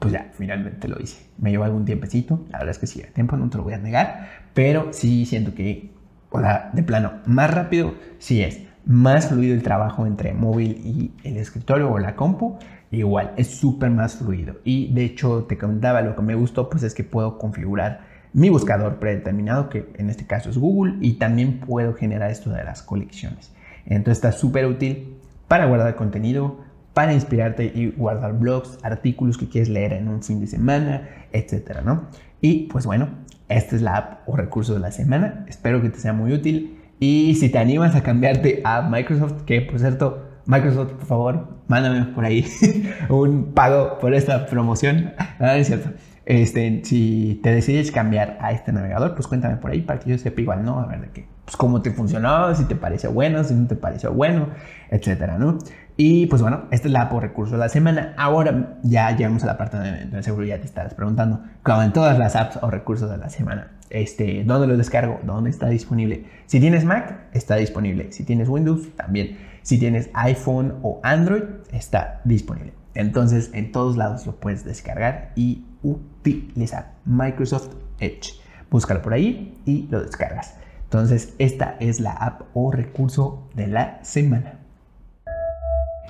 pues 0.00 0.12
ya, 0.12 0.32
finalmente 0.32 0.88
lo 0.88 1.00
hice. 1.00 1.24
Me 1.38 1.52
llevó 1.52 1.62
algún 1.62 1.84
tiempecito, 1.84 2.44
la 2.50 2.58
verdad 2.58 2.72
es 2.72 2.78
que 2.78 2.88
sí, 2.88 3.00
el 3.00 3.12
tiempo 3.12 3.36
no 3.36 3.48
te 3.48 3.58
lo 3.58 3.62
voy 3.62 3.74
a 3.74 3.78
negar, 3.78 4.28
pero 4.54 4.88
sí 4.92 5.24
siento 5.24 5.54
que, 5.54 5.92
o 6.30 6.40
sea, 6.40 6.70
de 6.72 6.82
plano, 6.82 7.12
más 7.24 7.54
rápido 7.54 7.94
sí 8.18 8.42
es, 8.42 8.62
más 8.86 9.28
fluido 9.28 9.54
el 9.54 9.62
trabajo 9.62 10.04
entre 10.04 10.34
móvil 10.34 10.80
y 10.84 11.12
el 11.22 11.36
escritorio 11.36 11.92
o 11.92 12.00
la 12.00 12.16
compu, 12.16 12.58
igual, 12.90 13.34
es 13.36 13.46
súper 13.54 13.90
más 13.90 14.16
fluido. 14.16 14.56
Y 14.64 14.92
de 14.92 15.04
hecho, 15.04 15.44
te 15.44 15.56
comentaba, 15.56 16.02
lo 16.02 16.16
que 16.16 16.22
me 16.22 16.34
gustó, 16.34 16.68
pues 16.68 16.82
es 16.82 16.92
que 16.92 17.04
puedo 17.04 17.38
configurar 17.38 18.10
mi 18.32 18.48
buscador 18.48 18.96
predeterminado, 18.96 19.68
que 19.68 19.92
en 19.96 20.10
este 20.10 20.26
caso 20.26 20.50
es 20.50 20.58
Google, 20.58 20.96
y 21.00 21.14
también 21.14 21.60
puedo 21.60 21.94
generar 21.94 22.30
esto 22.30 22.50
de 22.50 22.64
las 22.64 22.82
colecciones. 22.82 23.52
Entonces 23.84 24.18
está 24.18 24.32
súper 24.32 24.66
útil 24.66 25.16
para 25.48 25.66
guardar 25.66 25.94
contenido, 25.96 26.60
para 26.94 27.14
inspirarte 27.14 27.64
y 27.74 27.90
guardar 27.90 28.38
blogs, 28.38 28.78
artículos 28.82 29.38
que 29.38 29.48
quieres 29.48 29.68
leer 29.68 29.94
en 29.94 30.08
un 30.08 30.22
fin 30.22 30.40
de 30.40 30.46
semana, 30.46 31.08
etcétera, 31.32 31.82
¿no? 31.82 32.08
Y 32.40 32.68
pues 32.68 32.86
bueno, 32.86 33.08
esta 33.48 33.76
es 33.76 33.82
la 33.82 33.96
app 33.96 34.28
o 34.28 34.36
recurso 34.36 34.74
de 34.74 34.80
la 34.80 34.92
semana. 34.92 35.44
Espero 35.48 35.80
que 35.82 35.90
te 35.90 35.98
sea 35.98 36.12
muy 36.12 36.32
útil. 36.32 36.78
Y 37.00 37.34
si 37.34 37.48
te 37.48 37.58
animas 37.58 37.94
a 37.96 38.02
cambiarte 38.02 38.60
a 38.64 38.82
Microsoft, 38.82 39.42
que 39.42 39.60
por 39.62 39.78
cierto, 39.78 40.28
Microsoft, 40.46 40.92
por 40.92 41.06
favor, 41.06 41.48
mándame 41.68 42.04
por 42.14 42.24
ahí 42.24 42.46
un 43.08 43.52
pago 43.52 43.98
por 43.98 44.14
esta 44.14 44.46
promoción. 44.46 45.12
Ah, 45.38 45.56
es 45.56 45.68
cierto. 45.68 45.90
Este, 46.24 46.82
si 46.84 47.40
te 47.42 47.52
decides 47.52 47.90
cambiar 47.90 48.38
a 48.40 48.52
este 48.52 48.72
navegador, 48.72 49.14
pues 49.14 49.26
cuéntame 49.26 49.56
por 49.56 49.70
ahí 49.72 49.80
para 49.80 49.98
que 49.98 50.10
yo 50.10 50.18
sepa 50.18 50.40
igual, 50.40 50.64
¿no? 50.64 50.78
A 50.78 50.86
ver 50.86 51.00
de 51.00 51.08
qué, 51.08 51.26
pues 51.44 51.56
cómo 51.56 51.82
te 51.82 51.90
funcionó, 51.90 52.54
si 52.54 52.64
te 52.64 52.76
pareció 52.76 53.12
bueno, 53.12 53.42
si 53.42 53.54
no 53.54 53.66
te 53.66 53.74
pareció 53.74 54.12
bueno, 54.12 54.48
etcétera, 54.90 55.38
¿no? 55.38 55.58
Y 55.96 56.26
pues 56.26 56.40
bueno, 56.40 56.64
esta 56.70 56.88
es 56.88 56.92
la 56.92 57.08
por 57.08 57.22
recurso 57.22 57.54
de 57.54 57.58
la 57.58 57.68
semana. 57.68 58.14
Ahora 58.16 58.78
ya 58.82 59.14
llegamos 59.16 59.42
a 59.42 59.46
la 59.46 59.58
parte 59.58 59.76
de 59.78 60.22
seguro 60.22 60.46
ya 60.46 60.58
te 60.58 60.64
estarás 60.64 60.94
preguntando, 60.94 61.40
como 61.62 61.82
en 61.82 61.92
todas 61.92 62.18
las 62.18 62.36
apps 62.36 62.58
o 62.62 62.70
recursos 62.70 63.10
de 63.10 63.18
la 63.18 63.28
semana, 63.28 63.72
este, 63.92 64.42
¿dónde 64.44 64.66
lo 64.66 64.76
descargo? 64.76 65.20
¿Dónde 65.22 65.50
está 65.50 65.68
disponible? 65.68 66.24
Si 66.46 66.60
tienes 66.60 66.84
Mac, 66.84 67.26
está 67.32 67.56
disponible. 67.56 68.10
Si 68.10 68.24
tienes 68.24 68.48
Windows, 68.48 68.96
también. 68.96 69.38
Si 69.62 69.78
tienes 69.78 70.08
iPhone 70.14 70.78
o 70.82 70.98
Android, 71.02 71.42
está 71.72 72.22
disponible. 72.24 72.72
Entonces, 72.94 73.50
en 73.52 73.70
todos 73.70 73.98
lados 73.98 74.26
lo 74.26 74.36
puedes 74.36 74.64
descargar 74.64 75.32
y 75.36 75.66
utilizar. 75.82 76.94
Microsoft 77.04 77.74
Edge. 78.00 78.34
Búscalo 78.70 79.02
por 79.02 79.12
ahí 79.12 79.58
y 79.66 79.86
lo 79.90 80.02
descargas. 80.02 80.56
Entonces, 80.84 81.34
esta 81.38 81.76
es 81.80 82.00
la 82.00 82.12
app 82.12 82.42
o 82.54 82.70
recurso 82.70 83.48
de 83.54 83.66
la 83.66 84.02
semana. 84.04 84.58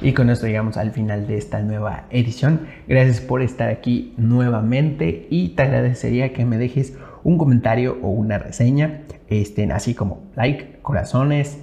Y 0.01 0.15
con 0.15 0.31
esto 0.31 0.47
llegamos 0.47 0.77
al 0.77 0.91
final 0.91 1.29
de 1.29 1.39
esta 1.39 1.61
nueva 1.61 2.07
edición. 2.11 2.63
Gracias 2.89 3.21
por 3.21 3.43
estar 3.43 3.69
aquí 3.69 4.15
nuevamente 4.17 5.29
y 5.31 5.51
te 5.51 5.63
agradecería 5.63 6.33
que 6.33 6.45
me 6.45 6.59
dejes 6.59 6.95
un 7.23 7.39
comentario 7.39 7.99
o 8.03 8.09
una 8.09 8.39
reseña, 8.39 9.03
este, 9.29 9.71
así 9.73 9.95
como 9.95 10.25
like, 10.35 10.79
corazones, 10.83 11.59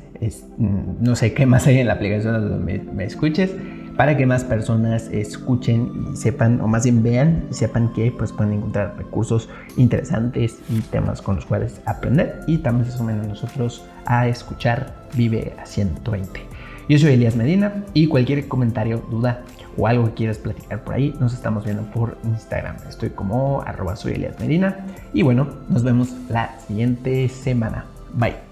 mm, 0.58 1.04
no 1.04 1.16
sé 1.16 1.34
qué 1.34 1.46
más 1.46 1.68
hay 1.68 1.80
en 1.80 1.88
la 1.88 1.94
aplicación 1.94 2.34
donde 2.34 2.80
me, 2.80 3.04
escuches, 3.04 3.54
para 4.00 4.16
que 4.16 4.26
más 4.26 4.46
personas 4.46 5.10
escuchen 5.12 5.92
y 6.14 6.16
sepan, 6.16 6.62
o 6.62 6.70
más 6.70 6.86
bien 6.86 7.04
vean 7.04 7.44
y 7.52 7.54
sepan 7.54 7.92
que 7.92 8.10
pues, 8.14 8.32
pueden 8.32 8.54
encontrar 8.54 8.96
recursos 8.98 9.50
interesantes 9.76 10.58
y 10.70 10.80
temas 10.80 11.22
con 11.22 11.36
los 11.36 11.46
cuales 11.46 11.82
aprender 11.86 12.40
y 12.48 12.60
también 12.60 12.90
se 12.90 12.98
sumen 12.98 13.20
a 13.20 13.24
nosotros 13.24 13.84
a 14.06 14.30
escuchar 14.30 14.96
Vive 15.16 15.54
a 15.62 15.66
120. 15.66 16.40
Yo 16.88 16.98
soy 16.98 17.12
Elías 17.12 17.36
Medina 17.36 17.84
y 17.94 18.08
cualquier 18.08 18.48
comentario, 18.48 19.04
duda 19.12 19.42
o 19.76 19.86
algo 19.86 20.06
que 20.06 20.14
quieras 20.14 20.38
platicar 20.38 20.82
por 20.82 20.94
ahí, 20.94 21.14
nos 21.20 21.34
estamos 21.34 21.66
viendo 21.66 21.84
por 21.92 22.18
Instagram. 22.24 22.78
Estoy 22.88 23.10
como 23.10 23.64
arroba 23.64 23.98
soy 23.98 24.14
Elías 24.14 24.40
Medina 24.40 24.78
y 25.14 25.24
bueno, 25.24 25.46
nos 25.68 25.84
vemos 25.84 26.14
la 26.30 26.58
siguiente 26.62 27.28
semana. 27.28 27.84
Bye. 28.14 28.49